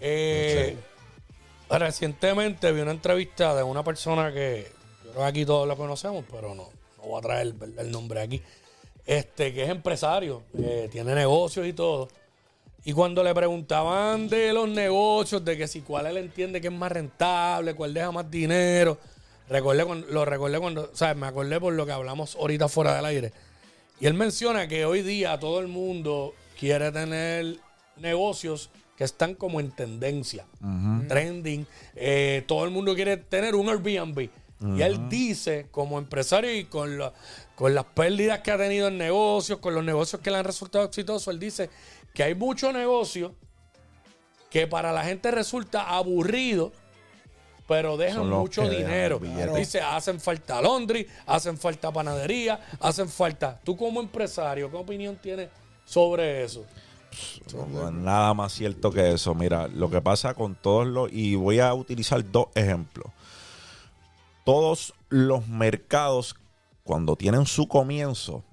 Eh, 0.00 0.76
Recientemente 1.70 2.72
vi 2.72 2.80
una 2.80 2.92
entrevista 2.92 3.54
de 3.54 3.62
una 3.62 3.84
persona 3.84 4.32
que 4.32 4.66
yo 5.04 5.10
creo 5.12 5.22
que 5.22 5.28
aquí 5.28 5.44
todos 5.44 5.68
la 5.68 5.76
conocemos, 5.76 6.24
pero 6.30 6.54
no, 6.54 6.64
no 6.96 7.02
voy 7.04 7.18
a 7.18 7.22
traer 7.22 7.54
el 7.78 7.90
nombre 7.90 8.20
aquí. 8.22 8.42
Este, 9.04 9.52
que 9.54 9.64
es 9.64 9.70
empresario, 9.70 10.42
eh, 10.58 10.88
tiene 10.90 11.14
negocios 11.14 11.66
y 11.66 11.72
todo. 11.74 12.08
Y 12.84 12.92
cuando 12.92 13.22
le 13.22 13.34
preguntaban 13.34 14.28
de 14.28 14.52
los 14.52 14.68
negocios, 14.68 15.44
de 15.44 15.56
que 15.58 15.66
si 15.68 15.80
cuál 15.82 16.06
él 16.06 16.16
entiende 16.16 16.60
que 16.60 16.68
es 16.68 16.72
más 16.72 16.90
rentable, 16.92 17.74
cuál 17.74 17.92
deja 17.92 18.10
más 18.12 18.30
dinero, 18.30 18.98
recordé 19.48 19.84
cuando, 19.84 20.06
lo 20.08 20.24
recordé 20.24 20.58
cuando, 20.58 20.90
¿sabes? 20.94 21.16
Me 21.16 21.26
acordé 21.26 21.60
por 21.60 21.72
lo 21.74 21.84
que 21.84 21.92
hablamos 21.92 22.36
ahorita 22.36 22.68
fuera 22.68 22.94
del 22.96 23.04
aire. 23.04 23.32
Y 24.00 24.06
él 24.06 24.14
menciona 24.14 24.68
que 24.68 24.84
hoy 24.84 25.02
día 25.02 25.38
todo 25.38 25.58
el 25.60 25.66
mundo 25.68 26.34
quiere 26.58 26.90
tener 26.92 27.56
negocios 27.96 28.70
que 28.96 29.04
están 29.04 29.34
como 29.34 29.60
en 29.60 29.70
tendencia, 29.72 30.44
trending. 31.08 31.66
Eh, 31.94 32.42
todo 32.46 32.64
el 32.64 32.70
mundo 32.70 32.94
quiere 32.94 33.16
tener 33.16 33.54
un 33.54 33.68
Airbnb. 33.68 34.28
Y 34.76 34.82
él 34.82 35.08
dice, 35.08 35.66
como 35.70 35.98
empresario 35.98 36.52
y 36.52 36.64
con, 36.64 36.98
la- 36.98 37.12
con 37.58 37.74
las 37.74 37.86
pérdidas 37.86 38.38
que 38.38 38.52
ha 38.52 38.56
tenido 38.56 38.86
en 38.86 38.98
negocios, 38.98 39.58
con 39.58 39.74
los 39.74 39.82
negocios 39.82 40.22
que 40.22 40.30
le 40.30 40.36
han 40.36 40.44
resultado 40.44 40.84
exitosos, 40.84 41.26
él 41.26 41.40
dice 41.40 41.68
que 42.14 42.22
hay 42.22 42.36
muchos 42.36 42.72
negocios 42.72 43.32
que 44.48 44.68
para 44.68 44.92
la 44.92 45.02
gente 45.02 45.32
resulta 45.32 45.88
aburrido, 45.88 46.70
pero 47.66 47.96
dejan 47.96 48.30
mucho 48.30 48.62
dejan 48.62 48.76
dinero. 48.76 49.20
Dice, 49.56 49.80
hacen 49.80 50.20
falta 50.20 50.62
laundry, 50.62 51.08
hacen 51.26 51.58
falta 51.58 51.90
panadería, 51.90 52.60
hacen 52.78 53.08
falta. 53.08 53.58
Tú 53.64 53.76
como 53.76 53.98
empresario, 53.98 54.70
¿qué 54.70 54.76
opinión 54.76 55.16
tienes 55.16 55.48
sobre 55.84 56.44
eso? 56.44 56.64
No, 57.72 57.90
nada 57.90 58.34
más 58.34 58.52
cierto 58.52 58.92
que 58.92 59.14
eso. 59.14 59.34
Mira, 59.34 59.66
lo 59.66 59.90
que 59.90 60.00
pasa 60.00 60.32
con 60.34 60.54
todos 60.54 60.86
los, 60.86 61.12
y 61.12 61.34
voy 61.34 61.58
a 61.58 61.74
utilizar 61.74 62.24
dos 62.30 62.46
ejemplos. 62.54 63.08
Todos 64.44 64.94
los 65.08 65.48
mercados, 65.48 66.36
cuando 66.88 67.16
tienen 67.16 67.44
su 67.44 67.68
comienzo, 67.68 68.46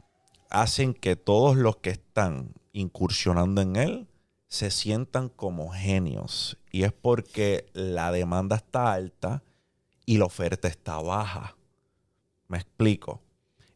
hacen 0.50 0.94
que 0.94 1.16
todos 1.16 1.56
los 1.56 1.78
que 1.78 1.92
están 1.92 2.54
incursionando 2.74 3.62
en 3.62 3.78
él 3.78 4.10
se 4.50 4.72
sientan 4.72 5.30
como 5.30 5.70
genios. 5.70 6.58
Y 6.70 6.84
es 6.84 6.92
porque 6.92 7.70
la 7.72 8.12
demanda 8.12 8.58
está 8.58 8.92
alta 8.92 9.42
y 10.06 10.18
la 10.18 10.26
oferta 10.26 10.68
está 10.68 11.00
baja. 11.00 11.56
Me 12.50 12.58
explico. 12.58 13.22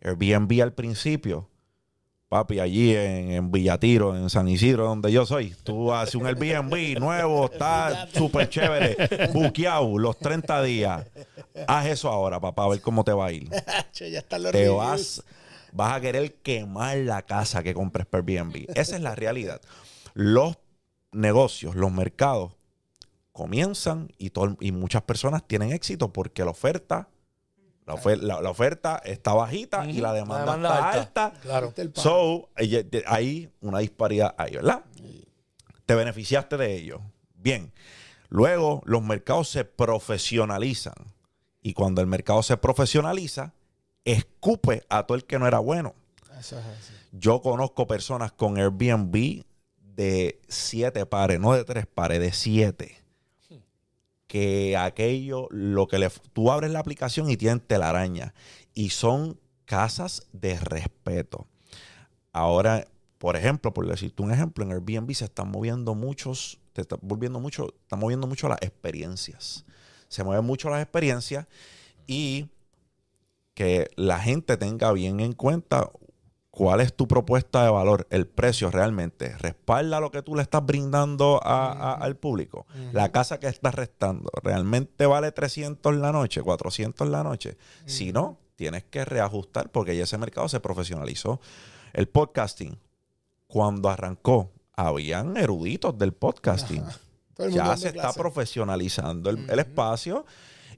Airbnb 0.01 0.61
al 0.61 0.73
principio 0.73 1.48
Papi, 2.29 2.59
allí 2.59 2.95
en, 2.95 3.31
en 3.31 3.51
Villatiro, 3.51 4.15
en 4.15 4.29
San 4.29 4.47
Isidro, 4.47 4.85
donde 4.85 5.11
yo 5.11 5.25
soy, 5.25 5.55
tú 5.63 5.91
haces 5.91 6.13
un 6.13 6.27
Airbnb 6.27 6.99
nuevo, 6.99 7.45
está 7.51 8.07
súper 8.13 8.47
chévere, 8.47 9.29
buqueado 9.33 9.97
los 9.97 10.15
30 10.19 10.61
días. 10.61 11.07
Haz 11.67 11.87
eso 11.87 12.07
ahora, 12.09 12.39
papá, 12.39 12.65
a 12.65 12.69
ver 12.69 12.81
cómo 12.81 13.03
te 13.03 13.13
va 13.13 13.25
a 13.25 13.31
ir. 13.31 13.49
Ya 13.95 14.19
están 14.19 14.43
los 14.43 14.51
Te 14.51 14.59
reviews. 14.59 14.77
vas, 14.77 15.23
vas 15.71 15.93
a 15.93 16.01
querer 16.01 16.35
quemar 16.35 16.97
la 16.97 17.23
casa 17.23 17.63
que 17.63 17.73
compres 17.73 18.05
por 18.05 18.19
Airbnb. 18.19 18.65
Esa 18.75 18.95
es 18.95 19.01
la 19.01 19.15
realidad. 19.15 19.59
Los 20.13 20.55
negocios, 21.11 21.73
los 21.73 21.91
mercados 21.91 22.51
comienzan 23.31 24.11
y, 24.19 24.29
todo- 24.29 24.55
y 24.59 24.71
muchas 24.71 25.01
personas 25.01 25.47
tienen 25.47 25.71
éxito 25.71 26.13
porque 26.13 26.45
la 26.45 26.51
oferta, 26.51 27.09
la, 27.89 27.95
ofer- 28.01 28.21
la- 28.21 28.41
la 28.41 28.49
oferta 28.49 29.01
está 29.03 29.33
bajita 29.33 29.85
y 29.85 29.93
la 29.99 30.13
demanda, 30.13 30.45
La 30.45 30.51
demanda 30.53 30.69
está 30.69 30.89
alta. 31.01 31.25
alta. 31.25 31.39
Claro. 31.41 31.73
So, 31.95 32.49
hay 33.05 33.49
una 33.61 33.79
disparidad 33.79 34.33
ahí, 34.37 34.53
¿verdad? 34.55 34.83
Te 35.85 35.95
beneficiaste 35.95 36.55
de 36.57 36.75
ello. 36.75 37.01
Bien. 37.35 37.71
Luego, 38.29 38.81
los 38.85 39.01
mercados 39.01 39.49
se 39.49 39.65
profesionalizan. 39.65 40.93
Y 41.61 41.73
cuando 41.73 42.01
el 42.01 42.07
mercado 42.07 42.41
se 42.43 42.55
profesionaliza, 42.57 43.53
escupe 44.05 44.83
a 44.89 45.03
todo 45.05 45.15
el 45.17 45.25
que 45.25 45.39
no 45.39 45.47
era 45.47 45.59
bueno. 45.59 45.95
Eso 46.39 46.57
es 46.59 46.65
así. 46.65 46.93
Yo 47.11 47.41
conozco 47.41 47.87
personas 47.87 48.31
con 48.31 48.57
Airbnb 48.57 49.43
de 49.81 50.39
siete 50.47 51.05
pares, 51.05 51.39
no 51.39 51.53
de 51.53 51.63
tres 51.65 51.85
pares, 51.87 52.19
de 52.19 52.31
siete. 52.31 52.97
Que 54.29 54.77
aquello, 54.77 55.49
lo 55.49 55.89
que 55.89 55.99
le. 55.99 56.09
Tú 56.31 56.51
abres 56.51 56.71
la 56.71 56.79
aplicación 56.79 57.29
y 57.29 57.35
tienen 57.35 57.59
telaraña. 57.59 58.33
Y 58.73 58.91
son 58.91 59.37
casas 59.65 60.27
de 60.31 60.57
respeto. 60.57 61.47
Ahora, 62.31 62.87
por 63.17 63.35
ejemplo, 63.35 63.73
por 63.73 63.85
decirte 63.85 64.23
un 64.23 64.31
ejemplo, 64.31 64.63
en 64.63 64.71
Airbnb 64.71 65.13
se 65.13 65.25
están 65.25 65.51
moviendo 65.51 65.93
muchos, 65.93 66.57
te 66.73 66.81
está 66.81 66.97
volviendo 67.01 67.39
mucho, 67.41 67.73
están 67.81 67.99
moviendo 67.99 68.27
mucho 68.27 68.47
las 68.47 68.59
experiencias. 68.61 69.65
Se 70.07 70.23
mueven 70.23 70.45
mucho 70.45 70.69
las 70.69 70.81
experiencias 70.81 71.45
y 72.07 72.47
que 73.53 73.89
la 73.97 74.19
gente 74.19 74.55
tenga 74.55 74.93
bien 74.93 75.19
en 75.19 75.33
cuenta 75.33 75.91
cuál 76.59 76.81
es 76.81 76.93
tu 76.93 77.07
propuesta 77.07 77.63
de 77.63 77.69
valor, 77.69 78.05
el 78.09 78.27
precio 78.27 78.69
realmente. 78.69 79.33
¿Respalda 79.37 80.01
lo 80.01 80.11
que 80.11 80.21
tú 80.21 80.35
le 80.35 80.41
estás 80.41 80.65
brindando 80.65 81.39
a- 81.41 81.71
a- 81.71 81.93
al 81.93 82.17
público? 82.17 82.65
La 82.91 83.13
casa 83.13 83.39
que 83.39 83.47
estás 83.47 83.73
restando, 83.73 84.29
¿realmente 84.43 85.05
vale 85.05 85.31
300 85.31 85.95
la 85.95 86.11
noche, 86.11 86.41
400 86.41 87.07
la 87.07 87.23
noche? 87.23 87.57
Si 87.85 88.11
no, 88.11 88.37
tienes 88.57 88.83
que 88.83 89.05
reajustar 89.05 89.69
porque 89.71 89.95
ya 89.95 90.03
ese 90.03 90.17
mercado 90.17 90.49
se 90.49 90.59
profesionalizó. 90.59 91.39
El 91.93 92.09
podcasting, 92.09 92.77
cuando 93.47 93.89
arrancó, 93.89 94.51
habían 94.75 95.37
eruditos 95.37 95.97
del 95.97 96.11
podcasting. 96.11 96.83
Ya 97.53 97.77
se 97.77 97.87
está 97.87 98.01
profesionalizando 98.21 99.29
el, 99.29 99.49
el 99.49 99.59
espacio. 99.59 100.25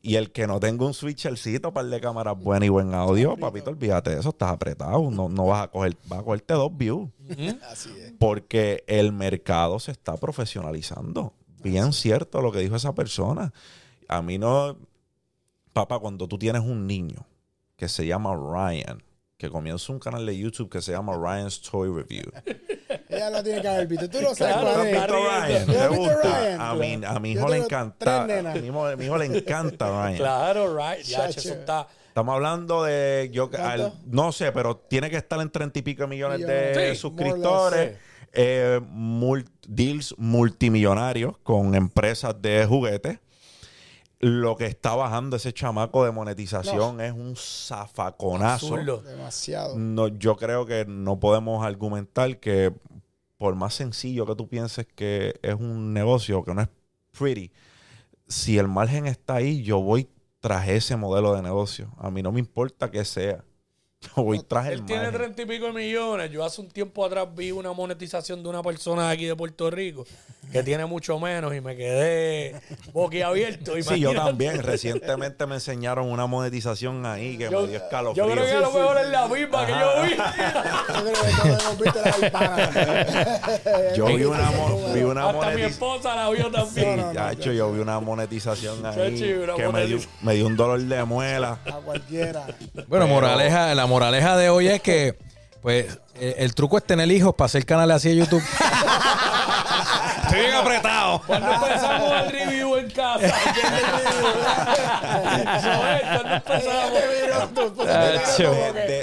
Y 0.04 0.16
el 0.16 0.32
que 0.32 0.48
no 0.48 0.60
tenga 0.60 0.86
un 0.86 0.96
switchercito 0.96 1.74
para 1.74 1.88
de 1.88 2.02
cámaras 2.02 2.38
buenas 2.40 2.66
y 2.66 2.70
buen 2.70 2.94
audio, 2.96 3.38
papito, 3.38 3.70
olvídate 3.70 4.10
de 4.10 4.20
eso, 4.20 4.30
estás 4.30 4.52
apretado. 4.52 5.12
No, 5.12 5.30
no 5.30 5.46
vas 5.46 5.66
a 5.66 5.68
coger, 5.68 5.96
vas 6.08 6.20
a 6.20 6.24
cogerte 6.24 6.54
dos 6.56 6.76
views. 6.76 7.10
Así 7.70 7.92
es. 8.00 8.14
Porque 8.18 8.84
el 8.88 9.12
mercado 9.12 9.80
se 9.80 9.92
está 9.92 10.18
profesionalizando. 10.18 11.34
Bien 11.64 11.94
cierto 11.94 12.42
lo 12.42 12.52
que 12.52 12.60
dijo 12.60 12.76
esa 12.76 12.96
persona. 12.96 13.54
A 14.08 14.22
mí 14.24 14.40
no. 14.40 14.76
Papá, 15.74 16.00
cuando 16.00 16.28
tú 16.28 16.38
tienes 16.38 16.64
un 16.64 16.88
niño 16.88 17.26
que 17.76 17.88
se 17.88 18.06
llama 18.06 18.36
Ryan, 18.36 19.04
que 19.42 19.50
comienza 19.50 19.92
un 19.92 19.98
canal 20.00 20.24
de 20.26 20.38
YouTube 20.38 20.70
que 20.70 20.82
se 20.82 20.92
llama 20.92 21.14
Ryan's 21.18 21.60
Toy 21.62 21.90
Review. 21.90 22.32
Ella 23.10 23.30
la 23.32 23.44
tiene 23.44 23.60
que 23.62 23.68
haber 23.68 23.88
visto. 23.88 24.08
Tú 24.10 24.22
lo 24.22 24.36
sabes 24.36 24.56
Claro, 24.56 25.16
cuál 25.20 25.44
¿Has 25.44 25.50
es. 25.50 25.66
visto 25.68 25.68
Está 25.68 25.68
Ryan? 25.68 25.68
riendo. 25.68 25.74
¿Te 25.74 25.80
¿Has 25.82 25.90
visto 25.90 26.04
gusta? 26.14 26.40
Ryan? 26.42 26.62
A 26.62 26.74
mi, 26.76 27.06
a 27.06 27.20
mi 27.20 27.32
hijo 27.32 27.48
le 27.50 27.58
encanta. 27.58 28.24
A 28.24 28.26
mi 28.28 28.68
hijo, 28.68 28.86
a 28.86 28.96
mi 28.96 29.06
hijo 29.06 29.18
le 29.18 29.26
encanta 29.26 29.88
Ryan. 29.90 30.18
Claro, 30.18 30.78
right. 30.78 31.04
Ya, 31.06 31.28
eso 31.28 31.54
está. 31.54 31.88
Estamos 32.08 32.36
hablando 32.36 32.84
de, 32.84 33.30
yo 33.34 33.50
al- 33.58 33.94
no 34.06 34.32
sé, 34.32 34.52
pero 34.52 34.76
tiene 34.78 35.10
que 35.10 35.18
estar 35.18 35.40
en 35.42 35.50
treinta 35.50 35.80
y 35.80 35.82
pico 35.82 36.06
millones 36.08 36.40
Millones. 36.40 36.76
de 36.78 36.92
Sí, 36.94 37.00
suscriptores. 37.02 37.98
eh, 38.34 38.80
mul- 38.94 39.48
deals 39.68 40.14
multimillonarios 40.18 41.38
con 41.44 41.74
empresas 41.74 42.40
de 42.42 42.66
juguetes. 42.66 43.20
Lo 44.22 44.56
que 44.56 44.68
está 44.68 44.96
bajando 44.96 45.36
ese 45.36 45.52
chamaco 45.52 46.06
de 46.06 46.12
monetización 46.12 47.02
es 47.02 47.12
un 47.12 47.36
zafaconazo. 47.36 48.68
Absurdo. 48.68 49.02
Demasiado. 49.02 49.78
No, 49.78 50.08
yo 50.08 50.38
creo 50.38 50.66
que 50.66 50.86
no 50.86 51.20
podemos 51.20 51.66
argumentar 51.66 52.40
que 52.40 52.74
por 53.38 53.56
más 53.56 53.74
sencillo 53.74 54.28
que 54.28 54.36
tú 54.36 54.48
pienses 54.48 54.86
que 54.86 55.40
es 55.42 55.56
un 55.56 55.94
negocio, 55.94 56.44
que 56.44 56.54
no 56.54 56.62
es 56.62 56.70
pretty, 57.18 57.52
si 58.28 58.60
el 58.60 58.68
margen 58.68 59.08
está 59.08 59.36
ahí, 59.36 59.64
yo 59.64 59.82
voy 59.82 60.08
tras 60.40 60.68
ese 60.68 60.96
modelo 60.96 61.34
de 61.34 61.42
negocio. 61.42 61.92
A 61.98 62.12
mí 62.12 62.22
no 62.22 62.32
me 62.32 62.40
importa 62.40 62.92
que 62.92 63.04
sea. 63.04 63.44
Yo 64.02 64.10
voy 64.24 64.40
tras 64.40 64.66
el 64.68 64.74
Él 64.74 64.86
tiene 64.86 65.12
treinta 65.12 65.42
y 65.42 65.46
pico 65.46 65.66
de 65.68 65.74
millones. 65.74 66.32
Yo 66.32 66.44
hace 66.44 66.60
un 66.62 66.68
tiempo 66.70 67.06
atrás 67.06 67.28
vi 67.36 67.52
una 67.52 67.72
monetización 67.72 68.42
de 68.44 68.50
una 68.50 68.64
persona 68.64 69.08
de 69.08 69.14
aquí 69.14 69.26
de 69.26 69.36
Puerto 69.36 69.70
Rico 69.70 70.06
que 70.52 70.64
tiene 70.64 70.86
mucho 70.86 71.18
menos 71.18 71.56
y 71.56 71.62
me 71.62 71.78
quedé 71.78 72.60
boquiabierto. 72.92 73.74
Sí, 73.76 73.84
yo 73.84 73.94
Imagínate. 74.12 74.28
también. 74.30 74.62
Recientemente 74.64 75.46
me 75.46 75.56
enseñaron 75.56 76.12
una 76.12 76.26
monetización 76.26 77.06
ahí 77.06 77.38
que 77.38 77.50
Yo, 77.50 77.62
me 77.62 77.68
dio 77.70 77.78
escalofrío. 77.78 78.26
yo 78.28 78.32
creo 78.34 78.46
que 78.46 78.52
a 78.52 78.60
lo 78.60 78.72
mejor 78.74 78.98
es 78.98 79.08
la 79.10 79.28
misma 79.28 79.66
que 79.66 79.72
yo 79.72 80.04
vi. 80.04 80.12
Yo 83.96 84.06
vi 84.08 84.24
una, 84.24 84.50
vi 84.94 85.04
una 85.04 85.30
Hasta 85.30 85.50
mi 85.52 85.62
esposa 85.62 86.16
la 86.16 86.30
vio 86.30 86.46
Sí, 86.46 86.52
también. 86.52 86.98
No, 86.98 87.14
no, 87.14 87.32
no, 87.32 87.34
yo 87.52 87.72
vi 87.74 87.80
una 87.82 88.00
monetización 88.00 88.86
ahí 88.86 89.20
Chacho, 89.20 89.44
una 89.44 89.56
que 89.56 89.68
me 89.70 89.86
dio, 89.88 90.00
me 90.22 90.34
dio 90.36 90.48
un 90.48 90.56
dolor 90.56 90.80
de 90.82 91.04
muela. 91.04 91.60
A 91.66 91.72
cualquiera. 91.78 92.46
Bueno, 92.74 92.86
Pero- 92.90 93.08
moraleja, 93.08 93.74
la 93.76 93.86
moraleja 93.92 94.38
de 94.38 94.50
hoy 94.50 94.70
es 94.70 94.82
que, 94.82 95.18
pues, 95.62 95.86
el, 96.16 96.36
el 96.38 96.56
truco 96.56 96.78
es 96.78 96.84
tener 96.86 97.12
hijos 97.12 97.36
para 97.36 97.48
hacer 97.48 97.66
canales 97.66 97.98
así 97.98 98.10
de 98.10 98.16
YouTube. 98.16 98.42
Bien 100.42 100.54
apretado. 100.56 101.22
Cuando 101.26 101.52
empezamos 101.54 102.12
el 102.22 102.30
review 102.32 102.76
en 102.78 102.90
casa. 102.92 103.34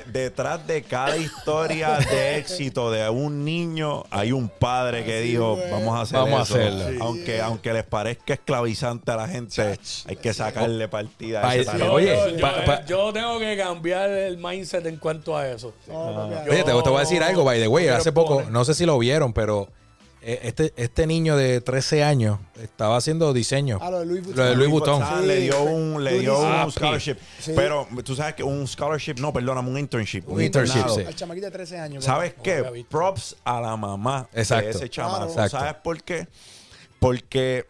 Detrás 0.07 0.66
de 0.66 0.82
cada 0.82 1.16
historia 1.16 1.99
de 1.99 2.39
éxito 2.39 2.91
de 2.91 3.09
un 3.09 3.45
niño 3.45 4.05
hay 4.11 4.32
un 4.32 4.49
padre 4.49 5.05
que 5.05 5.20
dijo 5.20 5.59
vamos 5.70 5.99
a 5.99 6.03
hacer 6.03 6.18
Vamos 6.18 6.41
a 6.41 6.43
eso". 6.43 6.55
hacerlo. 6.55 7.05
aunque 7.05 7.41
aunque 7.41 7.72
les 7.72 7.84
parezca 7.84 8.34
esclavizante 8.34 9.11
a 9.11 9.16
la 9.16 9.28
gente 9.28 9.78
hay 10.07 10.16
que 10.16 10.34
sacarle 10.34 10.89
partida 10.89 11.47
a 11.49 11.55
ese 11.55 11.66
talento. 11.66 11.93
oye, 11.93 12.16
yo, 12.16 12.28
yo- 12.30 12.41
pa- 12.41 12.64
pa- 12.64 12.84
yo 12.84 13.12
tengo 13.12 13.39
que 13.39 13.57
cambiar 13.57 14.11
el 14.11 14.39
mindset 14.39 14.86
en 14.86 14.97
cuanto 14.97 15.36
a 15.36 15.49
eso. 15.49 15.72
No, 15.86 16.26
Oye, 16.49 16.64
te, 16.64 16.64
te 16.64 16.72
voy 16.72 16.97
a 16.97 17.01
decir 17.01 17.22
algo, 17.22 17.45
by 17.45 17.61
the 17.61 17.68
way. 17.68 17.86
Yo 17.86 17.95
Hace 17.97 18.12
poco, 18.12 18.43
no 18.51 18.64
sé 18.64 18.74
si 18.74 18.84
lo 18.86 18.99
vieron, 18.99 19.32
pero 19.32 19.68
este, 20.43 20.72
este 20.76 21.07
niño 21.07 21.37
de 21.37 21.61
13 21.61 22.03
años 22.05 22.39
estaba 22.62 22.97
haciendo 22.97 23.33
diseño. 23.33 23.79
Ah, 23.81 23.91
lo 23.91 24.01
de 24.01 24.07
Louis 24.07 24.22
Vuitton. 24.24 24.37
Lo 24.45 24.51
de 24.51 24.57
Louis 24.57 24.70
Vuitton. 24.70 25.03
Ah, 25.03 25.18
Sí, 25.20 25.26
le 25.26 25.41
dio 25.41 25.62
un 25.62 26.05
le 26.05 26.18
dio 26.18 26.39
un 26.39 26.70
scholarship 26.72 27.16
Sí. 27.41 27.53
pero 27.57 27.87
tú 28.05 28.14
sabes 28.14 28.35
que 28.35 28.43
un 28.43 28.66
scholarship 28.66 29.14
no 29.18 29.33
perdóname 29.33 29.70
un 29.70 29.79
internship 29.79 30.24
Un 30.29 30.43
internship, 30.43 30.76
internado. 30.76 30.97
sí. 31.01 31.05
Al 31.07 31.14
chamaquito 31.14 31.47
de 31.47 31.53
13 31.53 31.79
años. 31.81 32.05
¿Sabes 32.05 32.35
No 32.37 32.43
qué? 32.43 32.85
Props 32.91 33.37
a 33.45 33.61
la 33.61 33.76
mamá 33.76 34.29
Exacto. 34.35 34.64
de 34.66 34.70
ese 34.70 34.91
chamaco. 34.91 35.33
Claro. 35.33 35.49
¿Sabes 35.49 35.74
por 35.83 36.03
qué? 36.03 36.29
Porque 36.99 37.66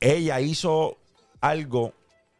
ella 0.00 0.40
hizo 0.40 0.96
algo 1.40 1.92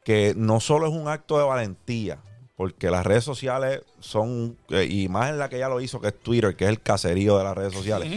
que 0.05 0.35
no 0.37 0.61
solo 0.61 0.87
es 0.87 0.93
un 0.93 1.09
acto 1.09 1.39
de 1.39 1.45
valentía, 1.45 2.19
porque 2.57 2.91
las 2.91 3.05
redes 3.07 3.25
sociales 3.25 3.81
son, 4.07 4.57
eh, 4.71 4.87
y 4.89 5.09
más 5.09 5.31
en 5.31 5.39
la 5.39 5.49
que 5.49 5.57
ella 5.57 5.69
lo 5.69 5.81
hizo, 5.81 6.01
que 6.01 6.09
es 6.09 6.15
Twitter, 6.21 6.55
que 6.55 6.65
es 6.65 6.71
el 6.71 6.81
caserío 6.81 7.37
de 7.39 7.45
las 7.45 7.57
redes 7.57 7.73
sociales, 7.75 8.09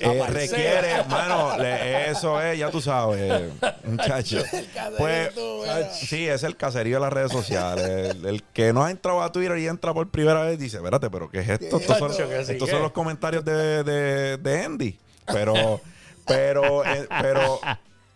eh, 0.00 0.14
La 0.14 0.26
requiere, 0.26 0.96
parcela. 0.98 1.04
mano, 1.08 1.56
le- 1.58 2.10
eso 2.10 2.40
es, 2.42 2.58
ya 2.58 2.70
tú 2.70 2.80
sabes, 2.80 3.50
muchacho. 3.84 4.42
Pues, 4.98 5.30
mira. 5.36 5.90
sí, 5.92 6.26
es 6.28 6.42
el 6.42 6.56
caserío 6.56 6.96
de 6.96 7.00
las 7.00 7.12
redes 7.12 7.32
sociales. 7.32 8.14
El, 8.16 8.26
el 8.26 8.42
que 8.52 8.72
no 8.72 8.84
ha 8.84 8.90
entrado 8.90 9.22
a 9.22 9.32
Twitter 9.32 9.56
y 9.58 9.66
entra 9.66 9.94
por 9.94 10.08
primera 10.10 10.42
vez 10.42 10.58
dice, 10.58 10.76
espérate, 10.76 11.08
pero 11.10 11.30
¿qué 11.30 11.40
es 11.40 11.48
esto? 11.48 11.78
Estos 11.78 11.96
son, 11.98 12.10
Chacho, 12.10 12.28
que 12.28 12.44
sí, 12.44 12.52
estos 12.52 12.68
¿qué? 12.68 12.74
son 12.74 12.82
los 12.82 12.92
comentarios 12.92 13.44
de, 13.44 13.82
de, 13.84 14.36
de 14.36 14.64
Andy. 14.64 14.98
Pero, 15.26 15.80
pero, 16.26 16.84
eh, 16.84 17.06
pero 17.22 17.60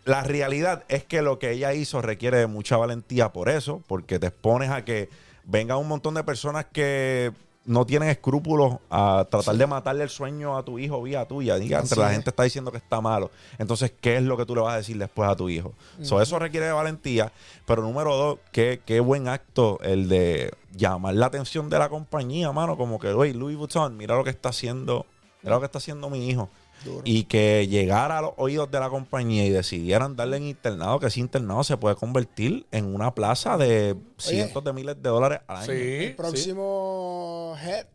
la 0.05 0.22
realidad 0.25 0.85
es 0.89 1.05
que 1.05 1.22
lo 1.22 1.39
que 1.39 1.53
ella 1.53 1.72
hizo 1.72 2.03
requiere 2.03 2.39
de 2.39 2.47
mucha 2.47 2.77
valentía 2.77 3.31
por 3.33 3.49
eso, 3.49 3.83
porque 3.87 4.18
te 4.18 4.27
expones 4.27 4.70
a 4.70 4.85
que 4.85 5.09
venga 5.45 5.77
un 5.77 5.89
montón 5.89 6.15
de 6.15 6.25
personas 6.25 6.67
que 6.73 7.33
no 7.67 7.87
tienen 7.87 8.11
escrúpulos 8.11 8.77
a 8.91 9.27
tratar 9.31 9.57
de 9.57 9.67
matarle 9.67 10.05
el 10.05 10.11
sueño 10.11 10.57
a 10.57 10.65
tu 10.65 10.79
hijo 10.79 11.03
vía 11.03 11.27
tuya. 11.27 11.57
Diga, 11.57 11.79
Así 11.79 11.99
la 11.99 12.11
gente 12.11 12.31
está 12.31 12.43
diciendo 12.43 12.71
que 12.71 12.79
está 12.79 13.01
malo. 13.01 13.31
Entonces, 13.59 13.93
¿qué 14.01 14.17
es 14.17 14.23
lo 14.23 14.37
que 14.37 14.45
tú 14.45 14.55
le 14.55 14.61
vas 14.61 14.75
a 14.75 14.77
decir 14.79 14.99
después 14.99 15.29
a 15.29 15.37
tu 15.37 15.49
hijo? 15.49 15.73
So, 16.03 16.21
eso 16.21 16.39
requiere 16.39 16.67
de 16.67 16.73
valentía. 16.73 17.33
Pero 17.67 17.83
número 17.83 18.15
dos, 18.17 18.39
qué, 18.53 18.81
qué 18.85 19.01
buen 19.01 19.29
acto 19.29 19.79
el 19.83 20.09
de 20.09 20.53
llamar 20.73 21.15
la 21.15 21.27
atención 21.27 21.71
de 21.71 21.79
la 21.79 21.89
compañía, 21.89 22.53
mano. 22.53 22.77
Como 22.77 22.99
que, 22.99 23.09
oye, 23.09 23.33
Louis 23.33 23.57
Vuitton, 23.57 23.97
mira 23.97 24.15
lo 24.17 24.25
que 24.25 24.31
está 24.31 24.51
haciendo, 24.51 25.07
mira 25.43 25.55
lo 25.55 25.61
que 25.61 25.67
está 25.67 25.79
haciendo 25.79 26.11
mi 26.11 26.29
hijo. 26.29 26.51
Duro. 26.85 27.03
Y 27.05 27.25
que 27.25 27.66
llegara 27.68 28.18
a 28.18 28.22
los 28.22 28.33
oídos 28.37 28.70
de 28.70 28.79
la 28.81 28.91
compañía 28.91 29.45
y 29.47 29.51
decidieran 29.51 30.16
darle 30.16 30.37
en 30.39 30.45
internado, 30.45 31.01
que 31.01 31.07
ese 31.07 31.20
internado 31.20 31.64
se 31.64 31.77
puede 31.77 31.97
convertir 31.97 32.66
en 32.72 32.95
una 32.95 33.14
plaza 33.14 33.57
de 33.57 33.97
cientos 34.18 34.62
de 34.64 34.72
miles 34.72 34.97
de 35.03 35.09
dólares 35.09 35.41
al 35.47 35.57
año. 35.59 35.66
Sí. 35.66 35.72
El 35.72 36.09
sí. 36.09 36.14
próximo 36.14 37.57
head. 37.62 37.87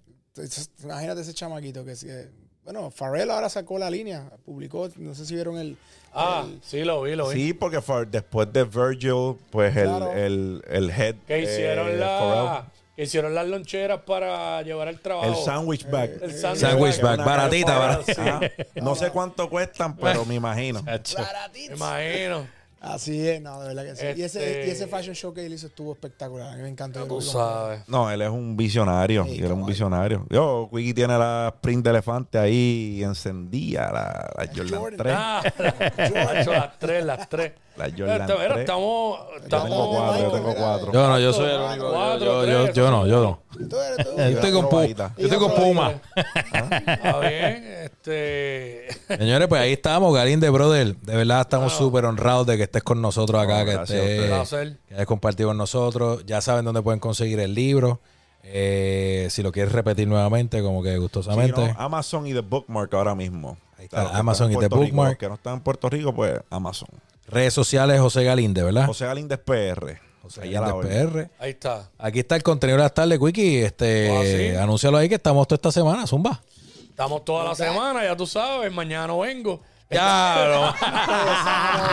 Imagínate 0.83 1.21
ese 1.21 1.33
chamaquito 1.33 1.83
que, 1.83 1.93
que- 1.95 2.29
bueno, 2.63 2.91
Farrell 2.91 3.31
ahora 3.31 3.49
sacó 3.49 3.79
la 3.79 3.89
línea, 3.89 4.29
publicó, 4.45 4.89
no 4.97 5.15
sé 5.15 5.25
si 5.25 5.33
vieron 5.33 5.57
el, 5.57 5.75
Ah, 6.13 6.45
el- 6.47 6.59
sí, 6.63 6.83
lo 6.83 7.01
vi, 7.01 7.15
lo 7.15 7.29
vi. 7.29 7.35
Sí, 7.35 7.53
porque 7.53 7.79
después 8.09 8.51
de 8.53 8.63
Virgil, 8.63 9.35
pues 9.51 9.75
el, 9.75 9.85
Claro. 9.87 10.11
el, 10.13 10.63
el 10.67 10.89
head. 10.91 11.15
Que 11.27 11.41
hicieron 11.41 11.87
eh, 11.89 11.97
la, 11.97 12.07
Pharrell, 12.19 12.63
que 12.71 12.78
hicieron 13.03 13.33
las 13.35 13.47
loncheras 13.47 14.01
para 14.01 14.61
llevar 14.61 14.87
al 14.87 14.99
trabajo. 14.99 15.27
el 15.27 15.35
sandwich 15.35 15.89
bag. 15.89 16.11
El 16.21 16.33
sandwich 16.33 16.61
Sandwich 16.61 17.01
bag. 17.01 17.17
bag, 17.17 17.25
baratita, 17.25 17.77
Una 17.77 17.79
baratita. 17.87 18.39
No 18.81 18.95
sé 18.95 19.09
cuánto 19.11 19.49
cuestan, 19.49 19.95
pero 19.97 20.25
me 20.25 20.35
imagino. 20.35 20.83
Me 20.83 21.75
imagino. 21.75 22.47
Así 22.81 23.27
es, 23.27 23.41
no, 23.41 23.59
de 23.61 23.67
verdad 23.75 23.83
que 23.83 23.95
sí. 23.97 24.05
Y, 24.21 24.23
ese, 24.23 24.39
Este- 24.39 24.67
y 24.67 24.71
ese 24.71 24.87
fashion 24.87 25.13
show 25.13 25.33
que 25.33 25.45
él 25.45 25.51
hizo 25.51 25.67
estuvo 25.67 25.91
espectacular. 25.91 26.53
A 26.53 26.55
mí 26.55 26.61
me 26.61 26.69
encantó. 26.69 27.05
Tú 27.05 27.19
sabes. 27.21 27.81
No, 27.89 28.09
él 28.09 28.21
es 28.21 28.29
un 28.29 28.55
visionario. 28.55 29.25
Sí, 29.25 29.37
él 29.39 29.43
es 29.45 29.51
un 29.51 29.65
visionario. 29.65 30.25
Yo, 30.29 30.69
Quickie 30.73 30.93
tiene 30.93 31.17
la 31.17 31.51
sprint 31.57 31.83
de 31.83 31.89
elefante 31.89 32.37
ahí 32.37 33.01
encendida, 33.03 33.91
la, 33.91 34.31
la 34.37 34.47
Jordan 34.55 34.79
Jordan. 34.79 34.97
3. 34.97 35.13
Ah, 35.17 35.43
macho, 36.33 36.53
las 36.53 36.79
tres, 36.79 37.03
las 37.03 37.27
tres. 37.27 37.51
La 37.79 37.85
Jordan 37.97 38.21
Esta- 38.21 38.33
mira, 38.35 38.47
3. 38.49 38.59
estamos, 38.59 39.19
Yo 39.31 39.37
estamos 39.41 39.69
tengo 39.69 39.89
cuatro, 39.89 40.21
yo 40.21 40.31
tengo 40.31 40.53
cuatro. 40.55 40.91
Yo 40.91 41.07
no, 41.07 41.19
yo 41.19 41.33
soy 41.33 41.49
el 41.49 41.61
único. 41.61 41.89
Cuatro, 41.91 42.25
Yo, 42.25 42.45
yo, 42.51 42.63
tres, 42.65 42.75
yo 42.75 42.91
no, 42.91 43.07
yo 43.07 43.21
no. 43.23 43.67
Tú 43.69 43.75
eres 43.79 44.05
tú. 44.05 44.15
Yo 44.17 44.23
estoy 44.23 44.51
con, 44.51 44.65
Pu- 44.65 44.69
probadita. 44.69 45.13
yo 45.17 45.23
estoy 45.27 45.39
con 45.39 45.55
Puma. 45.55 45.93
Está 46.15 47.19
bien, 47.19 47.63
este. 47.83 48.87
Señores, 49.07 49.47
pues 49.47 49.61
ahí 49.61 49.73
estamos, 49.73 50.13
Garín 50.13 50.39
de 50.39 50.49
Brother. 50.49 50.95
De 50.97 51.15
verdad 51.15 51.41
estamos 51.41 51.73
súper 51.73 52.05
honrados 52.05 52.45
de 52.47 52.57
que 52.57 52.63
estés 52.63 52.83
con 52.83 53.01
nosotros 53.01 53.41
acá, 53.41 53.59
No, 53.59 53.65
que, 53.65 53.71
gracias 53.73 53.99
a 53.99 54.03
estés- 54.03 54.09
ustedes. 54.11 54.29
Placer. 54.29 54.77
que 54.87 54.93
hayas 54.95 55.05
compartido 55.07 55.49
con 55.49 55.57
nosotros. 55.57 56.25
Ya 56.25 56.41
saben 56.41 56.65
dónde 56.65 56.81
pueden 56.81 56.99
conseguir 56.99 57.39
el 57.39 57.53
libro. 57.55 58.01
Eh, 58.43 59.27
si 59.29 59.43
lo 59.43 59.51
quieres 59.51 59.71
repetir 59.73 60.07
nuevamente, 60.07 60.61
como 60.61 60.81
que 60.83 60.93
Sí, 60.93 60.97
gustosamente. 60.97 61.59
no, 61.73 61.75
Amazon 61.77 62.25
y 62.27 62.33
The 62.33 62.39
Bookmark 62.41 62.93
ahora 62.93 63.13
mismo. 63.15 63.57
Ahí 63.77 63.85
está, 63.85 64.03
Los 64.03 64.11
que 64.11 64.17
Amazon 64.17 64.49
están 64.49 64.61
y 64.61 64.65
The 64.65 64.69
Puerto 64.69 64.83
Rico, 64.83 64.95
Bookmark. 64.95 65.11
los 65.11 65.17
que 65.19 65.27
no 65.29 65.33
están 65.35 65.53
en 65.55 65.59
Puerto 65.61 65.89
Rico, 65.89 66.13
pues 66.15 66.41
Amazon. 66.49 66.89
Redes 67.29 67.53
sociales, 67.53 67.99
José 67.99 68.23
Galíndez, 68.23 68.63
¿verdad? 68.65 68.85
José 68.85 69.05
Galíndez 69.05 69.39
PR. 69.39 69.99
José 70.21 70.41
Ahí. 70.41 70.53
PR. 70.53 71.29
Ahí 71.39 71.51
está. 71.51 71.89
Aquí 71.97 72.19
está 72.19 72.35
el 72.35 72.43
contenido 72.43 72.77
de 72.77 72.83
las 72.83 72.93
tardes, 72.93 73.17
Quickie. 73.19 73.63
Este, 73.63 74.09
Ah, 74.11 74.21
¿sí? 74.23 74.55
Anúncialo 74.57 74.97
ahí 74.97 75.07
que 75.09 75.15
estamos 75.15 75.47
toda 75.47 75.55
esta 75.57 75.71
semana, 75.71 76.05
Zumba. 76.05 76.41
Estamos 76.89 77.23
toda 77.23 77.45
la 77.45 77.55
semana, 77.55 78.03
ya 78.03 78.15
tú 78.15 78.27
sabes. 78.27 78.71
Mañana 78.71 79.07
no 79.07 79.19
vengo. 79.19 79.61
Ya, 79.89 80.35
Empezamos 80.45 80.75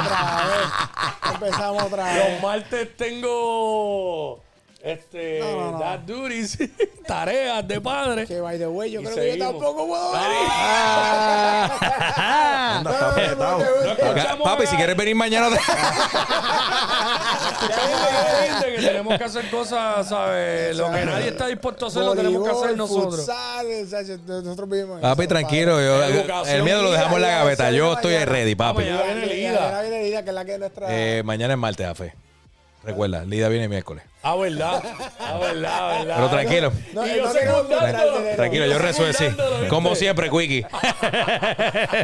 otra 0.01 0.47
vez. 0.47 1.35
Empezamos 1.35 1.83
otra 1.85 2.17
Los 2.17 2.27
vez. 2.27 2.43
martes 2.43 2.97
tengo. 2.97 4.43
Este. 4.87 5.41
No, 5.41 5.51
no, 5.53 5.71
no. 5.73 5.79
Dad 5.81 5.99
duties. 6.01 6.57
tareas 7.09 7.67
de 7.67 7.81
padre. 7.81 8.25
Que 8.27 8.41
by 8.41 8.57
the 8.57 8.69
way, 8.69 8.91
yo 8.93 9.01
Y 9.01 9.05
creo 9.05 9.17
que 9.17 9.21
yo 9.27 9.31
seguimos. 9.33 9.53
tampoco 9.53 9.87
puedo 9.89 10.13
venir. 10.13 10.49
Apretado. 12.87 13.59
No 14.39 14.45
Papi, 14.45 14.67
si 14.69 14.77
quieres 14.77 14.97
venir 14.97 15.17
mañana. 15.17 15.49
te- 15.51 15.57
que 18.77 18.83
tenemos 18.83 19.19
que 19.19 19.25
hacer 19.25 19.51
cosas, 19.51 20.09
¿sabes? 20.09 20.77
Lo 20.77 20.91
que 20.93 21.05
nadie 21.05 21.29
está 21.29 21.47
dispuesto 21.49 21.87
a 21.87 21.89
hacer, 21.89 22.03
lo 22.03 22.15
tenemos 22.15 22.45
que 22.45 22.51
hacer 22.51 22.77
nosotros. 22.77 23.27
nosotros 24.27 24.69
vivimos 24.69 24.97
en 24.97 25.03
Papi, 25.03 25.23
eso, 25.23 25.29
tranquilo. 25.29 25.81
yo- 25.81 26.03
el 26.47 26.63
miedo 26.63 26.83
lo 26.83 26.93
dejamos 26.93 27.17
en 27.17 27.23
la 27.23 27.29
gaveta. 27.29 27.71
Yo 27.71 27.95
estoy 27.95 28.17
ready, 28.25 28.55
papi. 28.55 28.85
Ya 28.85 29.03
viene 29.03 29.27
Lida. 29.27 29.71
Ya 29.73 29.81
viene 29.83 30.03
Lida, 30.05 30.23
que 30.23 30.29
es 30.31 30.35
la 30.35 30.45
que 30.45 30.53
es 30.55 30.59
nuestra. 30.59 30.87
Eh, 30.91 31.23
mañana 31.25 31.55
es 31.55 31.59
martes, 31.59 31.87
Afe. 31.87 32.15
Recuerda, 32.87 33.25
Lida 33.25 33.49
viene 33.49 33.69
miércoles. 33.69 34.05
Ah, 34.23 34.37
verdad. 34.37 34.83
Ah, 35.19 35.39
verdad, 35.41 35.99
verdad. 35.99 36.15
Pero 36.17 36.31
tranquilo. 36.31 36.73
No, 36.93 37.07
Y 37.07 37.17
yo 37.17 37.25
no 37.27 37.33
secundándolo. 37.33 38.37
Tranquilo, 38.37 38.67
yo 38.67 38.79
resuelvo, 38.79 39.13
sí. 39.13 39.27
Como 39.69 39.95
siempre, 39.97 40.31
Quickie. 40.31 40.65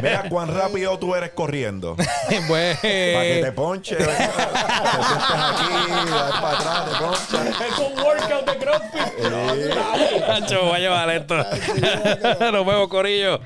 Mira 0.01 0.25
cuán 0.29 0.53
rápido 0.53 0.99
tú 0.99 1.15
eres 1.15 1.31
corriendo. 1.31 1.95
Pues, 2.47 2.77
Para 2.77 2.85
que 3.23 3.41
te 3.43 3.51
ponche. 3.53 3.95
Te 3.95 4.03
sientes 4.03 4.29
aquí, 4.37 6.11
vas 6.11 6.31
para 6.41 6.57
atrás, 6.57 6.85
te 6.91 6.97
ponchas. 7.03 7.61
Es 7.61 7.79
un 7.79 7.99
workout 8.03 8.49
de 8.49 8.57
CrossFit. 8.57 10.27
Nacho, 10.27 10.63
voy 10.65 10.75
a 10.75 10.79
llevar 10.79 11.09
esto. 11.11 11.35
Nos 12.51 12.65
vemos, 12.65 12.87
Corillo. 12.89 13.39